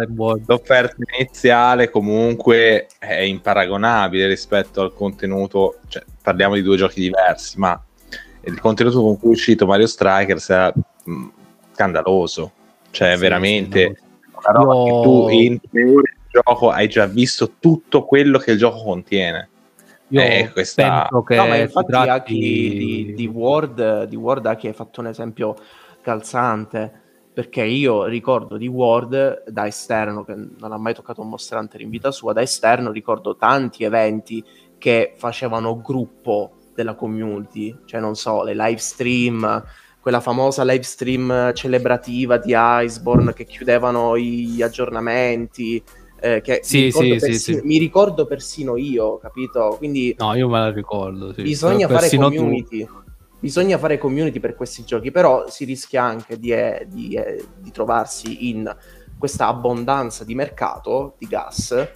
L'offerta 0.47 0.95
iniziale 1.17 1.89
comunque 1.89 2.87
è 2.97 3.19
imparagonabile 3.21 4.27
rispetto 4.27 4.81
al 4.81 4.93
contenuto, 4.93 5.79
cioè 5.87 6.03
parliamo 6.21 6.55
di 6.55 6.61
due 6.61 6.77
giochi 6.77 7.01
diversi, 7.01 7.59
ma 7.59 7.79
il 8.41 8.59
contenuto 8.59 9.01
con 9.01 9.17
cui 9.19 9.29
è 9.29 9.33
uscito 9.33 9.65
Mario 9.65 9.87
Strikers 9.87 10.49
era 10.49 10.73
mh, 11.03 11.25
scandaloso, 11.73 12.51
cioè 12.91 13.13
Sì, 13.15 13.19
veramente 13.19 13.95
sì, 13.95 14.03
una 14.31 14.59
roba 14.59 14.73
Io- 14.75 14.83
che 14.83 15.01
tu 15.01 15.27
in 15.29 15.59
tre 15.59 15.83
ore 15.83 16.13
di 16.21 16.39
gioco 16.43 16.69
hai 16.69 16.87
già 16.87 17.05
visto 17.07 17.53
tutto 17.59 18.05
quello 18.05 18.37
che 18.37 18.51
il 18.51 18.57
gioco 18.57 18.83
contiene. 18.83 19.49
Io 20.09 20.21
Eh, 20.21 20.49
questa- 20.53 21.07
penso 21.09 21.23
che 21.23 21.35
No, 21.35 21.47
ma 21.47 21.55
infatti 21.57 21.87
tratti- 21.91 22.09
Aki 22.09 22.37
di, 22.37 23.13
di 23.15 23.25
Ward, 23.25 24.03
di 24.03 24.15
Ward 24.15 24.45
Aki 24.45 24.67
hai 24.67 24.73
fatto 24.73 25.01
un 25.01 25.07
esempio 25.07 25.55
calzante, 26.05 26.91
perché 27.33 27.63
io 27.63 28.05
ricordo 28.05 28.57
di 28.57 28.67
Ward 28.67 29.43
da 29.49 29.65
esterno, 29.65 30.23
che 30.23 30.35
non 30.35 30.71
ha 30.71 30.77
mai 30.77 30.93
toccato 30.93 31.21
un 31.21 31.29
Monster 31.29 31.57
Hunter 31.57 31.81
in 31.81 31.89
vita 31.89 32.11
sua, 32.11 32.31
da 32.31 32.41
esterno 32.41 32.91
ricordo 32.91 33.35
tanti 33.35 33.83
eventi 33.83 34.43
che 34.77 35.13
facevano 35.17 35.81
gruppo 35.81 36.51
della 36.75 36.93
community, 36.93 37.75
cioè 37.85 37.99
non 37.99 38.15
so, 38.15 38.43
le 38.43 38.53
live 38.53 38.77
stream, 38.77 39.63
quella 39.99 40.19
famosa 40.19 40.63
live 40.63 40.83
stream 40.83 41.51
celebrativa 41.53 42.37
di 42.37 42.53
Iceborne 42.55 43.33
che 43.33 43.45
chiudevano 43.45 44.15
gli 44.17 44.61
aggiornamenti. 44.61 45.81
eh, 46.21 46.41
che 46.41 46.59
Sì, 46.63 46.77
mi, 46.77 46.83
ricordo 46.85 47.13
sì, 47.13 47.19
persino, 47.19 47.59
sì. 47.59 47.65
mi 47.67 47.77
ricordo 47.77 48.25
persino 48.25 48.77
io, 48.77 49.17
capito? 49.17 49.75
Quindi 49.77 50.15
No, 50.17 50.33
io 50.35 50.47
me 50.47 50.59
la 50.59 50.71
ricordo. 50.71 51.33
bisogna 51.35 51.87
fare 51.87 51.99
Persino 51.99 52.29
tu. 52.29 52.45
Bisogna 53.45 53.77
fare 53.77 53.99
community 53.99 54.39
per 54.39 54.55
questi 54.55 54.83
giochi, 54.83 55.11
però 55.11 55.47
si 55.49 55.65
rischia 55.65 56.01
anche 56.01 56.39
di, 56.39 56.49
eh, 56.49 56.87
di, 56.89 57.13
eh, 57.13 57.45
di 57.59 57.69
trovarsi 57.69 58.49
in 58.49 58.75
questa 59.19 59.45
abbondanza 59.45 60.23
di 60.23 60.33
mercato 60.33 61.13
di 61.19 61.27
gas 61.27 61.91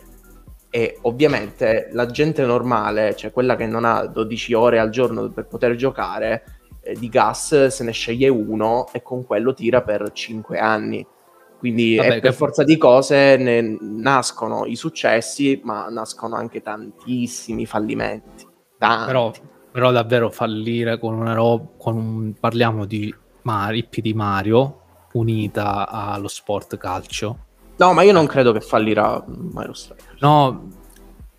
e 0.70 1.00
ovviamente 1.02 1.89
la 1.93 2.06
gente 2.06 2.45
normale, 2.45 3.16
cioè 3.16 3.32
quella 3.32 3.56
che 3.56 3.66
non 3.66 3.84
ha 3.84 4.06
12 4.06 4.54
ore 4.54 4.78
al 4.78 4.91
giorno 4.91 5.28
per 5.32 5.47
poter 5.47 5.74
giocare, 5.74 6.43
eh, 6.82 6.93
di 6.93 7.10
gas 7.10 7.66
se 7.70 7.84
ne 7.84 7.93
sceglie 7.93 8.28
uno 8.28 8.86
e 8.91 9.02
con 9.02 9.26
quello 9.26 9.56
tira 9.56 9.82
per 9.82 10.12
5 10.12 10.60
anni. 10.60 11.04
Quindi 11.58 11.95
Vabbè, 11.95 12.20
per 12.20 12.36
forza 12.36 12.64
di 12.64 12.78
cose 12.78 13.38
ne 13.38 13.76
nascono 13.82 14.68
i 14.68 14.76
successi, 14.76 15.60
ma 15.64 15.89
nascono 15.89 16.36
anche 16.36 16.62
tantissimi 16.62 17.66
fallimenti. 17.66 18.45
Tanti. 18.78 19.06
Però, 19.08 19.32
però 19.72 19.91
davvero 19.91 20.30
fallire 20.30 20.99
con 20.99 21.13
una 21.13 21.34
roba, 21.34 21.67
con 21.78 21.95
un- 21.95 22.34
parliamo 22.39 22.86
di 22.86 23.13
Mario, 23.43 23.80
IP 23.80 23.99
di 24.01 24.13
Mario 24.13 24.82
unita 25.13 25.88
allo 25.88 26.28
sport 26.28 26.78
calcio. 26.78 27.38
No, 27.78 27.93
ma 27.93 28.01
io 28.03 28.11
non 28.11 28.28
credo 28.28 28.51
che 28.51 28.61
fallirà 28.61 29.24
Mario 29.28 29.74
Strikers. 29.74 30.20
No, 30.22 30.70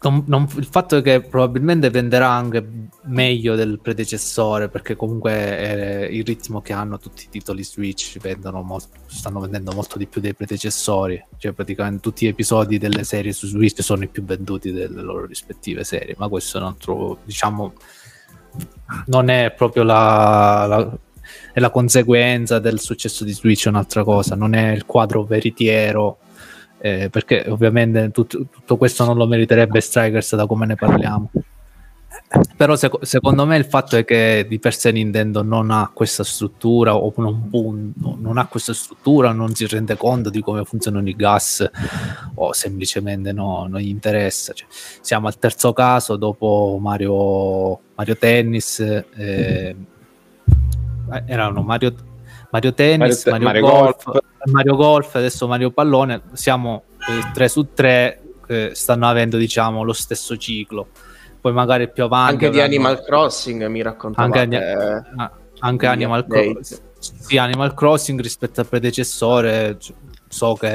non- 0.03 0.24
non- 0.26 0.49
il 0.57 0.64
fatto 0.64 0.97
è 0.97 1.03
che 1.03 1.20
probabilmente 1.20 1.91
venderà 1.91 2.31
anche 2.31 2.66
meglio 3.03 3.55
del 3.55 3.78
predecessore 3.81 4.70
perché 4.70 4.97
comunque 4.97 6.07
eh, 6.07 6.16
il 6.16 6.24
ritmo 6.24 6.62
che 6.62 6.72
hanno 6.72 6.99
tutti 6.99 7.24
i 7.24 7.28
titoli 7.28 7.62
Switch 7.62 8.18
vendono 8.18 8.62
molto, 8.62 8.89
stanno 9.07 9.41
vendendo 9.41 9.72
molto 9.72 9.99
di 9.99 10.07
più 10.07 10.20
dei 10.20 10.35
predecessori 10.35 11.22
cioè 11.39 11.53
praticamente 11.53 12.01
tutti 12.01 12.24
gli 12.24 12.28
episodi 12.28 12.78
delle 12.78 13.05
serie 13.05 13.33
su 13.33 13.47
Switch 13.47 13.83
sono 13.83 14.05
i 14.05 14.09
più 14.09 14.22
venduti 14.24 14.70
delle 14.72 15.01
loro 15.03 15.24
rispettive 15.26 15.83
serie 15.85 16.14
ma 16.18 16.28
questo 16.28 16.59
è 16.59 16.61
un 16.61 16.66
altro 16.68 17.18
diciamo 17.24 17.72
non 19.07 19.28
è 19.28 19.53
proprio 19.57 19.82
la, 19.82 20.66
la- 20.68 20.99
è 21.53 21.61
la 21.61 21.70
conseguenza 21.70 22.59
del 22.59 22.80
successo 22.80 23.24
di 23.24 23.32
Switch 23.32 23.66
è 23.66 23.68
un'altra 23.68 24.05
cosa 24.05 24.34
non 24.34 24.55
è 24.55 24.72
il 24.72 24.84
quadro 24.86 25.24
veritiero 25.24 26.18
eh, 26.80 27.09
perché 27.11 27.45
ovviamente 27.49 28.11
tut- 28.11 28.47
tutto 28.51 28.76
questo 28.76 29.05
non 29.05 29.16
lo 29.16 29.26
meriterebbe 29.26 29.80
Strikers 29.80 30.34
da 30.34 30.47
come 30.47 30.64
ne 30.66 30.76
parliamo. 30.76 31.30
Però 32.57 32.77
seco- 32.77 33.05
secondo 33.05 33.47
me 33.47 33.57
il 33.57 33.65
fatto 33.65 33.97
è 33.97 34.05
che 34.05 34.45
di 34.49 34.59
per 34.59 34.75
sé 34.75 34.93
Nintendo 34.93 35.43
non 35.43 35.71
ha 35.71 35.91
questa 35.93 36.23
struttura 36.23 36.95
o 36.95 37.13
non, 37.17 37.93
non 38.01 38.39
ha 38.39 38.47
questa 38.47 38.73
struttura, 38.73 39.33
non 39.33 39.55
si 39.55 39.67
rende 39.67 39.97
conto 39.97 40.31
di 40.31 40.41
come 40.41 40.65
funzionano 40.65 41.09
i 41.09 41.17
gas 41.17 41.69
o 42.35 42.53
semplicemente 42.53 43.33
no, 43.33 43.67
non 43.69 43.81
gli 43.81 43.89
interessa. 43.89 44.53
Cioè, 44.53 44.69
siamo 45.01 45.27
al 45.27 45.39
terzo 45.39 45.73
caso 45.73 46.17
dopo 46.17 46.79
Mario, 46.81 47.81
Mario 47.95 48.17
Tennis, 48.17 48.81
eh, 48.81 49.07
eh, 49.17 49.77
erano 51.27 51.63
Mario, 51.63 51.95
Mario 52.51 52.75
Tennis, 52.75 53.27
Mario 53.27 53.45
Mario, 53.45 53.63
Mario 53.63 53.83
Golf, 53.83 54.05
Golf. 54.05 54.25
Mario 54.45 54.77
Golf, 54.77 55.15
adesso 55.15 55.49
Mario 55.49 55.71
Pallone, 55.71 56.23
siamo 56.33 56.85
3 57.33 57.49
su 57.49 57.73
3 57.73 58.23
che 58.47 58.71
stanno 58.75 59.09
avendo 59.09 59.37
diciamo 59.37 59.83
lo 59.83 59.93
stesso 59.93 60.37
ciclo. 60.37 60.89
Poi 61.41 61.53
magari 61.53 61.91
più 61.91 62.05
avanti 62.05 62.32
Anche 62.45 62.51
di 62.51 62.61
avranno- 62.61 62.74
Animal 62.74 63.05
Crossing 63.05 63.66
mi 63.66 63.82
raccontavate. 63.82 64.38
anche, 64.41 65.09
ah, 65.16 65.30
anche 65.61 65.86
Animal. 65.86 66.26
Crossing 66.26 66.80
sì, 67.01 67.38
Animal 67.38 67.72
Crossing 67.74 68.20
rispetto 68.20 68.61
al 68.61 68.66
predecessore 68.66 69.78
so 70.28 70.53
che 70.55 70.68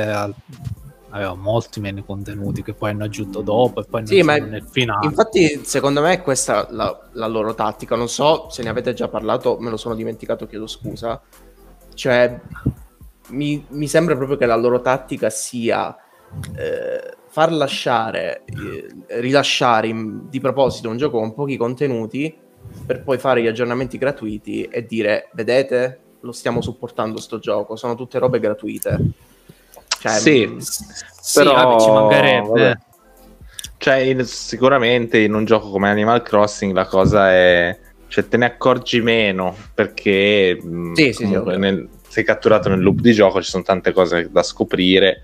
aveva 1.10 1.36
molti 1.36 1.80
meno 1.80 2.04
contenuti 2.04 2.64
che 2.64 2.74
poi 2.74 2.90
hanno 2.90 3.04
aggiunto 3.04 3.42
dopo 3.42 3.82
e 3.82 3.86
poi 3.88 4.08
Sì, 4.08 4.22
ma 4.24 4.36
nel 4.38 4.64
finale 4.70 5.06
Infatti, 5.06 5.62
secondo 5.64 6.02
me, 6.02 6.22
questa 6.22 6.68
è 6.68 6.72
la, 6.72 7.10
la 7.14 7.28
loro 7.28 7.54
tattica. 7.54 7.96
Non 7.96 8.10
so 8.10 8.50
se 8.50 8.64
ne 8.64 8.70
avete 8.70 8.94
già 8.94 9.08
parlato, 9.08 9.58
me 9.60 9.70
lo 9.70 9.78
sono 9.78 9.94
dimenticato, 9.94 10.48
chiedo 10.48 10.66
scusa. 10.68 11.22
Cioè, 11.94 12.40
mi, 13.30 13.64
mi 13.70 13.88
sembra 13.88 14.16
proprio 14.16 14.36
che 14.38 14.46
la 14.48 14.56
loro 14.56 14.82
tattica 14.82 15.30
sia 15.30 15.96
eh, 16.58 17.16
far 17.36 17.52
lasciare, 17.52 18.44
eh, 18.46 19.20
rilasciare 19.20 19.88
in- 19.88 20.30
di 20.30 20.40
proposito 20.40 20.88
un 20.88 20.96
gioco 20.96 21.20
con 21.20 21.34
pochi 21.34 21.58
contenuti 21.58 22.34
per 22.86 23.04
poi 23.04 23.18
fare 23.18 23.42
gli 23.42 23.48
aggiornamenti 23.48 23.98
gratuiti 23.98 24.64
e 24.64 24.86
dire: 24.86 25.28
Vedete, 25.34 26.00
lo 26.22 26.32
stiamo 26.32 26.62
supportando 26.62 27.20
sto 27.20 27.38
gioco, 27.40 27.76
sono 27.76 27.96
tutte 27.96 28.20
robe 28.20 28.40
gratuite. 28.40 28.98
Cioè, 30.00 30.14
Sì, 30.14 30.46
mh, 30.46 30.60
sì, 30.60 31.40
però- 31.40 31.54
vabbè, 31.56 31.82
ci 31.82 31.92
mancherebbe 31.92 32.48
vabbè. 32.48 32.78
Cioè, 33.80 33.96
in- 33.96 34.24
sicuramente 34.26 35.18
in 35.20 35.34
un 35.34 35.44
gioco 35.44 35.70
come 35.72 35.90
Animal 35.90 36.22
Crossing 36.22 36.74
la 36.74 36.86
cosa 36.86 37.32
è. 37.34 37.78
Cioè, 38.08 38.30
te 38.30 38.38
ne 38.38 38.46
accorgi 38.46 39.02
meno 39.02 39.54
perché 39.74 40.58
mh, 40.62 40.94
Sì, 40.94 41.12
sì, 41.12 41.26
sì, 41.26 41.34
nel- 41.34 41.90
sei 42.08 42.24
catturato 42.24 42.70
nel 42.70 42.80
loop 42.80 43.02
di 43.02 43.12
gioco, 43.12 43.42
ci 43.42 43.50
sono 43.50 43.64
tante 43.64 43.92
cose 43.92 44.30
da 44.32 44.42
scoprire. 44.42 45.24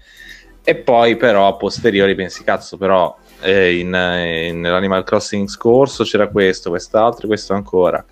E 0.63 0.75
poi, 0.75 1.17
però, 1.17 1.47
a 1.47 1.55
posteriori 1.55 2.13
pensi, 2.13 2.43
cazzo, 2.43 2.77
però 2.77 3.17
eh, 3.41 3.79
in, 3.79 3.93
eh, 3.93 4.51
nell'Animal 4.51 5.03
Crossing 5.03 5.47
scorso 5.47 6.03
c'era 6.03 6.27
questo, 6.27 6.69
quest'altro, 6.69 7.27
questo 7.27 7.53
ancora. 7.53 8.03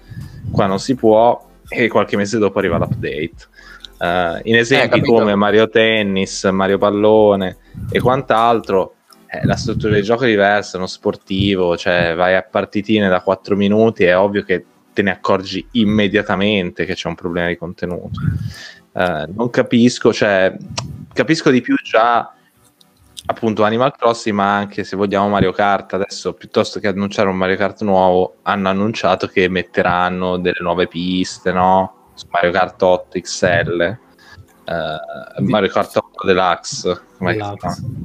Qua 0.52 0.66
non 0.66 0.80
si 0.80 0.96
può, 0.96 1.48
e 1.68 1.88
qualche 1.88 2.18
mese 2.18 2.40
dopo 2.40 2.58
arriva 2.58 2.78
l'update. 2.78 3.48
Eh, 4.02 4.42
in 4.44 4.56
esempi 4.56 5.00
capito. 5.00 5.14
come 5.14 5.36
Mario 5.36 5.70
Tennis, 5.70 6.44
Mario 6.46 6.78
Pallone 6.78 7.58
e 7.92 8.00
quant'altro, 8.00 8.96
eh, 9.28 9.46
la 9.46 9.56
struttura 9.56 9.94
del 9.94 10.04
gioco 10.04 10.24
è 10.24 10.28
diversa, 10.28 10.74
è 10.74 10.78
uno 10.78 10.88
sportivo, 10.88 11.78
cioè 11.78 12.16
vai 12.16 12.36
a 12.36 12.42
partitine 12.42 13.08
da 13.08 13.22
4 13.22 13.56
minuti, 13.56 14.06
è 14.06 14.18
ovvio 14.18 14.44
che 14.44 14.66
te 14.92 15.04
ne 15.04 15.12
accorgi 15.12 15.66
immediatamente 15.74 16.86
che 16.86 16.96
c'è 16.96 17.08
un 17.08 17.16
problema 17.16 17.48
di 17.48 17.58
contenuto. 17.58 18.20
Eh, 18.94 19.28
non 19.36 19.50
capisco, 19.52 20.12
cioè, 20.12 20.56
capisco 21.14 21.52
di 21.52 21.62
più 21.62 21.76
già 21.76 22.34
appunto 23.30 23.64
Animal 23.64 23.96
Crossing, 23.96 24.36
ma 24.36 24.56
anche 24.56 24.84
se 24.84 24.96
vogliamo 24.96 25.30
Mario 25.30 25.52
Kart, 25.52 25.94
adesso 25.94 26.34
piuttosto 26.34 26.80
che 26.80 26.88
annunciare 26.88 27.30
un 27.30 27.36
Mario 27.38 27.58
Kart 27.58 27.82
nuovo, 27.84 28.38
hanno 28.42 28.70
annunciato 28.70 29.28
che 29.28 29.48
metteranno 29.48 30.38
delle 30.38 30.58
nuove 30.62 30.88
piste, 30.88 31.52
no? 31.52 32.12
Su 32.16 32.26
Mario 32.32 32.52
Kart 32.52 32.82
8 32.82 33.20
XL, 33.20 33.82
eh, 33.82 35.42
Mario 35.44 35.70
Kart 35.70 35.96
8 35.96 36.26
Deluxe, 36.26 37.02
chiama? 37.18 37.56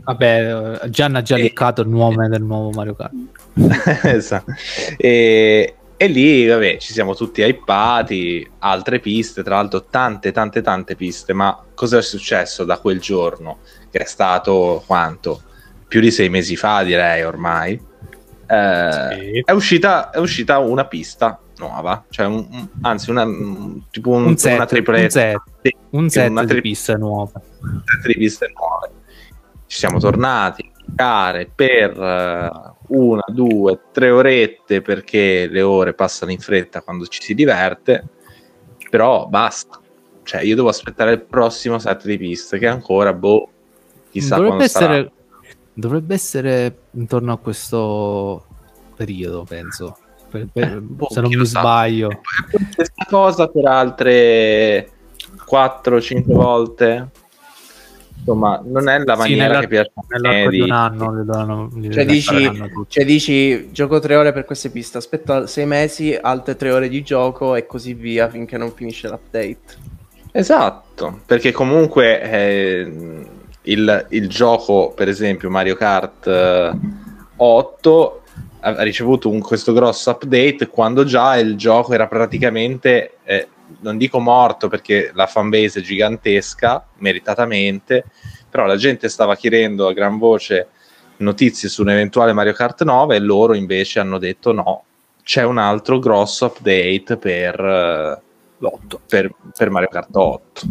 vabbè 0.05 0.81
eh, 0.83 0.91
Gian 0.91 1.17
ha 1.17 1.23
già 1.23 1.37
E- 1.37 1.43
leccato 1.43 1.81
il 1.81 1.89
nome 1.89 2.29
del 2.29 2.43
nuovo 2.43 2.71
Mario 2.71 2.95
Kart 2.95 3.13
Esatto. 4.05 4.53
e, 4.99 5.75
e 6.05 6.09
lì, 6.09 6.47
vabbè, 6.47 6.77
ci 6.79 6.93
siamo 6.93 7.15
tutti 7.15 7.43
hypati, 7.43 8.49
altre 8.61 9.01
piste, 9.01 9.43
tra 9.43 9.57
l'altro 9.57 9.85
tante, 9.85 10.33
tante, 10.33 10.61
tante 10.63 10.97
piste, 10.97 11.33
ma 11.33 11.63
cosa 11.75 11.99
è 11.99 12.03
successo 12.03 12.65
da 12.65 12.79
quel 12.79 13.01
giorno? 13.01 13.59
Che 13.91 13.99
è 13.99 14.05
stato 14.05 14.83
quanto? 14.87 15.43
Più 15.89 16.01
di 16.01 16.11
sei 16.11 16.29
mesi 16.29 16.57
fa, 16.57 16.83
direi 16.83 17.23
ormai. 17.23 17.73
Eh, 18.47 19.09
Sì. 19.33 19.43
è, 19.45 19.53
uscita, 19.53 20.11
è 20.11 20.19
uscita 20.19 20.59
una 20.59 20.85
pista 20.87 21.39
nuova, 21.57 22.05
cioè 22.11 22.27
un- 22.27 22.47
un- 22.51 22.69
anzi 22.83 23.11
una, 23.11 23.23
un- 23.25 23.83
tipo 23.91 24.11
un, 24.11 24.37
set, 24.37 24.55
una 24.55 24.67
tripletta. 24.67 25.03
un 25.05 25.11
set, 25.11 25.73
un 25.91 26.09
set 26.11 26.31
una 26.31 26.41
di 26.43 26.47
tri- 26.49 26.61
piste 26.61 26.95
nuove 26.97 27.31
set 27.85 28.07
di 28.07 28.15
piste 28.19 28.53
nuove. 28.55 28.91
Ci 29.67 29.79
siamo 29.79 29.99
tornati 29.99 30.71
giocare 30.87 31.51
per 31.53 31.91
eh, 32.01 32.51
una, 32.89 33.25
due, 33.27 33.81
tre 33.93 34.11
orette 34.11 34.83
perché 34.83 35.47
le 35.49 35.63
ore 35.63 35.95
passano 35.95 36.31
in 36.31 36.39
fretta 36.39 36.83
quando 36.83 37.07
ci 37.07 37.23
si 37.23 37.35
diverte, 37.35 38.05
però 38.91 39.27
basta. 39.27 39.81
Cioè, 40.23 40.43
io 40.43 40.55
devo 40.55 40.69
aspettare 40.69 41.13
il 41.13 41.23
prossimo 41.23 41.79
set 41.79 42.05
di 42.07 42.17
piste 42.17 42.59
che 42.59 42.67
ancora, 42.67 43.13
boh, 43.13 43.49
chissà 44.11 44.37
dovrebbe 44.37 44.57
quando 44.57 44.73
sarà. 44.73 44.95
essere, 44.95 45.13
dovrebbe 45.75 46.15
essere 46.15 46.79
intorno 46.93 47.33
a 47.33 47.39
questo 47.39 48.47
periodo 48.97 49.43
penso 49.43 49.99
Per- 50.31 50.49
per- 50.53 50.81
Boh, 50.81 51.09
se 51.11 51.21
non 51.21 51.31
mi 51.31 51.35
lo 51.37 51.45
sa. 51.45 51.59
sbaglio 51.59 52.21
Questa 52.75 53.05
cosa 53.09 53.49
per 53.49 53.67
altre 53.67 54.91
4-5 55.47 56.23
volte. 56.33 57.11
Insomma, 58.25 58.61
non 58.65 58.89
è 58.89 58.99
la 59.05 59.13
Sì, 59.15 59.19
maniera 59.21 59.47
nella- 59.47 59.61
che 59.61 59.69
piace 59.69 59.93
Nell'arco 60.09 60.51
di 60.51 60.61
un 60.61 60.71
anno 60.71 61.15
le 61.15 61.25
danno, 61.25 61.71
li 61.75 61.93
Cioè 61.93 62.05
dici, 62.07 62.63
cioè 62.89 63.05
dici, 63.05 63.71
gioco 63.73 63.99
tre 64.01 64.17
ore 64.17 64.33
per 64.33 64.45
queste 64.45 64.71
piste, 64.71 64.99
aspetta 64.99 65.47
sei 65.47 65.67
mesi, 65.67 66.17
altre 66.19 66.57
tre 66.57 66.73
ore 66.73 66.89
di 66.89 67.03
gioco 67.03 67.55
e 67.55 67.67
così 67.67 67.95
via 67.95 68.29
finché 68.29 68.57
non 68.57 68.73
finisce 68.73 69.09
l'update. 69.09 69.93
Esatto, 70.33 71.21
perché 71.27 71.53
comunque 71.53 72.21
eh, 72.23 72.93
il, 73.63 74.07
il 74.11 74.29
gioco, 74.29 74.93
per 74.95 75.09
esempio 75.09 75.49
Mario 75.51 75.77
Kart 75.77 76.27
eh, 76.27 76.73
8, 77.37 78.23
ha 78.61 78.69
ha 78.77 78.83
ricevuto 78.83 79.29
un- 79.29 79.41
questo 79.41 79.73
grosso 79.73 80.11
update 80.11 80.69
quando 80.69 81.05
già 81.05 81.37
il 81.37 81.55
gioco 81.57 81.93
era 81.93 82.07
praticamente, 82.09 83.17
eh, 83.25 83.49
non 83.81 83.97
dico 83.97 84.19
morto 84.19 84.69
perché 84.69 85.11
la 85.15 85.27
fanbase 85.27 85.81
è 85.81 85.83
gigantesca, 85.83 86.87
meritatamente, 86.99 88.05
però 88.49 88.67
la 88.67 88.77
gente 88.77 89.09
stava 89.09 89.37
chiedendo 89.37 89.89
a 89.89 89.93
gran 89.93 90.19
voce 90.19 90.69
notizie 91.17 91.69
su 91.69 91.83
un 91.83 91.91
eventuale 91.91 92.33
Mario 92.33 92.53
Kart 92.53 92.83
9 92.83 93.17
e 93.17 93.21
loro 93.21 93.55
invece 93.55 94.01
hanno 94.01 94.19
detto 94.19 94.53
no, 94.53 94.85
c'è 95.23 95.43
un 95.43 95.59
altro 95.59 95.99
grosso 95.99 96.47
update 96.47 97.17
per... 97.17 97.61
eh, 97.61 98.23
L'otto. 98.59 99.01
per, 99.07 99.35
per 99.57 99.71
Mario 99.71 99.89
Kart 99.89 100.15
8. 100.15 100.63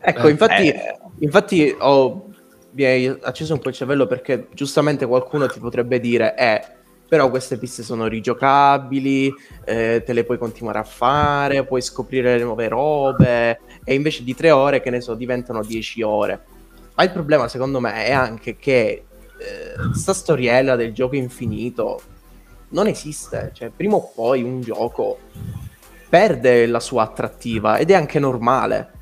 Ecco, 0.00 0.28
Eh, 0.28 0.30
infatti, 0.30 0.68
eh. 0.68 0.98
infatti 1.18 1.76
ho, 1.78 2.28
mi 2.70 2.84
hai 2.84 3.06
acceso 3.06 3.52
un 3.54 3.58
po' 3.60 3.68
il 3.68 3.74
cervello 3.74 4.06
perché 4.06 4.48
giustamente 4.54 5.04
qualcuno 5.06 5.46
ti 5.46 5.58
potrebbe 5.58 6.00
dire, 6.00 6.36
eh, 6.36 6.62
però 7.08 7.30
queste 7.30 7.56
piste 7.56 7.82
sono 7.82 8.06
rigiocabili, 8.06 9.32
eh, 9.64 10.02
te 10.04 10.12
le 10.12 10.24
puoi 10.24 10.38
continuare 10.38 10.78
a 10.78 10.84
fare, 10.84 11.64
puoi 11.64 11.80
scoprire 11.80 12.36
le 12.36 12.44
nuove 12.44 12.68
robe, 12.68 13.60
e 13.82 13.94
invece 13.94 14.24
di 14.24 14.34
tre 14.34 14.50
ore, 14.50 14.82
che 14.82 14.90
ne 14.90 15.00
so, 15.00 15.14
diventano 15.14 15.64
dieci 15.64 16.02
ore. 16.02 16.44
Ma 16.94 17.04
il 17.04 17.10
problema, 17.10 17.48
secondo 17.48 17.80
me, 17.80 18.04
è 18.04 18.12
anche 18.12 18.56
che 18.56 19.04
eh, 19.38 19.94
sta 19.94 20.12
storiella 20.12 20.76
del 20.76 20.92
gioco 20.92 21.16
infinito 21.16 22.00
non 22.70 22.86
esiste. 22.86 23.50
Cioè, 23.54 23.70
prima 23.74 23.94
o 23.96 24.12
poi 24.14 24.42
un 24.42 24.60
gioco 24.60 25.18
perde 26.08 26.66
la 26.66 26.80
sua 26.80 27.04
attrattiva 27.04 27.78
ed 27.78 27.90
è 27.90 27.94
anche 27.94 28.18
normale. 28.18 28.92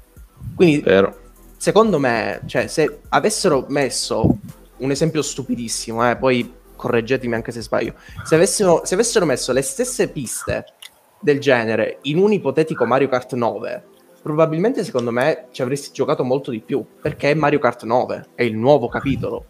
Quindi 0.54 0.80
Vero? 0.80 1.16
secondo 1.56 1.98
me, 1.98 2.42
cioè, 2.46 2.66
se 2.66 3.00
avessero 3.08 3.66
messo 3.68 4.38
un 4.78 4.90
esempio 4.90 5.22
stupidissimo, 5.22 6.08
eh, 6.08 6.16
poi 6.16 6.52
correggetemi 6.76 7.34
anche 7.34 7.50
se 7.52 7.60
sbaglio, 7.62 7.94
se 8.22 8.34
avessero, 8.34 8.82
se 8.84 8.94
avessero 8.94 9.24
messo 9.24 9.52
le 9.52 9.62
stesse 9.62 10.08
piste 10.08 10.64
del 11.20 11.40
genere 11.40 11.98
in 12.02 12.18
un 12.18 12.32
ipotetico 12.32 12.84
Mario 12.84 13.08
Kart 13.08 13.32
9, 13.34 13.84
probabilmente 14.22 14.84
secondo 14.84 15.10
me 15.10 15.46
ci 15.50 15.62
avresti 15.62 15.90
giocato 15.92 16.22
molto 16.24 16.50
di 16.50 16.60
più, 16.60 16.84
perché 17.00 17.30
è 17.30 17.34
Mario 17.34 17.58
Kart 17.58 17.84
9, 17.84 18.26
è 18.34 18.42
il 18.42 18.56
nuovo 18.56 18.88
capitolo. 18.88 19.46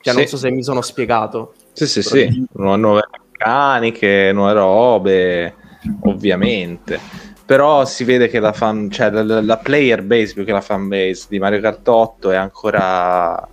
Cioè, 0.00 0.14
non 0.14 0.22
Sì. 0.22 0.28
so 0.30 0.36
se 0.36 0.50
mi 0.50 0.62
sono 0.62 0.80
spiegato. 0.82 1.54
Sì, 1.72 1.86
sì, 1.86 2.02
sì. 2.02 2.46
Nu- 2.52 2.76
Nuove 2.76 3.02
meccaniche, 3.30 4.30
nuove 4.32 4.52
robe, 4.52 5.54
ovviamente. 6.02 6.98
Però 7.44 7.84
si 7.84 8.04
vede 8.04 8.28
che 8.28 8.38
la 8.40 8.52
fan, 8.52 8.90
cioè 8.90 9.10
la, 9.10 9.40
la 9.40 9.56
player 9.58 10.02
base 10.02 10.34
più 10.34 10.44
che 10.44 10.52
la 10.52 10.60
fan 10.60 10.88
base 10.88 11.26
di 11.28 11.38
Mario 11.38 11.60
Kart 11.60 11.86
8 11.86 12.30
è 12.30 12.36
ancora 12.36 13.46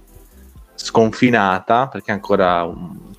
sconfinata, 0.77 1.87
perché 1.87 2.11
ancora, 2.11 2.71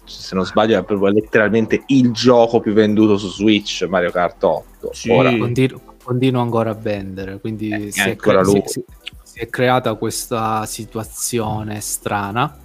se 0.04 0.34
non 0.34 0.46
sbaglio, 0.46 0.78
è 0.78 0.84
proprio 0.84 1.08
letteralmente 1.10 1.82
il 1.88 2.12
gioco 2.12 2.60
più 2.60 2.72
venduto 2.72 3.18
su 3.18 3.28
Switch, 3.28 3.82
Mario 3.88 4.10
Kart 4.10 4.42
8. 4.42 4.90
Sì. 4.92 5.10
Ora, 5.10 5.36
Continu- 5.36 5.80
continua 6.02 6.40
ancora 6.40 6.70
a 6.70 6.74
vendere, 6.74 7.38
quindi 7.40 7.68
Eh, 7.70 7.90
si, 7.90 8.00
è 8.00 8.10
ancora 8.10 8.40
cre- 8.42 8.50
lui. 8.52 8.62
si- 8.66 8.72
si- 9.02 9.12
si 9.22 9.38
è 9.40 9.48
creata 9.48 9.92
questa 9.94 10.64
situazione 10.66 11.80
strana 11.80 12.56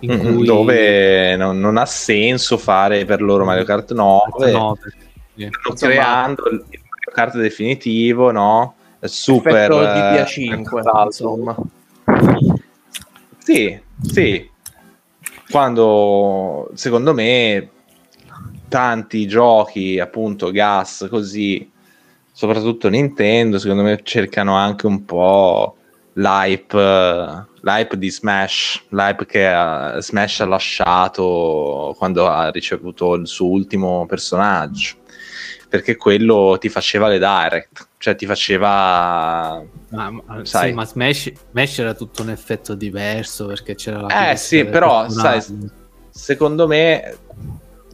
in 0.00 0.12
Mm, 0.14 0.20
cui 0.20 0.44
dove 0.44 1.36
non, 1.36 1.58
non 1.60 1.76
ha 1.76 1.86
senso 1.86 2.58
fare 2.58 3.04
per 3.04 3.22
loro 3.22 3.44
Mario 3.44 3.64
Kart 3.64 3.92
9 3.92 4.50
No, 4.50 4.76
perché- 4.80 4.98
sì. 5.34 5.48
stanno 5.48 5.50
Insomma- 5.70 5.92
creando 5.92 6.42
il 6.50 6.56
Mario 6.66 7.12
Kart 7.14 7.36
definitivo 7.38 8.30
no? 8.32 8.74
super 9.04 9.54
Effetto 9.72 9.82
eh, 9.82 9.86
DPA5, 9.86 10.82
salto. 10.82 11.04
insomma. 11.04 11.56
Sì 13.44 13.80
sì. 14.02 14.50
Quando 15.48 16.70
secondo 16.74 17.12
me 17.14 17.70
tanti 18.68 19.26
giochi 19.26 19.98
appunto 20.00 20.50
gas 20.50 21.06
così 21.10 21.70
soprattutto 22.32 22.88
Nintendo 22.88 23.58
secondo 23.58 23.82
me 23.82 24.00
cercano 24.02 24.54
anche 24.54 24.86
un 24.86 25.04
po' 25.04 25.76
l'hype 26.14 27.46
l'hype 27.60 27.98
di 27.98 28.10
Smash 28.10 28.84
l'hype 28.88 29.26
che 29.26 29.96
eh, 29.96 30.00
Smash 30.00 30.40
ha 30.40 30.46
lasciato 30.46 31.94
quando 31.98 32.26
ha 32.28 32.50
ricevuto 32.50 33.14
il 33.14 33.26
suo 33.26 33.48
ultimo 33.48 34.06
personaggio. 34.06 34.96
Perché 35.68 35.96
quello 35.96 36.56
ti 36.60 36.68
faceva 36.68 37.08
le 37.08 37.18
direct 37.18 37.88
cioè 38.02 38.16
ti 38.16 38.26
faceva 38.26 39.62
Ma, 39.90 40.10
ma- 40.10 40.40
Sai. 40.42 40.70
sì, 40.70 40.74
ma 40.74 40.84
Smash, 40.84 41.32
Smash 41.52 41.78
era 41.78 41.94
tutto 41.94 42.22
un 42.22 42.30
effetto 42.30 42.74
diverso 42.74 43.46
perché 43.46 43.76
c'era 43.76 44.00
la 44.00 44.32
Eh, 44.32 44.36
sì, 44.36 44.64
però, 44.64 45.08
sai, 45.08 45.40
secondo 46.10 46.66
me 46.66 47.16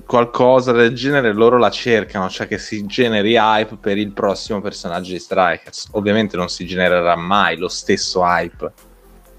qualcosa 0.07 0.73
del 0.73 0.95
genere 0.95 1.35
loro 1.35 1.59
la 1.59 1.69
cercano, 1.69 2.31
cioè 2.31 2.47
che 2.49 2.57
si 2.57 2.87
generi 2.87 3.37
hype 3.37 3.77
per 3.77 3.99
il 3.99 4.13
prossimo 4.13 4.63
personaggio 4.63 5.13
di 5.13 5.19
Strikers. 5.19 5.89
Ovviamente 5.91 6.39
non 6.39 6.49
si 6.49 6.65
genererà 6.65 7.15
mai 7.15 7.59
lo 7.59 7.69
stesso 7.69 8.23
hype 8.25 8.73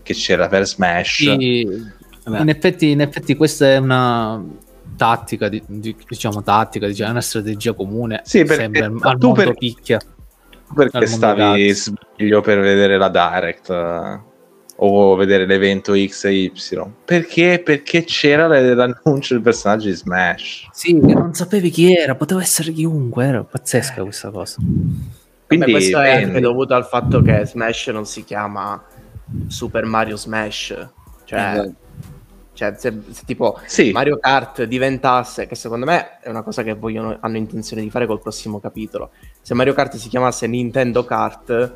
che 0.04 0.14
c'era 0.14 0.48
per 0.48 0.68
Smash. 0.68 1.16
Sì, 1.16 1.62
in, 1.62 2.48
effetti, 2.48 2.92
in 2.92 3.02
effetti 3.02 3.36
questa 3.36 3.66
è 3.72 3.78
una 3.78 4.40
tattica, 4.96 5.50
di- 5.50 5.64
di- 5.66 5.96
diciamo 6.08 6.44
tattica, 6.44 6.86
diciamo, 6.86 7.10
una 7.10 7.22
strategia 7.22 7.74
comune. 7.74 8.22
Sì, 8.24 8.44
perché 8.44 8.70
Sembra 8.72 8.86
al 8.86 9.18
tu 9.18 9.28
mondo 9.30 9.34
per- 9.34 9.54
picchia. 9.56 10.00
Perché 10.74 11.06
stavi 11.08 11.70
sveglio 11.72 12.42
per 12.42 12.60
vedere 12.60 12.98
la 12.98 13.10
direct 13.10 13.70
eh, 13.70 14.20
o 14.76 15.16
vedere 15.16 15.46
l'evento 15.46 15.94
X 15.96 16.26
e 16.26 16.34
Y? 16.34 16.52
Perché? 17.06 17.62
Perché 17.64 18.04
c'era 18.04 18.48
l'annuncio 18.48 19.34
del 19.34 19.44
personaggio 19.44 19.88
di 19.88 19.94
Smash. 19.94 20.70
Sì, 20.72 20.98
non 21.00 21.34
sapevi 21.34 21.70
chi 21.70 21.94
era, 21.94 22.16
poteva 22.16 22.42
essere 22.42 22.72
chiunque, 22.72 23.26
era 23.26 23.44
pazzesca 23.44 24.02
questa 24.02 24.30
cosa. 24.30 24.58
Quindi 25.48 25.66
Beh, 25.66 25.72
questo 25.72 26.00
è 26.00 26.24
anche 26.24 26.40
dovuto 26.40 26.76
al 26.76 26.86
fatto 26.86 27.22
che 27.22 27.46
Smash 27.46 27.88
non 27.88 28.06
si 28.06 28.24
chiama 28.24 28.82
Super 29.48 29.86
Mario 29.86 30.16
Smash. 30.16 30.88
Cioè, 31.26 31.40
Esatto. 31.40 31.76
Cioè, 32.60 32.74
se, 32.78 32.94
se 33.12 33.24
tipo 33.26 33.58
Sì. 33.66 33.92
Mario 33.92 34.18
Kart 34.18 34.64
diventasse, 34.64 35.48
che 35.48 35.56
secondo 35.56 35.86
me 35.86 36.20
è 36.20 36.28
una 36.28 36.42
cosa 36.42 36.62
che 36.62 36.74
vogliono, 36.74 37.18
hanno 37.22 37.38
intenzione 37.38 37.82
di 37.82 37.90
fare 37.90 38.06
col 38.06 38.20
prossimo 38.20 38.60
capitolo. 38.60 39.12
Se 39.42 39.54
Mario 39.54 39.74
Kart 39.74 39.96
si 39.96 40.10
chiamasse 40.10 40.46
Nintendo 40.46 41.06
Kart, 41.06 41.76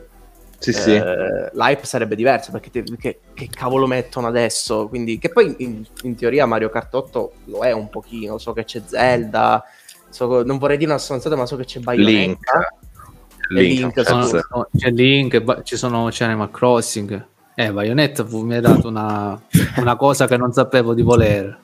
Sì, 0.60 0.74
sì. 0.74 0.94
eh, 0.94 1.50
l'hype 1.54 1.86
sarebbe 1.86 2.16
diverso 2.18 2.52
perché 2.52 2.70
te- 2.70 2.84
che, 3.00 3.20
che 3.34 3.48
cavolo 3.50 3.88
mettono 3.88 4.28
adesso? 4.28 4.90
Quindi, 4.90 5.18
che 5.20 5.30
poi 5.30 5.56
in, 5.60 5.86
in 6.02 6.16
teoria 6.18 6.46
Mario 6.46 6.70
Kart 6.70 6.94
8 6.94 7.32
lo 7.46 7.60
è 7.62 7.72
un 7.72 7.90
pochino. 7.90 8.38
So 8.38 8.52
che 8.52 8.66
c'è 8.66 8.82
Zelda, 8.86 9.64
so- 10.10 10.44
non 10.44 10.58
vorrei 10.58 10.76
dire 10.78 10.90
una 10.92 11.00
stronzata, 11.00 11.38
ma 11.38 11.46
so 11.46 11.56
che 11.56 11.64
c'è 11.64 11.80
Bayonetta. 11.80 12.20
Link. 12.20 12.40
E 13.52 13.62
Link, 13.62 13.96
Link, 13.96 14.06
sono- 14.06 14.68
c'è 14.76 14.90
Link, 14.90 15.40
ba- 15.40 15.62
ci 15.64 15.78
sono 15.78 16.10
c'è 16.10 16.26
Animal 16.26 16.52
Crossing. 16.52 17.28
Eh, 17.56 17.72
Bayonetta 17.72 18.26
fu- 18.26 18.44
mi 18.44 18.56
ha 18.56 18.62
dato 18.62 18.88
una, 18.88 19.40
una 19.78 19.96
cosa 19.96 20.28
che 20.28 20.38
non 20.38 20.52
sapevo 20.54 20.94
di 20.94 21.02
volere. 21.04 21.58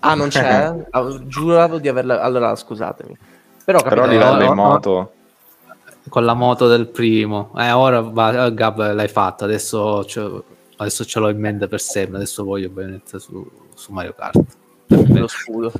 Ah, 0.00 0.14
non 0.14 0.28
c'è? 0.28 0.72
Ah, 0.90 1.18
giuravo 1.26 1.78
di 1.78 1.88
averla. 1.88 2.20
Allora, 2.20 2.54
scusatemi. 2.54 3.16
Però, 3.64 3.82
Però 3.82 4.02
capito, 4.02 4.10
livello 4.12 4.38
no, 4.44 4.44
in 4.44 4.54
moto. 4.54 5.12
Con 6.08 6.24
la 6.24 6.34
moto 6.34 6.68
del 6.68 6.86
primo. 6.86 7.52
Eh, 7.58 7.72
ora 7.72 8.00
va, 8.00 8.48
Gab 8.50 8.92
l'hai 8.94 9.08
fatta, 9.08 9.44
adesso, 9.44 10.04
ce- 10.04 10.42
adesso 10.76 11.04
ce 11.04 11.18
l'ho 11.18 11.28
in 11.28 11.38
mente 11.40 11.66
per 11.66 11.80
sempre. 11.80 12.16
Adesso 12.16 12.44
voglio 12.44 12.68
Bayonetta 12.70 13.18
su, 13.18 13.44
su 13.74 13.92
Mario 13.92 14.14
Kart. 14.16 14.40
lo 14.86 15.26
scudo. 15.26 15.72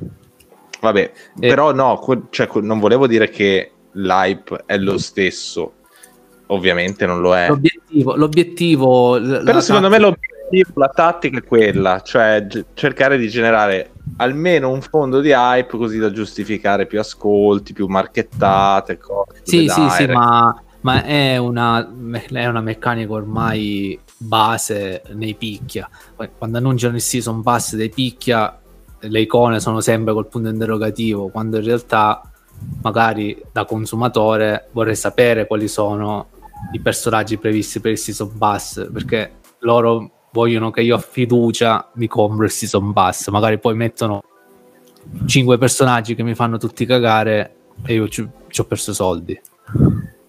Vabbè, 0.81 1.11
Eh. 1.39 1.47
però 1.47 1.71
no, 1.73 1.97
que- 1.99 2.23
cioè, 2.29 2.47
que- 2.47 2.61
non 2.61 2.79
volevo 2.79 3.07
dire 3.07 3.29
che 3.29 3.71
l'hype 3.93 4.63
è 4.65 4.77
lo 4.77 4.97
stesso. 4.97 5.73
Ovviamente 6.51 7.05
non 7.05 7.21
lo 7.21 7.35
è. 7.35 7.47
L'obiettivo, 7.47 8.15
l'obiettivo 8.15 9.19
Però 9.21 9.59
secondo 9.59 9.89
me 9.89 9.97
tattica- 9.99 10.17
l'obiettivo, 10.49 10.79
la 10.79 10.91
tattica 10.93 11.37
è 11.37 11.43
quella, 11.43 12.01
cioè 12.01 12.45
g- 12.47 12.65
cercare 12.73 13.17
di 13.17 13.29
generare 13.29 13.91
almeno 14.17 14.71
un 14.71 14.81
fondo 14.81 15.19
di 15.21 15.29
hype 15.29 15.77
così 15.77 15.99
da 15.99 16.11
giustificare 16.11 16.87
più 16.87 16.99
ascolti, 16.99 17.73
più 17.73 17.85
marchettate, 17.85 18.97
cose. 18.97 19.41
Sì, 19.43 19.67
sì, 19.67 19.89
sì, 19.89 19.97
direct. 19.99 20.13
ma, 20.17 20.63
ma 20.81 21.03
è, 21.03 21.37
una, 21.37 21.87
me- 21.95 22.25
è 22.25 22.47
una 22.47 22.61
meccanica 22.61 23.13
ormai 23.13 23.99
base 24.17 25.03
nei 25.13 25.35
picchia. 25.35 25.87
Quando 26.35 26.57
annunciano 26.57 26.95
il 26.95 27.01
season 27.01 27.43
pass 27.43 27.75
dei 27.75 27.89
picchia, 27.89 28.59
le 29.01 29.19
icone 29.21 29.59
sono 29.59 29.81
sempre 29.81 30.13
col 30.13 30.27
punto 30.27 30.49
interrogativo, 30.49 31.29
quando 31.29 31.57
in 31.57 31.63
realtà 31.63 32.23
magari 32.81 33.39
da 33.51 33.65
consumatore 33.65 34.67
vorrei 34.71 34.95
sapere 34.95 35.45
quali 35.45 35.67
sono 35.67 36.27
i 36.71 36.79
personaggi 36.79 37.37
previsti 37.37 37.79
per 37.79 37.91
il 37.91 37.97
season 37.97 38.37
pass, 38.37 38.89
perché 38.91 39.37
loro 39.59 40.11
vogliono 40.31 40.71
che 40.71 40.81
io 40.81 40.95
a 40.95 40.99
fiducia 40.99 41.91
mi 41.95 42.07
compro 42.07 42.45
il 42.45 42.51
season 42.51 42.93
pass, 42.93 43.29
magari 43.29 43.59
poi 43.59 43.75
mettono 43.75 44.23
cinque 45.25 45.57
personaggi 45.57 46.15
che 46.15 46.23
mi 46.23 46.35
fanno 46.35 46.57
tutti 46.57 46.85
cagare 46.85 47.55
e 47.83 47.93
io 47.93 48.07
ci, 48.07 48.27
ci 48.47 48.61
ho 48.61 48.65
perso 48.65 48.93
soldi. 48.93 49.39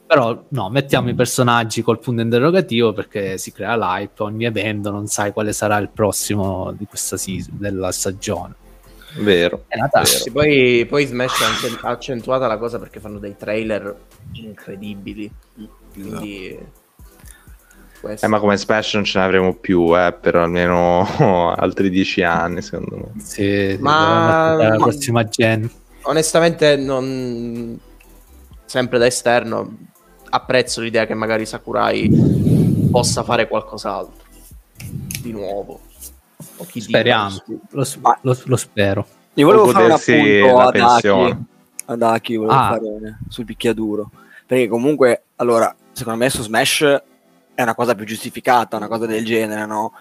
Però 0.06 0.44
no, 0.48 0.70
mettiamo 0.70 1.08
i 1.08 1.14
personaggi 1.14 1.82
col 1.82 2.00
punto 2.00 2.20
interrogativo 2.22 2.92
perché 2.92 3.38
si 3.38 3.52
crea 3.52 3.76
l'hype, 3.76 4.22
ogni 4.24 4.44
evento 4.44 4.90
non 4.90 5.06
sai 5.06 5.32
quale 5.32 5.52
sarà 5.52 5.78
il 5.78 5.90
prossimo 5.90 6.72
di 6.76 6.84
questa 6.86 7.16
season, 7.16 7.54
della 7.58 7.92
stagione. 7.92 8.54
Vero. 9.18 9.64
È 9.68 9.76
Natale. 9.76 10.06
Sì, 10.06 10.30
poi, 10.30 10.84
poi 10.88 11.04
Smash 11.04 11.78
ha 11.82 11.88
accentuata 11.88 12.46
la 12.46 12.58
cosa 12.58 12.78
perché 12.78 13.00
fanno 13.00 13.18
dei 13.18 13.36
trailer 13.36 13.96
incredibili. 14.32 15.30
Quindi... 15.92 16.78
Eh, 18.02 18.26
ma 18.28 18.38
come 18.38 18.56
Smash 18.56 18.94
non 18.94 19.04
ce 19.04 19.18
ne 19.18 19.24
avremo 19.26 19.54
più, 19.54 19.94
eh, 19.98 20.12
per 20.18 20.34
almeno 20.36 21.04
altri 21.54 21.90
dieci 21.90 22.22
anni, 22.22 22.62
secondo 22.62 22.96
me. 22.96 23.20
Sì, 23.20 23.76
Ma- 23.78 24.54
la 24.54 24.68
ma- 24.70 24.76
prossima 24.76 25.24
gen. 25.24 25.70
Onestamente, 26.02 26.76
non... 26.76 27.78
sempre 28.64 28.98
da 28.98 29.04
esterno, 29.04 29.76
apprezzo 30.30 30.80
l'idea 30.80 31.04
che 31.04 31.12
magari 31.12 31.44
Sakurai 31.44 32.88
possa 32.90 33.22
fare 33.22 33.46
qualcos'altro 33.48 34.24
di 35.20 35.32
nuovo. 35.32 35.80
O 36.56 36.64
chi 36.64 36.78
dica, 36.80 36.98
Speriamo, 36.98 37.42
lo, 37.72 37.84
sp- 37.84 38.18
lo- 38.22 38.38
lo 38.44 38.56
spero. 38.56 39.06
Io 39.34 39.44
volevo 39.44 39.66
fare 39.68 39.84
un 39.84 39.90
appunto 39.90 40.58
ad 40.58 40.76
Aki, 40.76 41.36
ad 41.84 42.02
Aki 42.02 42.36
volevo 42.36 42.54
Ah. 42.54 42.68
fare 42.68 43.18
sul 43.28 43.44
picchiaduro. 43.44 44.10
Perché 44.46 44.68
comunque, 44.68 45.24
allora, 45.36 45.74
secondo 45.92 46.18
me 46.18 46.30
su 46.30 46.42
Smash 46.42 47.02
è 47.54 47.62
una 47.62 47.74
cosa 47.74 47.94
più 47.94 48.04
giustificata, 48.06 48.76
una 48.76 48.88
cosa 48.88 49.06
del 49.06 49.24
genere, 49.24 49.66
no? 49.66 49.92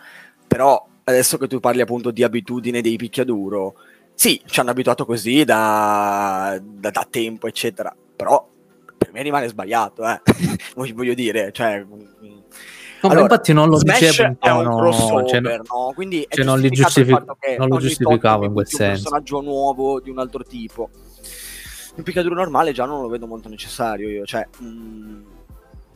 Però 0.47 0.85
adesso 1.03 1.37
che 1.37 1.47
tu 1.47 1.59
parli 1.59 1.81
appunto 1.81 2.11
di 2.11 2.23
abitudine 2.23 2.81
dei 2.81 2.95
picchiaduro, 2.95 3.75
sì, 4.13 4.41
ci 4.45 4.59
hanno 4.59 4.71
abituato 4.71 5.05
così 5.05 5.43
da, 5.43 6.59
da- 6.61 6.89
da 6.91 7.07
tempo, 7.09 7.47
eccetera. 7.47 7.95
Però 8.15 8.47
per 8.97 9.11
me 9.13 9.21
rimane 9.21 9.47
sbagliato, 9.47 10.07
eh. 10.07 10.21
Voglio 10.75 11.13
dire, 11.13 11.51
cioè... 11.51 11.85
No, 13.01 13.07
ma 13.07 13.13
Allora, 13.13 13.21
infatti 13.21 13.53
non 13.53 13.69
lo 13.69 13.77
Smash 13.77 13.99
dicevo 13.99 14.35
è 14.39 14.49
un 14.49 14.75
crossover, 14.77 15.25
cioè, 15.25 15.41
no? 15.41 15.93
Quindi 15.95 16.25
cioè, 16.29 16.43
non 16.43 16.59
li 16.59 16.69
giustific- 16.69 17.57
non 17.57 17.69
lo 17.69 17.77
giustificavo 17.77 18.43
in 18.43 18.51
quel 18.51 18.65
metti 18.65 18.75
un 18.75 18.87
senso. 18.87 19.03
personaggio 19.03 19.39
nuovo 19.39 20.01
di 20.01 20.09
un 20.09 20.19
altro 20.19 20.43
tipo. 20.43 20.89
Un 21.95 22.03
picchiaduro 22.03 22.35
normale 22.35 22.73
già 22.73 22.83
non 22.83 23.01
lo 23.01 23.07
vedo 23.07 23.25
molto 23.25 23.47
necessario 23.47 24.09
io, 24.09 24.25
cioè... 24.25 24.45
mm, 24.61 25.21
eh, 25.21 25.28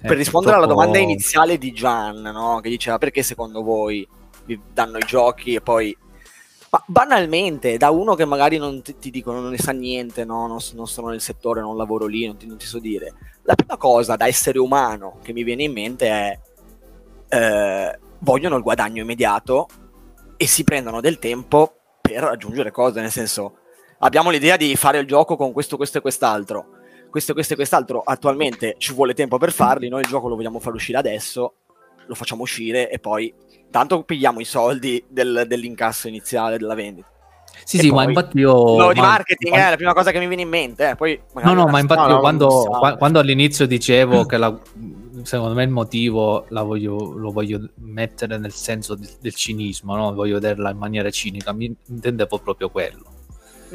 per 0.05 0.17
rispondere 0.17 0.55
alla 0.55 0.65
domanda 0.65 0.97
iniziale 0.97 1.57
di 1.57 1.71
Gian, 1.71 2.21
no? 2.21 2.59
che 2.61 2.69
diceva 2.69 2.97
perché 2.97 3.23
secondo 3.23 3.63
voi 3.63 4.07
vi 4.45 4.59
danno 4.71 4.97
i 4.97 5.05
giochi 5.05 5.55
e 5.55 5.61
poi... 5.61 5.97
Ma 6.69 6.83
banalmente, 6.87 7.77
da 7.77 7.91
uno 7.91 8.15
che 8.15 8.25
magari 8.25 8.57
non 8.57 8.81
ti, 8.81 8.97
ti 8.97 9.11
dicono 9.11 9.39
non 9.39 9.51
ne 9.51 9.59
sa 9.59 9.71
niente, 9.71 10.25
no? 10.25 10.47
non, 10.47 10.57
non 10.73 10.87
sono 10.87 11.09
nel 11.09 11.21
settore, 11.21 11.61
non 11.61 11.77
lavoro 11.77 12.07
lì, 12.07 12.25
non 12.25 12.35
ti, 12.35 12.47
non 12.47 12.57
ti 12.57 12.65
so 12.65 12.79
dire. 12.79 13.13
La 13.43 13.53
prima 13.53 13.77
cosa 13.77 14.15
da 14.15 14.25
essere 14.25 14.57
umano 14.57 15.19
che 15.21 15.33
mi 15.33 15.43
viene 15.43 15.63
in 15.63 15.71
mente 15.71 16.07
è 16.07 16.39
eh, 17.29 17.99
vogliono 18.19 18.55
il 18.55 18.63
guadagno 18.63 19.01
immediato 19.01 19.67
e 20.37 20.47
si 20.47 20.63
prendono 20.63 21.01
del 21.01 21.19
tempo 21.19 21.75
per 22.01 22.21
raggiungere 22.23 22.71
cose, 22.71 23.01
nel 23.01 23.11
senso 23.11 23.57
abbiamo 23.99 24.29
l'idea 24.29 24.57
di 24.57 24.75
fare 24.75 24.99
il 24.99 25.07
gioco 25.07 25.35
con 25.35 25.51
questo, 25.51 25.77
questo 25.77 25.97
e 25.97 26.01
quest'altro. 26.01 26.65
Questo, 27.13 27.33
questo 27.33 27.53
e 27.53 27.55
quest'altro 27.57 28.01
attualmente 28.03 28.73
ci 28.79 28.91
vuole 28.91 29.13
tempo 29.13 29.37
per 29.37 29.51
farli, 29.51 29.87
noi 29.87 30.01
il 30.01 30.07
gioco 30.07 30.27
lo 30.27 30.35
vogliamo 30.35 30.59
far 30.59 30.73
uscire 30.73 30.97
adesso, 30.97 31.53
lo 32.07 32.15
facciamo 32.15 32.41
uscire 32.41 32.89
e 32.89 32.97
poi 32.97 33.31
tanto 33.69 34.01
pigliamo 34.01 34.39
i 34.39 34.45
soldi 34.45 35.03
del- 35.07 35.43
dell'incasso 35.45 36.07
iniziale 36.07 36.57
della 36.57 36.73
vendita. 36.73 37.07
Sì, 37.65 37.77
E 37.77 37.81
sì, 37.81 37.91
ma 37.91 38.01
infatti 38.05 38.39
io... 38.39 38.51
No, 38.77 38.91
di 38.91 38.99
ma- 38.99 39.09
marketing 39.09 39.53
è 39.53 39.69
la 39.69 39.75
prima 39.75 39.93
cosa 39.93 40.09
che 40.09 40.17
mi 40.17 40.25
viene 40.25 40.41
in 40.41 40.49
mente, 40.49 40.89
eh, 40.89 40.95
poi 40.95 41.21
No, 41.35 41.53
no, 41.53 41.67
ma 41.67 41.79
infatti 41.79 42.01
no, 42.01 42.07
io 42.07 42.13
no, 42.15 42.19
quando, 42.19 42.95
quando 42.97 43.19
all'inizio 43.19 43.67
dicevo 43.67 44.25
che 44.25 44.37
la- 44.37 44.59
secondo 45.21 45.53
me 45.53 45.61
il 45.65 45.69
motivo 45.69 46.45
la 46.49 46.63
voglio- 46.63 47.13
lo 47.13 47.31
voglio 47.31 47.69
mettere 47.75 48.39
nel 48.39 48.53
senso 48.53 48.95
di- 48.95 49.07
del 49.21 49.35
cinismo, 49.35 49.95
no? 49.95 50.15
voglio 50.15 50.33
vederla 50.39 50.71
in 50.71 50.77
maniera 50.77 51.11
cinica, 51.11 51.53
mi 51.53 51.71
intendevo 51.89 52.39
proprio 52.39 52.71
quello. 52.71 53.12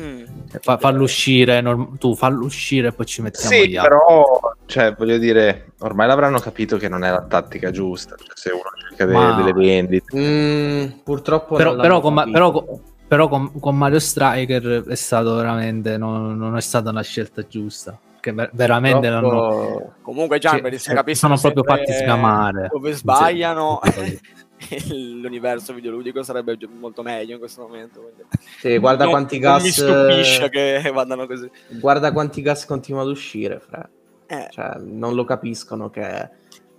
Mm. 0.01 0.23
Fa- 0.61 0.79
farlo 0.79 1.03
uscire, 1.03 1.61
norm- 1.61 1.99
tu 1.99 2.15
fallo 2.15 2.45
uscire 2.45 2.89
e 2.89 2.93
poi 2.93 3.05
ci 3.07 3.21
mettiamo 3.21 3.49
Sì, 3.49 3.69
gli 3.69 3.77
altri. 3.77 3.97
però, 3.97 4.41
cioè, 4.67 4.95
voglio 4.95 5.19
dire, 5.19 5.73
ormai 5.81 6.07
l'avranno 6.07 6.39
capito 6.39 6.77
che 6.77 6.89
non 6.89 7.03
è 7.05 7.11
la 7.11 7.23
tattica 7.23 7.71
giusta. 7.73 8.15
Cioè, 8.17 8.29
se 8.35 8.51
uno 8.53 8.63
cerca 8.89 9.07
Ma- 9.13 9.35
delle 9.35 9.53
vendite, 9.53 10.17
Mm, 10.17 11.01
purtroppo 11.03 11.57
Però, 11.57 11.73
non 11.73 11.81
però 11.81 12.01
con, 12.01 12.31
però 12.31 12.51
con- 12.53 12.81
però 13.09 13.29
con- 13.29 13.59
con 13.59 13.77
Mario 13.77 13.99
Striker 13.99 14.85
è 14.87 14.95
stato 14.95 15.35
veramente, 15.35 15.97
non, 15.97 16.37
non 16.37 16.57
è 16.57 16.61
stata 16.61 16.91
una 16.91 17.03
scelta 17.03 17.45
giusta. 17.47 17.99
Ver- 18.33 18.51
veramente 18.53 19.09
non 19.11 19.21
Purtroppo- 19.21 19.93
Comunque 20.03 20.39
Gian, 20.39 20.61
per- 20.61 20.79
se 20.79 20.93
eh, 20.93 20.95
capiscono 20.95 21.37
sono 21.37 21.53
proprio 21.53 21.77
fatti 21.77 21.93
scamare. 21.93 22.69
Dove 22.71 22.93
sbagliano, 22.93 23.81
Sì. 23.83 24.21
l'universo 25.21 25.73
videoludico 25.73 26.23
sarebbe 26.23 26.57
molto 26.79 27.03
meglio 27.03 27.35
in 27.35 27.39
questo 27.39 27.63
momento. 27.63 28.01
quindi- 28.01 28.23
Sì, 28.59 28.79
guarda 28.79 29.05
Non- 29.05 29.13
quanti 29.13 29.39
non 29.39 29.53
gas 29.53 29.63
mi 29.63 29.71
stupisce 29.71 30.49
che 30.51 30.91
vadano 30.93 31.27
così. 31.27 31.51
guarda 31.81 32.13
quanti 32.13 32.43
gas 32.43 32.65
continuano 32.67 33.09
ad 33.09 33.15
uscire 33.15 33.61
fra. 33.61 33.89
Eh, 34.27 34.49
Cioè, 34.51 34.77
non 34.81 35.15
lo 35.15 35.25
capiscono 35.25 35.89
che 35.91 36.31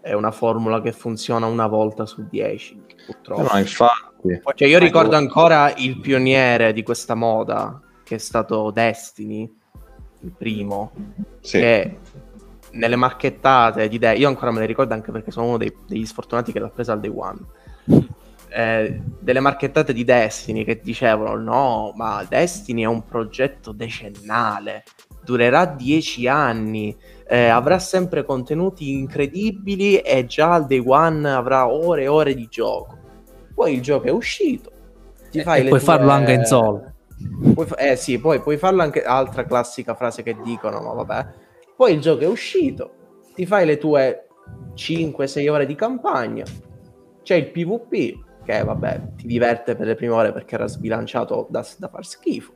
è 0.01 0.13
una 0.13 0.31
formula 0.31 0.81
che 0.81 0.91
funziona 0.91 1.45
una 1.47 1.67
volta 1.67 2.05
su 2.05 2.25
10 2.29 2.79
purtroppo 3.05 3.41
no, 3.51 3.57
infatti. 3.59 4.39
poi- 4.41 4.53
Cioè, 4.55 4.67
io 4.67 4.77
ricordo 4.79 5.15
ancora 5.15 5.73
il 5.75 5.99
pioniere 5.99 6.73
di 6.73 6.83
questa 6.83 7.15
moda, 7.15 7.81
che 8.03 8.15
è 8.15 8.17
stato 8.19 8.69
Destiny, 8.71 9.51
il 10.21 10.31
primo, 10.37 10.91
Sì. 11.41 11.59
che 11.59 11.97
nelle 12.71 12.95
marchettate 12.95 13.87
di 13.87 13.95
idee, 13.95 14.15
io 14.17 14.27
ancora 14.27 14.51
me 14.51 14.59
le 14.59 14.65
ricordo 14.65 14.93
anche 14.93 15.11
perché 15.11 15.31
sono 15.31 15.47
uno 15.47 15.57
dei- 15.57 15.75
degli 15.87 16.05
sfortunati 16.05 16.51
che 16.51 16.59
l'ha 16.59 16.69
presa 16.69 16.93
al 16.93 16.99
day 16.99 17.11
one. 17.13 17.39
Eh, 18.51 18.99
delle 19.19 19.41
marchettate 19.41 19.93
di 19.93 20.03
Destiny 20.03 20.63
che 20.65 20.79
dicevano 20.81 21.35
no, 21.35 21.93
ma 21.95 22.25
Destiny 22.27 22.81
è 22.81 22.87
un 22.87 23.05
progetto 23.05 23.71
decennale, 23.71 24.85
durerà 25.23 25.67
10 25.67 26.27
anni, 26.27 26.97
eh, 27.27 27.45
avrà 27.47 27.77
sempre 27.77 28.25
contenuti 28.25 28.89
incredibili 28.89 29.97
e 29.99 30.25
già 30.25 30.53
al 30.53 30.65
day 30.65 30.81
one 30.83 31.29
avrà 31.29 31.67
ore 31.69 32.01
e 32.01 32.07
ore 32.07 32.33
di 32.33 32.47
gioco. 32.49 32.97
Poi 33.53 33.75
il 33.75 33.81
gioco 33.83 34.07
è 34.07 34.11
uscito. 34.11 34.71
Ti 35.29 35.37
E- 35.37 35.43
fai 35.43 35.59
e 35.59 35.63
le 35.65 35.69
puoi 35.69 35.79
tue- 35.81 35.87
farlo 35.87 36.09
anche 36.09 36.31
in 36.31 36.45
solo. 36.45 36.93
Puoi 37.53 37.65
fa- 37.65 37.77
eh 37.77 37.95
sì, 37.95 38.19
poi 38.19 38.41
puoi 38.41 38.57
farlo 38.57 38.81
anche 38.81 39.03
altra 39.03 39.45
classica 39.45 39.95
frase 39.95 40.23
che 40.23 40.37
dicono, 40.43 40.81
ma 40.81 40.93
vabbè. 40.93 41.27
Poi 41.75 41.93
il 41.93 42.01
gioco 42.01 42.23
è 42.23 42.27
uscito, 42.27 42.91
ti 43.33 43.45
fai 43.45 43.65
le 43.65 43.77
tue 43.77 44.27
5-6 44.75 45.49
ore 45.49 45.65
di 45.65 45.75
campagna, 45.75 46.43
c'è 47.23 47.35
il 47.35 47.51
PvP, 47.51 48.43
che 48.43 48.63
vabbè, 48.63 49.13
ti 49.15 49.27
diverte 49.27 49.75
per 49.75 49.87
le 49.87 49.95
prime 49.95 50.13
ore 50.13 50.31
perché 50.31 50.55
era 50.55 50.67
sbilanciato 50.67 51.47
da, 51.49 51.65
da 51.77 51.87
far 51.87 52.05
schifo, 52.05 52.53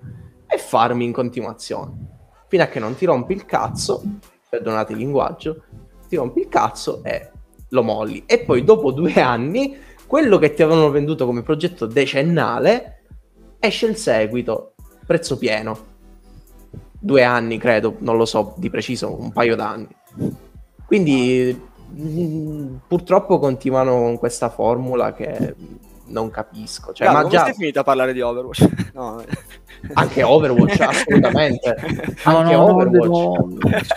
e 0.47 0.57
farmi 0.57 1.05
in 1.05 1.11
continuazione. 1.11 1.91
Fino 2.47 2.64
a 2.64 2.68
che 2.68 2.80
non 2.80 2.95
ti 2.95 3.05
rompi 3.05 3.34
il 3.34 3.45
cazzo, 3.45 4.01
perdonate 4.49 4.93
il 4.93 4.99
linguaggio, 4.99 5.64
ti 6.07 6.16
rompi 6.16 6.41
il 6.41 6.47
cazzo 6.47 7.03
e 7.03 7.32
lo 7.70 7.84
molli. 7.84 8.24
E 8.26 8.39
poi 8.39 8.64
dopo 8.64 8.91
due 8.91 9.14
anni, 9.22 9.78
quello 10.05 10.38
che 10.38 10.53
ti 10.53 10.61
avevano 10.61 10.89
venduto 10.91 11.26
come 11.26 11.41
progetto 11.41 11.86
decennale, 11.86 12.93
esce 13.64 13.86
il 13.86 13.95
seguito, 13.95 14.74
prezzo 15.05 15.38
pieno. 15.38 15.91
Due 16.99 17.24
anni, 17.24 17.57
credo, 17.57 17.95
non 17.99 18.18
lo 18.18 18.26
so 18.26 18.53
di 18.57 18.70
preciso, 18.70 19.18
un 19.18 19.32
paio 19.32 19.55
d'anni. 19.55 19.88
Quindi 20.86 21.57
mm, 21.97 22.76
purtroppo 22.88 23.39
continuano 23.39 23.93
con 23.93 24.18
questa 24.18 24.49
formula 24.49 25.14
che 25.14 25.55
non 26.07 26.30
capisco. 26.30 26.91
Cioè, 26.91 27.07
Gallo, 27.07 27.24
ma 27.24 27.30
già 27.30 27.45
sei 27.45 27.53
finita 27.53 27.80
a 27.82 27.84
parlare 27.84 28.11
di 28.11 28.22
Overwatch? 28.22 28.91
no. 28.93 29.24
anche 29.93 30.24
Overwatch, 30.24 30.80
assolutamente. 30.82 31.76
No, 32.26 32.38
Anche 32.38 32.53
no, 32.55 32.64
Overwatch. 32.70 33.88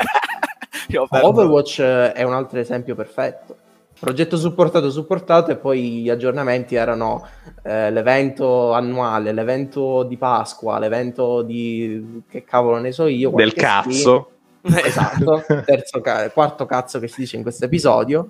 Overwatch 1.10 1.80
è 1.80 2.22
un 2.22 2.34
altro 2.34 2.60
esempio 2.60 2.94
perfetto. 2.94 3.56
Progetto 3.98 4.36
supportato, 4.36 4.90
supportato 4.90 5.50
e 5.50 5.56
poi 5.56 6.02
gli 6.02 6.10
aggiornamenti 6.10 6.74
erano 6.74 7.26
eh, 7.62 7.90
l'evento 7.90 8.72
annuale, 8.72 9.32
l'evento 9.32 10.02
di 10.02 10.18
Pasqua, 10.18 10.78
l'evento 10.78 11.40
di... 11.40 12.22
che 12.28 12.44
cavolo 12.44 12.78
ne 12.78 12.92
so 12.92 13.06
io. 13.06 13.30
Del 13.30 13.54
cazzo. 13.54 13.90
skin. 13.90 14.34
Esatto, 14.84 15.44
terzo 15.64 16.00
ca- 16.00 16.28
quarto 16.30 16.66
cazzo 16.66 16.98
che 16.98 17.06
si 17.06 17.20
dice 17.20 17.36
in 17.36 17.42
questo 17.42 17.64
episodio. 17.64 18.28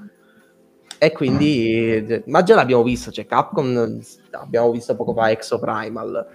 E 0.99 1.13
quindi, 1.13 1.95
eh, 1.97 2.23
ma 2.27 2.43
già 2.43 2.55
l'abbiamo 2.55 2.83
visto, 2.83 3.11
cioè 3.11 3.27
Capcom, 3.27 4.01
abbiamo 4.33 4.71
visto 4.71 4.95
poco 4.97 5.13
fa 5.13 5.31
Exo 5.31 5.59
Primal, 5.59 6.27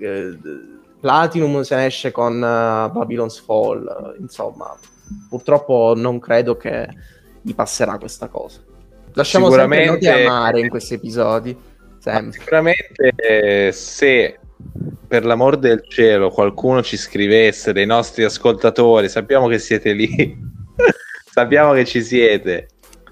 eh, 0.00 0.38
Platinum 1.00 1.62
se 1.62 1.76
ne 1.76 1.86
esce 1.86 2.10
con 2.10 2.36
eh, 2.36 2.90
Babylon's 2.90 3.38
Fall, 3.40 4.16
insomma, 4.18 4.74
purtroppo 5.28 5.94
non 5.96 6.18
credo 6.18 6.56
che 6.56 6.88
gli 7.40 7.54
passerà 7.54 7.98
questa 7.98 8.28
cosa. 8.28 8.60
Lasciamo 9.14 9.46
Sicuramente- 9.46 10.04
sempre 10.06 10.24
amare 10.26 10.60
in 10.60 10.68
questi 10.68 10.94
episodi. 10.94 11.56
Sempre. 11.98 12.38
Sicuramente 12.40 13.12
eh, 13.16 13.70
se 13.72 14.38
per 15.06 15.24
l'amor 15.24 15.56
del 15.56 15.84
cielo 15.86 16.30
qualcuno 16.30 16.82
ci 16.82 16.96
scrivesse 16.96 17.72
dei 17.72 17.86
nostri 17.86 18.24
ascoltatori, 18.24 19.08
sappiamo 19.08 19.46
che 19.46 19.58
siete 19.58 19.92
lì, 19.92 20.36
sappiamo 21.30 21.72
che 21.72 21.84
ci 21.84 22.02
siete. 22.02 22.68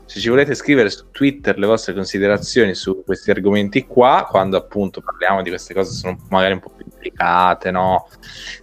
Se 0.07 0.19
ci 0.19 0.29
volete 0.29 0.57
scrivere 0.57 0.91
su 0.91 1.11
Twitter 1.13 1.57
le 1.57 1.67
vostre 1.69 1.95
considerazioni 1.95 2.75
su 2.75 3.05
questi 3.05 3.31
argomenti 3.31 3.87
qua, 3.87 4.27
quando 4.29 4.57
appunto 4.57 5.01
parliamo 5.01 5.41
di 5.43 5.51
queste 5.51 5.73
cose 5.73 5.93
sono 5.93 6.19
magari 6.31 6.55
un 6.55 6.59
po' 6.59 6.71
più 6.77 6.85
delicate, 6.97 7.71
no? 7.71 8.09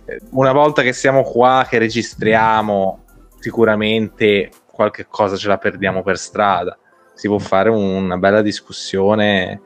Eh, 0.03 0.19
Una 0.31 0.51
volta 0.51 0.81
che 0.81 0.91
siamo 0.91 1.23
qua, 1.23 1.65
che 1.69 1.77
registriamo, 1.77 3.05
sicuramente 3.39 4.49
qualche 4.65 5.05
cosa 5.07 5.37
ce 5.37 5.47
la 5.47 5.57
perdiamo 5.57 6.03
per 6.03 6.17
strada. 6.17 6.77
Si 7.17 7.27
può 7.27 7.39
fare 7.39 7.69
una 7.69 8.17
bella 8.17 8.43
discussione 8.43 9.59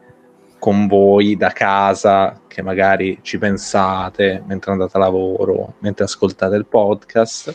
con 0.58 0.88
voi 0.88 1.36
da 1.36 1.50
casa 1.50 2.44
che 2.48 2.62
magari 2.62 3.20
ci 3.24 3.38
pensate 3.38 4.42
mentre 4.46 4.72
andate 4.72 4.96
a 4.96 5.02
lavoro, 5.02 5.74
mentre 5.80 6.06
ascoltate 6.06 6.56
il 6.56 6.66
podcast 6.66 7.54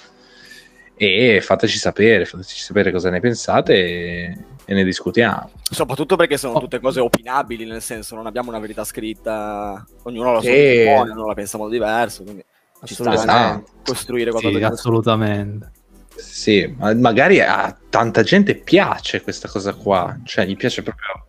e 0.94 1.40
fateci 1.40 1.78
sapere, 1.78 2.26
fateci 2.26 2.58
sapere 2.58 2.92
cosa 2.92 3.08
ne 3.08 3.20
pensate 3.20 3.74
e, 3.74 4.38
e 4.66 4.74
ne 4.74 4.84
discutiamo. 4.84 5.50
Soprattutto 5.62 6.16
perché 6.16 6.36
sono 6.36 6.60
tutte 6.60 6.78
cose 6.78 7.00
opinabili, 7.00 7.64
nel 7.64 7.80
senso 7.80 8.16
non 8.16 8.26
abbiamo 8.26 8.50
una 8.50 8.58
verità 8.58 8.84
scritta, 8.84 9.82
ognuno 10.02 10.28
ha 10.28 10.32
la 10.34 10.40
sua 10.42 10.50
opinione, 10.50 11.10
ognuno 11.10 11.26
la 11.26 11.34
pensa 11.34 11.56
in 11.56 11.62
modo 11.62 11.74
diverso, 11.74 12.22
quindi 12.22 12.44
ci 12.84 12.92
sta 12.92 13.10
a 13.12 13.62
costruire 13.82 14.30
qualcosa 14.30 14.52
Sì, 14.54 14.60
di 14.60 14.64
assolutamente. 14.64 15.70
Sì, 16.16 16.74
ma 16.78 16.94
magari 16.94 17.40
a 17.40 17.76
tanta 17.90 18.22
gente 18.22 18.54
piace 18.54 19.22
questa 19.22 19.48
cosa 19.48 19.72
qua, 19.74 20.16
cioè 20.24 20.44
gli 20.46 20.56
piace 20.56 20.82
proprio 20.82 21.24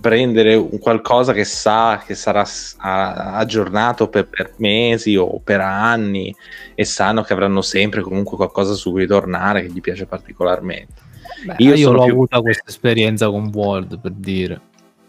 prendere 0.00 0.54
un 0.54 0.78
qualcosa 0.78 1.32
che 1.32 1.44
sa 1.44 2.00
che 2.06 2.14
sarà 2.14 2.44
aggiornato 2.78 4.08
per, 4.08 4.28
per 4.28 4.52
mesi 4.58 5.16
o 5.16 5.40
per 5.42 5.60
anni 5.60 6.32
e 6.74 6.84
sanno 6.84 7.22
che 7.22 7.32
avranno 7.32 7.62
sempre 7.62 8.00
comunque 8.02 8.36
qualcosa 8.36 8.74
su 8.74 8.92
cui 8.92 9.06
tornare 9.06 9.62
che 9.62 9.72
gli 9.72 9.80
piace 9.80 10.06
particolarmente. 10.06 11.06
Beh, 11.44 11.54
Io 11.58 11.70
io 11.74 11.76
sono 11.86 11.96
l'ho 11.98 12.04
più- 12.04 12.12
avuta 12.12 12.40
questa 12.40 12.68
esperienza 12.68 13.28
con 13.28 13.50
World 13.52 13.98
per 13.98 14.12
dire. 14.12 14.60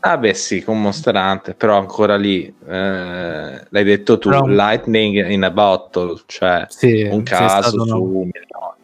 Ah 0.02 0.18
beh 0.18 0.34
sì, 0.34 0.64
con 0.64 0.82
Monster 0.82 1.14
Hunter, 1.16 1.56
però 1.56 1.78
ancora 1.78 2.16
lì, 2.16 2.46
eh, 2.46 3.64
l'hai 3.70 3.84
detto 3.84 4.18
tu, 4.18 4.30
Però- 4.30 4.46
lightning 4.48 5.30
in 5.30 5.44
a 5.44 5.52
bottle, 5.52 6.16
cioè 6.26 6.66
Sì, 6.70 7.02
un 7.12 7.22
caso 7.24 7.86
su 7.86 7.96
un 8.02 8.12
milione. 8.12 8.78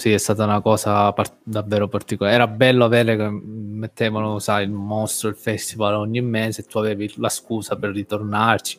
Sì, 0.00 0.12
è 0.14 0.16
stata 0.16 0.44
una 0.44 0.62
cosa 0.62 1.12
par- 1.12 1.36
davvero 1.42 1.86
particolare. 1.86 2.34
Era 2.34 2.46
bello 2.46 2.86
avere 2.86 3.18
che 3.18 3.28
mettevano, 3.28 4.38
sai, 4.38 4.64
il 4.64 4.70
mostro, 4.70 5.28
il 5.28 5.34
festival 5.36 5.96
ogni 5.96 6.22
mese 6.22 6.62
e 6.62 6.64
tu 6.64 6.78
avevi 6.78 7.12
la 7.16 7.28
scusa 7.28 7.76
per 7.76 7.90
ritornarci. 7.90 8.78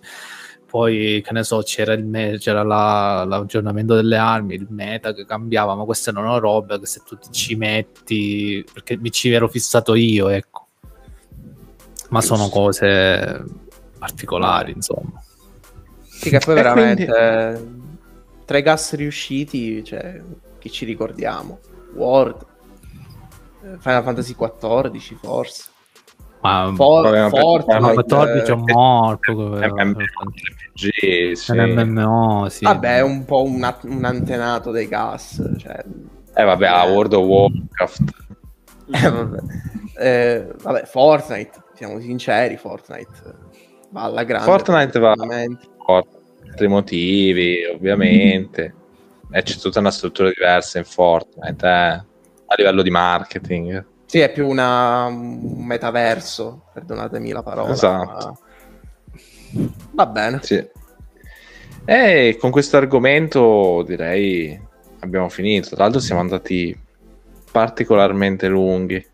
Poi, 0.66 1.22
che 1.24 1.32
ne 1.32 1.44
so, 1.44 1.62
c'era, 1.62 1.94
il 1.94 2.04
me- 2.06 2.40
c'era 2.40 2.64
la- 2.64 3.24
l'aggiornamento 3.24 3.94
delle 3.94 4.18
armi, 4.18 4.56
il 4.56 4.66
meta 4.72 5.14
che 5.14 5.28
cambiava, 5.28 5.76
ma 5.76 5.84
queste 5.84 6.10
erano 6.10 6.40
robe 6.40 6.80
che 6.80 6.88
se 6.88 7.04
tu 7.06 7.16
ci 7.30 7.54
metti, 7.54 8.66
perché 8.74 8.98
mi 8.98 9.12
ci 9.12 9.30
ero 9.30 9.48
fissato 9.48 9.94
io, 9.94 10.28
ecco. 10.28 10.70
Ma 12.10 12.22
sono 12.22 12.50
cose 12.50 13.46
particolari, 14.00 14.72
insomma. 14.72 15.22
Sì, 16.02 16.32
che 16.32 16.40
poi 16.40 16.56
veramente 16.56 17.06
quindi- 17.06 17.22
eh, 17.22 18.44
tra 18.46 18.58
i 18.58 18.62
gas 18.64 18.96
riusciti, 18.96 19.84
cioè, 19.84 20.20
chi 20.62 20.70
ci 20.72 20.86
ricordiamo? 20.86 21.60
World, 21.96 22.46
eh, 23.64 23.78
Final 23.80 24.04
Fantasy 24.04 24.36
XIV 24.36 25.18
forse. 25.20 25.70
Ma 26.42 26.72
For- 26.76 27.30
Fortnite, 27.30 27.80
ma 27.80 27.88
ma 27.88 27.94
14 27.94 28.52
è 28.52 28.54
eh, 28.54 28.74
morto. 28.74 29.58
È 29.58 29.66
un 29.68 29.74
MMORPG, 29.90 31.32
sì. 31.34 31.54
MMO, 31.54 32.50
sì. 32.50 32.64
Vabbè, 32.64 32.98
è 32.98 33.02
un 33.02 33.26
po' 33.26 33.44
un, 33.44 33.64
at- 33.64 33.84
un 33.84 34.04
antenato 34.06 34.72
dei 34.72 34.88
gas. 34.88 35.42
Cioè, 35.58 35.84
Eh 36.34 36.44
vabbè, 36.44 36.66
a 36.66 36.86
World 36.86 37.14
of 37.14 37.26
Warcraft. 37.26 38.02
eh, 38.92 39.10
vabbè. 39.10 39.38
Eh, 39.98 40.48
vabbè, 40.62 40.86
Fortnite, 40.86 41.52
siamo 41.76 42.00
sinceri, 42.00 42.58
Fortnite 42.58 43.12
eh, 43.26 43.34
va 43.92 44.04
alla 44.04 44.24
grande. 44.24 44.46
Fortnite 44.46 45.00
va 45.00 45.14
per 45.14 46.06
altri 46.48 46.68
motivi, 46.68 47.66
ovviamente. 47.66 48.76
E 49.32 49.44
c'è 49.44 49.56
tutta 49.58 49.80
una 49.80 49.92
struttura 49.92 50.30
diversa 50.30 50.78
in 50.78 50.84
Fortnite, 50.86 51.66
eh, 51.66 51.70
a 51.70 52.56
livello 52.58 52.82
di 52.82 52.90
marketing. 52.90 53.86
Sì, 54.06 54.20
è 54.20 54.32
più 54.32 54.48
una, 54.48 55.06
un 55.06 55.66
metaverso, 55.66 56.66
perdonatemi 56.74 57.32
la 57.32 57.44
parola. 57.44 57.72
Esatto. 57.72 58.38
ma- 59.52 59.70
Va 59.92 60.06
bene. 60.06 60.40
Sì. 60.44 60.68
E 61.86 62.38
con 62.40 62.52
questo 62.52 62.78
argomento 62.78 63.84
direi 63.88 64.60
abbiamo 65.00 65.30
finito. 65.30 65.70
Tra 65.70 65.84
l'altro 65.84 66.00
siamo 66.02 66.22
andati 66.22 66.78
particolarmente 67.52 68.48
lunghi, 68.48 69.06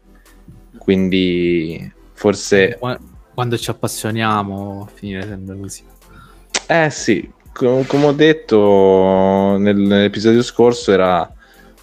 quindi 0.77 1.91
forse... 2.13 2.75
Qua- 2.79 2.99
Quando 3.33 3.57
ci 3.57 3.69
appassioniamo, 3.69 4.89
finire 4.93 5.21
sempre 5.21 5.57
così. 5.57 5.83
Eh 6.67 6.89
sì, 6.89 7.31
come 7.87 8.05
ho 8.05 8.11
detto 8.11 9.55
nel- 9.57 9.75
nell'episodio 9.77 10.41
scorso 10.43 10.91
era 10.91 11.29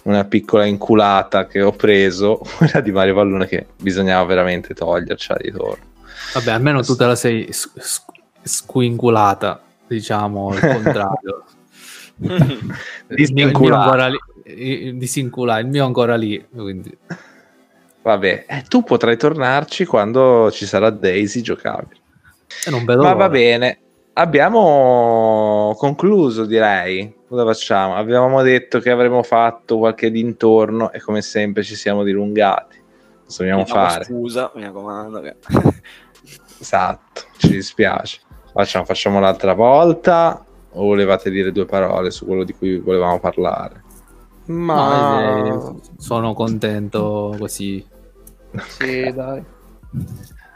una 0.03 0.23
piccola 0.25 0.65
inculata 0.65 1.47
che 1.47 1.61
ho 1.61 1.71
preso, 1.71 2.39
quella 2.57 2.79
di 2.81 2.91
Mario 2.91 3.15
Pallone 3.15 3.47
che 3.47 3.67
bisognava 3.81 4.23
veramente 4.25 4.73
toglierci 4.73 5.31
a 5.31 5.35
ritorno. 5.35 5.83
Vabbè, 6.33 6.51
almeno 6.51 6.81
tu 6.83 6.95
te 6.95 7.05
la 7.05 7.15
sei 7.15 7.49
squinculata, 8.43 9.61
diciamo, 9.87 10.53
il 10.55 10.59
contrario. 10.59 11.43
Disinculata. 13.07 13.83
ancora 13.83 14.07
lì, 14.07 14.17
il- 14.45 14.97
disincula- 14.97 15.59
il 15.59 15.67
mio 15.67 15.85
ancora 15.85 16.15
lì, 16.15 16.45
quindi 16.53 16.97
Vabbè, 18.01 18.45
eh, 18.47 18.63
tu 18.67 18.83
potrai 18.83 19.17
tornarci 19.17 19.85
quando 19.85 20.51
ci 20.51 20.65
sarà 20.67 20.91
Daisy 20.91 21.41
giocabile. 21.41 21.99
e 22.65 22.69
non 22.69 22.85
vedo 22.85 23.01
Ma 23.01 23.13
va 23.13 23.29
bene, 23.29 23.79
abbiamo 24.15 25.73
concluso 25.77 26.45
direi. 26.45 27.13
Cosa 27.27 27.43
facciamo? 27.45 27.95
Avevamo 27.95 28.41
detto 28.41 28.79
che 28.79 28.89
avremmo 28.89 29.23
fatto 29.23 29.77
qualche 29.77 30.11
dintorno 30.11 30.91
e 30.91 31.01
come 31.01 31.21
sempre 31.21 31.63
ci 31.63 31.75
siamo 31.75 32.03
dilungati. 32.03 32.83
Cosa 33.25 33.43
vogliamo 33.43 33.63
Chiediamo 33.63 33.89
fare? 33.89 34.03
Scusa, 34.05 34.51
mi 34.55 34.63
raccomando. 34.63 35.21
Che... 35.21 35.35
Esatto, 36.59 37.21
ci 37.37 37.49
dispiace. 37.49 38.21
Facciamo, 38.53 38.85
facciamo 38.85 39.19
l'altra 39.19 39.53
volta 39.53 40.43
o 40.71 40.83
volevate 40.83 41.29
dire 41.29 41.51
due 41.51 41.65
parole 41.65 42.11
su 42.11 42.25
quello 42.25 42.43
di 42.43 42.53
cui 42.53 42.77
volevamo 42.79 43.19
parlare? 43.19 43.83
Ma 44.45 45.43
No, 45.49 45.69
eh, 45.71 45.91
sono 45.97 46.33
contento 46.33 47.35
così. 47.37 47.85
sì, 48.67 49.11
dai. 49.13 49.43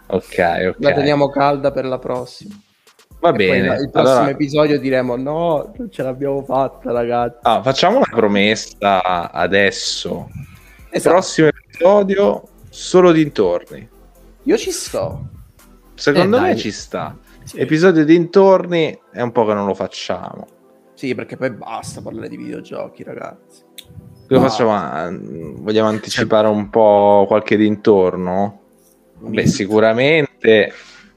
Ok, 0.08 0.38
ok. 0.70 0.76
La 0.78 0.94
teniamo 0.94 1.30
calda 1.30 1.72
per 1.72 1.86
la 1.86 2.00
prossima. 2.00 2.56
Va 3.20 3.30
E 3.30 3.34
poi 3.34 3.48
bene. 3.48 3.76
il 3.82 3.90
prossimo 3.90 4.14
Allora, 4.18 4.30
episodio 4.30 4.80
diremo: 4.80 5.16
No, 5.18 5.72
non 5.76 5.92
ce 5.92 6.04
l'abbiamo 6.04 6.42
fatta, 6.44 6.92
ragazzi. 6.92 7.40
ah, 7.44 7.62
facciamo 7.62 7.98
una 7.98 8.08
promessa 8.10 9.32
adesso. 9.32 10.30
Esatto. 10.90 11.16
Prossimo 11.16 11.48
episodio, 11.48 12.44
solo 12.70 13.12
dintorni. 13.12 13.88
Io 14.44 14.58
ci 14.58 14.72
sto. 14.72 15.28
Secondo 15.96 16.38
Eh, 16.38 16.42
me 16.42 16.56
ci 16.56 16.72
sta. 16.72 17.18
Episodio 17.56 18.06
dintorni 18.06 18.98
è 19.12 19.22
un 19.22 19.32
po' 19.32 19.46
che 19.46 19.54
non 19.54 19.66
lo 19.66 19.74
facciamo. 19.74 20.48
Sì, 20.94 21.14
perché 21.16 21.36
poi 21.36 21.52
basta 21.52 22.02
parlare 22.02 22.30
di 22.30 22.38
videogiochi, 22.38 23.04
ragazzi. 23.04 23.64
Cosa 24.28 24.40
Ah. 24.46 24.50
facciamo? 24.50 24.72
Ah, 24.76 25.10
Vogliamo 25.12 25.90
anticipare 25.90 26.48
un 26.48 26.70
po' 26.70 27.26
qualche 27.28 27.58
dintorno? 27.58 28.60
Beh, 29.20 29.46
sicuramente 29.48 30.72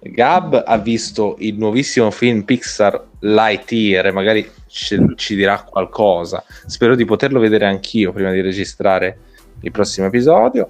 Gab 0.05 0.65
ha 0.67 0.79
visto 0.79 1.37
il 1.39 1.57
nuovissimo 1.57 2.11
film 2.11 2.43
Pixar 2.43 3.01
Lightyear 3.21 4.07
e 4.07 4.11
magari 4.11 4.51
ci, 4.67 4.99
ci 5.15 5.37
dirà 5.37 5.63
qualcosa. 5.63 6.43
Spero 6.67 6.97
di 6.97 7.05
poterlo 7.05 7.39
vedere 7.39 7.67
anch'io 7.67 8.13
prima 8.13 8.33
di 8.33 8.41
registrare 8.41 9.19
il 9.61 9.71
prossimo 9.71 10.09
episodio. 10.09 10.69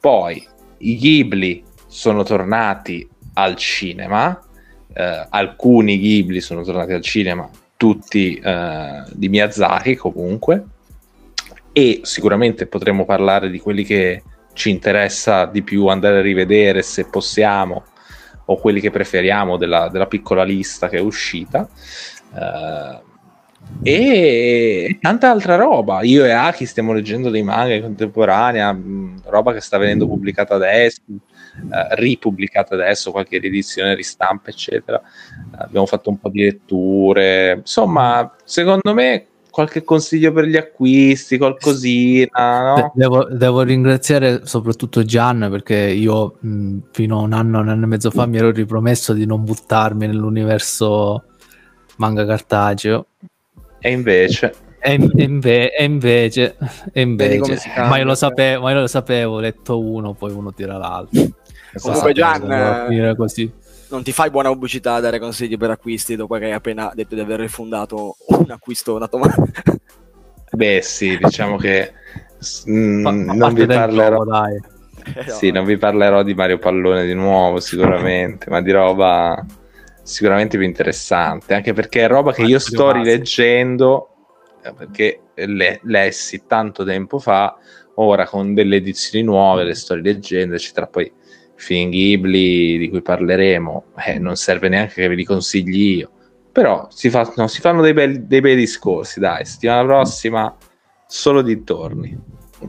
Poi 0.00 0.44
i 0.78 0.96
Ghibli 0.96 1.62
sono 1.86 2.24
tornati 2.24 3.08
al 3.34 3.54
cinema. 3.54 4.42
Eh, 4.92 5.26
alcuni 5.28 5.98
Ghibli 5.98 6.40
sono 6.40 6.62
tornati 6.62 6.92
al 6.92 7.02
cinema, 7.02 7.48
tutti 7.76 8.34
eh, 8.34 9.02
di 9.12 9.28
Miyazaki 9.28 9.94
comunque. 9.94 10.64
E 11.72 12.00
sicuramente 12.02 12.66
potremo 12.66 13.04
parlare 13.04 13.50
di 13.50 13.60
quelli 13.60 13.84
che 13.84 14.22
ci 14.52 14.70
interessa 14.70 15.44
di 15.44 15.62
più 15.62 15.86
andare 15.86 16.18
a 16.18 16.22
rivedere 16.22 16.82
se 16.82 17.06
possiamo 17.06 17.84
o 18.50 18.56
quelli 18.56 18.80
che 18.80 18.90
preferiamo 18.90 19.56
della, 19.56 19.88
della 19.88 20.06
piccola 20.06 20.42
lista 20.42 20.88
che 20.88 20.98
è 20.98 21.00
uscita. 21.00 21.68
Eh, 22.34 23.06
e 23.82 24.98
tanta 25.00 25.30
altra 25.30 25.56
roba. 25.56 26.02
Io 26.02 26.24
e 26.24 26.30
Aki 26.30 26.64
stiamo 26.64 26.92
leggendo 26.92 27.28
dei 27.30 27.42
manga 27.42 27.74
in 27.74 27.82
contemporanea, 27.82 28.72
mh, 28.72 29.22
roba 29.26 29.52
che 29.52 29.60
sta 29.60 29.76
venendo 29.76 30.06
pubblicata 30.06 30.54
adesso, 30.54 31.02
eh, 31.08 31.94
ripubblicata 31.96 32.74
adesso, 32.74 33.10
qualche 33.10 33.38
riedizione, 33.38 33.94
ristampa, 33.94 34.50
eccetera. 34.50 35.00
abbiamo 35.56 35.86
fatto 35.86 36.08
un 36.08 36.18
po' 36.18 36.30
di 36.30 36.42
letture. 36.42 37.56
Insomma, 37.58 38.34
secondo 38.44 38.94
me 38.94 39.26
qualche 39.58 39.82
consiglio 39.82 40.30
per 40.30 40.44
gli 40.44 40.56
acquisti, 40.56 41.36
qualcosina. 41.36 42.76
No? 42.76 42.92
Devo, 42.94 43.24
devo, 43.24 43.62
ringraziare 43.62 44.46
soprattutto 44.46 45.02
Gian 45.02 45.48
perché 45.50 45.74
io 45.74 46.36
mh, 46.38 46.78
fino 46.92 47.18
a 47.18 47.22
un 47.22 47.32
anno, 47.32 47.58
un 47.58 47.68
anno 47.68 47.82
e 47.82 47.88
mezzo 47.88 48.12
fa 48.12 48.24
mi 48.26 48.36
ero 48.36 48.52
ripromesso 48.52 49.12
di 49.14 49.26
non 49.26 49.42
buttarmi 49.42 50.06
nell'universo 50.06 51.24
manga 51.96 52.24
cartaceo. 52.24 53.06
E 53.80 53.90
invece... 53.90 54.54
E, 54.80 54.92
inve- 55.16 55.74
e 55.74 55.82
invece, 55.82 56.56
e 56.92 57.00
invece 57.00 57.60
ma, 57.78 57.98
io 57.98 58.04
lo 58.04 58.14
sapevo, 58.14 58.62
ma 58.62 58.70
io 58.70 58.78
lo 58.78 58.86
sapevo, 58.86 59.34
ho 59.34 59.40
letto 59.40 59.80
uno, 59.80 60.14
poi 60.14 60.30
uno 60.30 60.54
tira 60.54 60.76
l'altro. 60.76 61.20
Comunque 61.80 62.12
Gian, 62.12 63.16
così 63.16 63.52
non 63.90 64.02
ti 64.02 64.12
fai 64.12 64.30
buona 64.30 64.50
pubblicità 64.50 64.94
a 64.94 65.00
dare 65.00 65.18
consigli 65.18 65.56
per 65.56 65.70
acquisti 65.70 66.16
dopo 66.16 66.36
che 66.36 66.46
hai 66.46 66.52
appena 66.52 66.90
detto 66.94 67.14
di 67.14 67.20
aver 67.20 67.40
rifundato 67.40 68.16
un 68.26 68.50
acquisto 68.50 68.98
nato 68.98 69.18
male. 69.18 69.34
Beh, 70.50 70.80
sì, 70.82 71.18
diciamo 71.18 71.56
che 71.56 71.92
mm, 72.68 73.30
non 73.32 73.54
vi 73.54 73.66
parlerò. 73.66 74.24
dai. 74.24 74.60
Eh, 75.14 75.30
sì, 75.30 75.50
non 75.50 75.64
vi 75.64 75.76
parlerò 75.76 76.22
di 76.22 76.34
Mario 76.34 76.58
Pallone 76.58 77.06
di 77.06 77.14
nuovo, 77.14 77.60
sicuramente, 77.60 78.50
ma 78.50 78.60
di 78.60 78.70
roba 78.72 79.44
sicuramente 80.02 80.56
più 80.56 80.66
interessante, 80.66 81.54
anche 81.54 81.72
perché 81.72 82.04
è 82.04 82.08
roba 82.08 82.32
che 82.32 82.42
io 82.42 82.58
sto 82.58 82.92
rileggendo 82.92 84.08
eh, 84.62 84.72
perché 84.72 85.20
le, 85.34 85.80
lessi 85.82 86.46
tanto 86.46 86.84
tempo 86.84 87.18
fa, 87.18 87.56
ora 87.94 88.26
con 88.26 88.54
delle 88.54 88.76
edizioni 88.76 89.24
nuove 89.24 89.64
le 89.64 89.74
sto 89.74 89.94
rileggendo, 89.94 90.54
eccetera. 90.54 90.86
Poi 90.86 91.10
film 91.58 91.90
Ghibli 91.90 92.78
di 92.78 92.88
cui 92.88 93.02
parleremo, 93.02 93.84
eh, 94.06 94.18
non 94.18 94.36
serve 94.36 94.68
neanche 94.68 94.94
che 94.94 95.08
ve 95.08 95.14
li 95.16 95.24
consigli 95.24 95.98
io. 95.98 96.10
Però 96.52 96.88
si, 96.90 97.10
fa, 97.10 97.30
no, 97.36 97.46
si 97.48 97.60
fanno 97.60 97.82
dei, 97.82 97.92
belli, 97.92 98.26
dei 98.26 98.40
bei 98.40 98.56
discorsi, 98.56 99.20
dai, 99.20 99.44
settimana 99.44 99.84
prossima 99.84 100.56
solo 101.06 101.42
dintorni. 101.42 102.16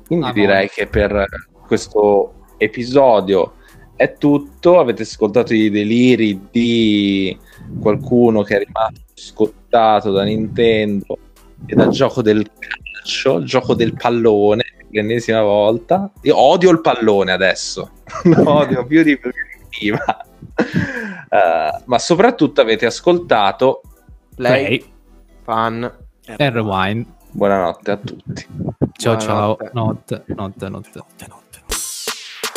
Quindi 0.05 0.27
ah, 0.27 0.33
direi 0.33 0.63
no. 0.63 0.71
che 0.73 0.87
per 0.87 1.25
questo 1.65 2.45
episodio 2.57 3.53
è 3.95 4.13
tutto. 4.17 4.79
Avete 4.79 5.03
ascoltato 5.03 5.53
i 5.53 5.69
deliri 5.69 6.47
di 6.51 7.37
qualcuno 7.79 8.41
che 8.41 8.55
è 8.55 8.65
rimasto 8.65 9.01
scottato 9.13 10.11
da 10.11 10.23
Nintendo 10.23 11.17
e 11.65 11.75
dal 11.75 11.89
gioco 11.89 12.21
del 12.21 12.49
calcio, 12.57 13.43
gioco 13.43 13.75
del 13.75 13.93
pallone 13.93 14.63
l'ennesima 14.91 15.41
volta. 15.41 16.09
Io 16.21 16.37
odio 16.37 16.71
il 16.71 16.81
pallone 16.81 17.31
adesso, 17.31 17.91
lo 18.23 18.49
odio 18.51 18.85
più 18.85 19.03
di 19.03 19.17
prima. 19.17 20.25
Uh, 21.29 21.81
ma 21.85 21.99
soprattutto 21.99 22.61
avete 22.61 22.85
ascoltato 22.85 23.81
Play, 24.35 24.79
Play. 24.79 24.91
Fan 25.43 25.97
e 26.25 26.49
Rewind. 26.49 27.05
Buonanotte 27.31 27.91
a 27.91 27.97
tutti. 27.97 28.47
Ciao 28.93 29.15
Buonanotte. 29.15 29.65
ciao, 29.65 29.73
notte, 29.73 30.23
notte, 30.27 30.69
notte. 30.69 30.69
notte, 30.69 31.61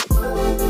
notte. 0.09 0.62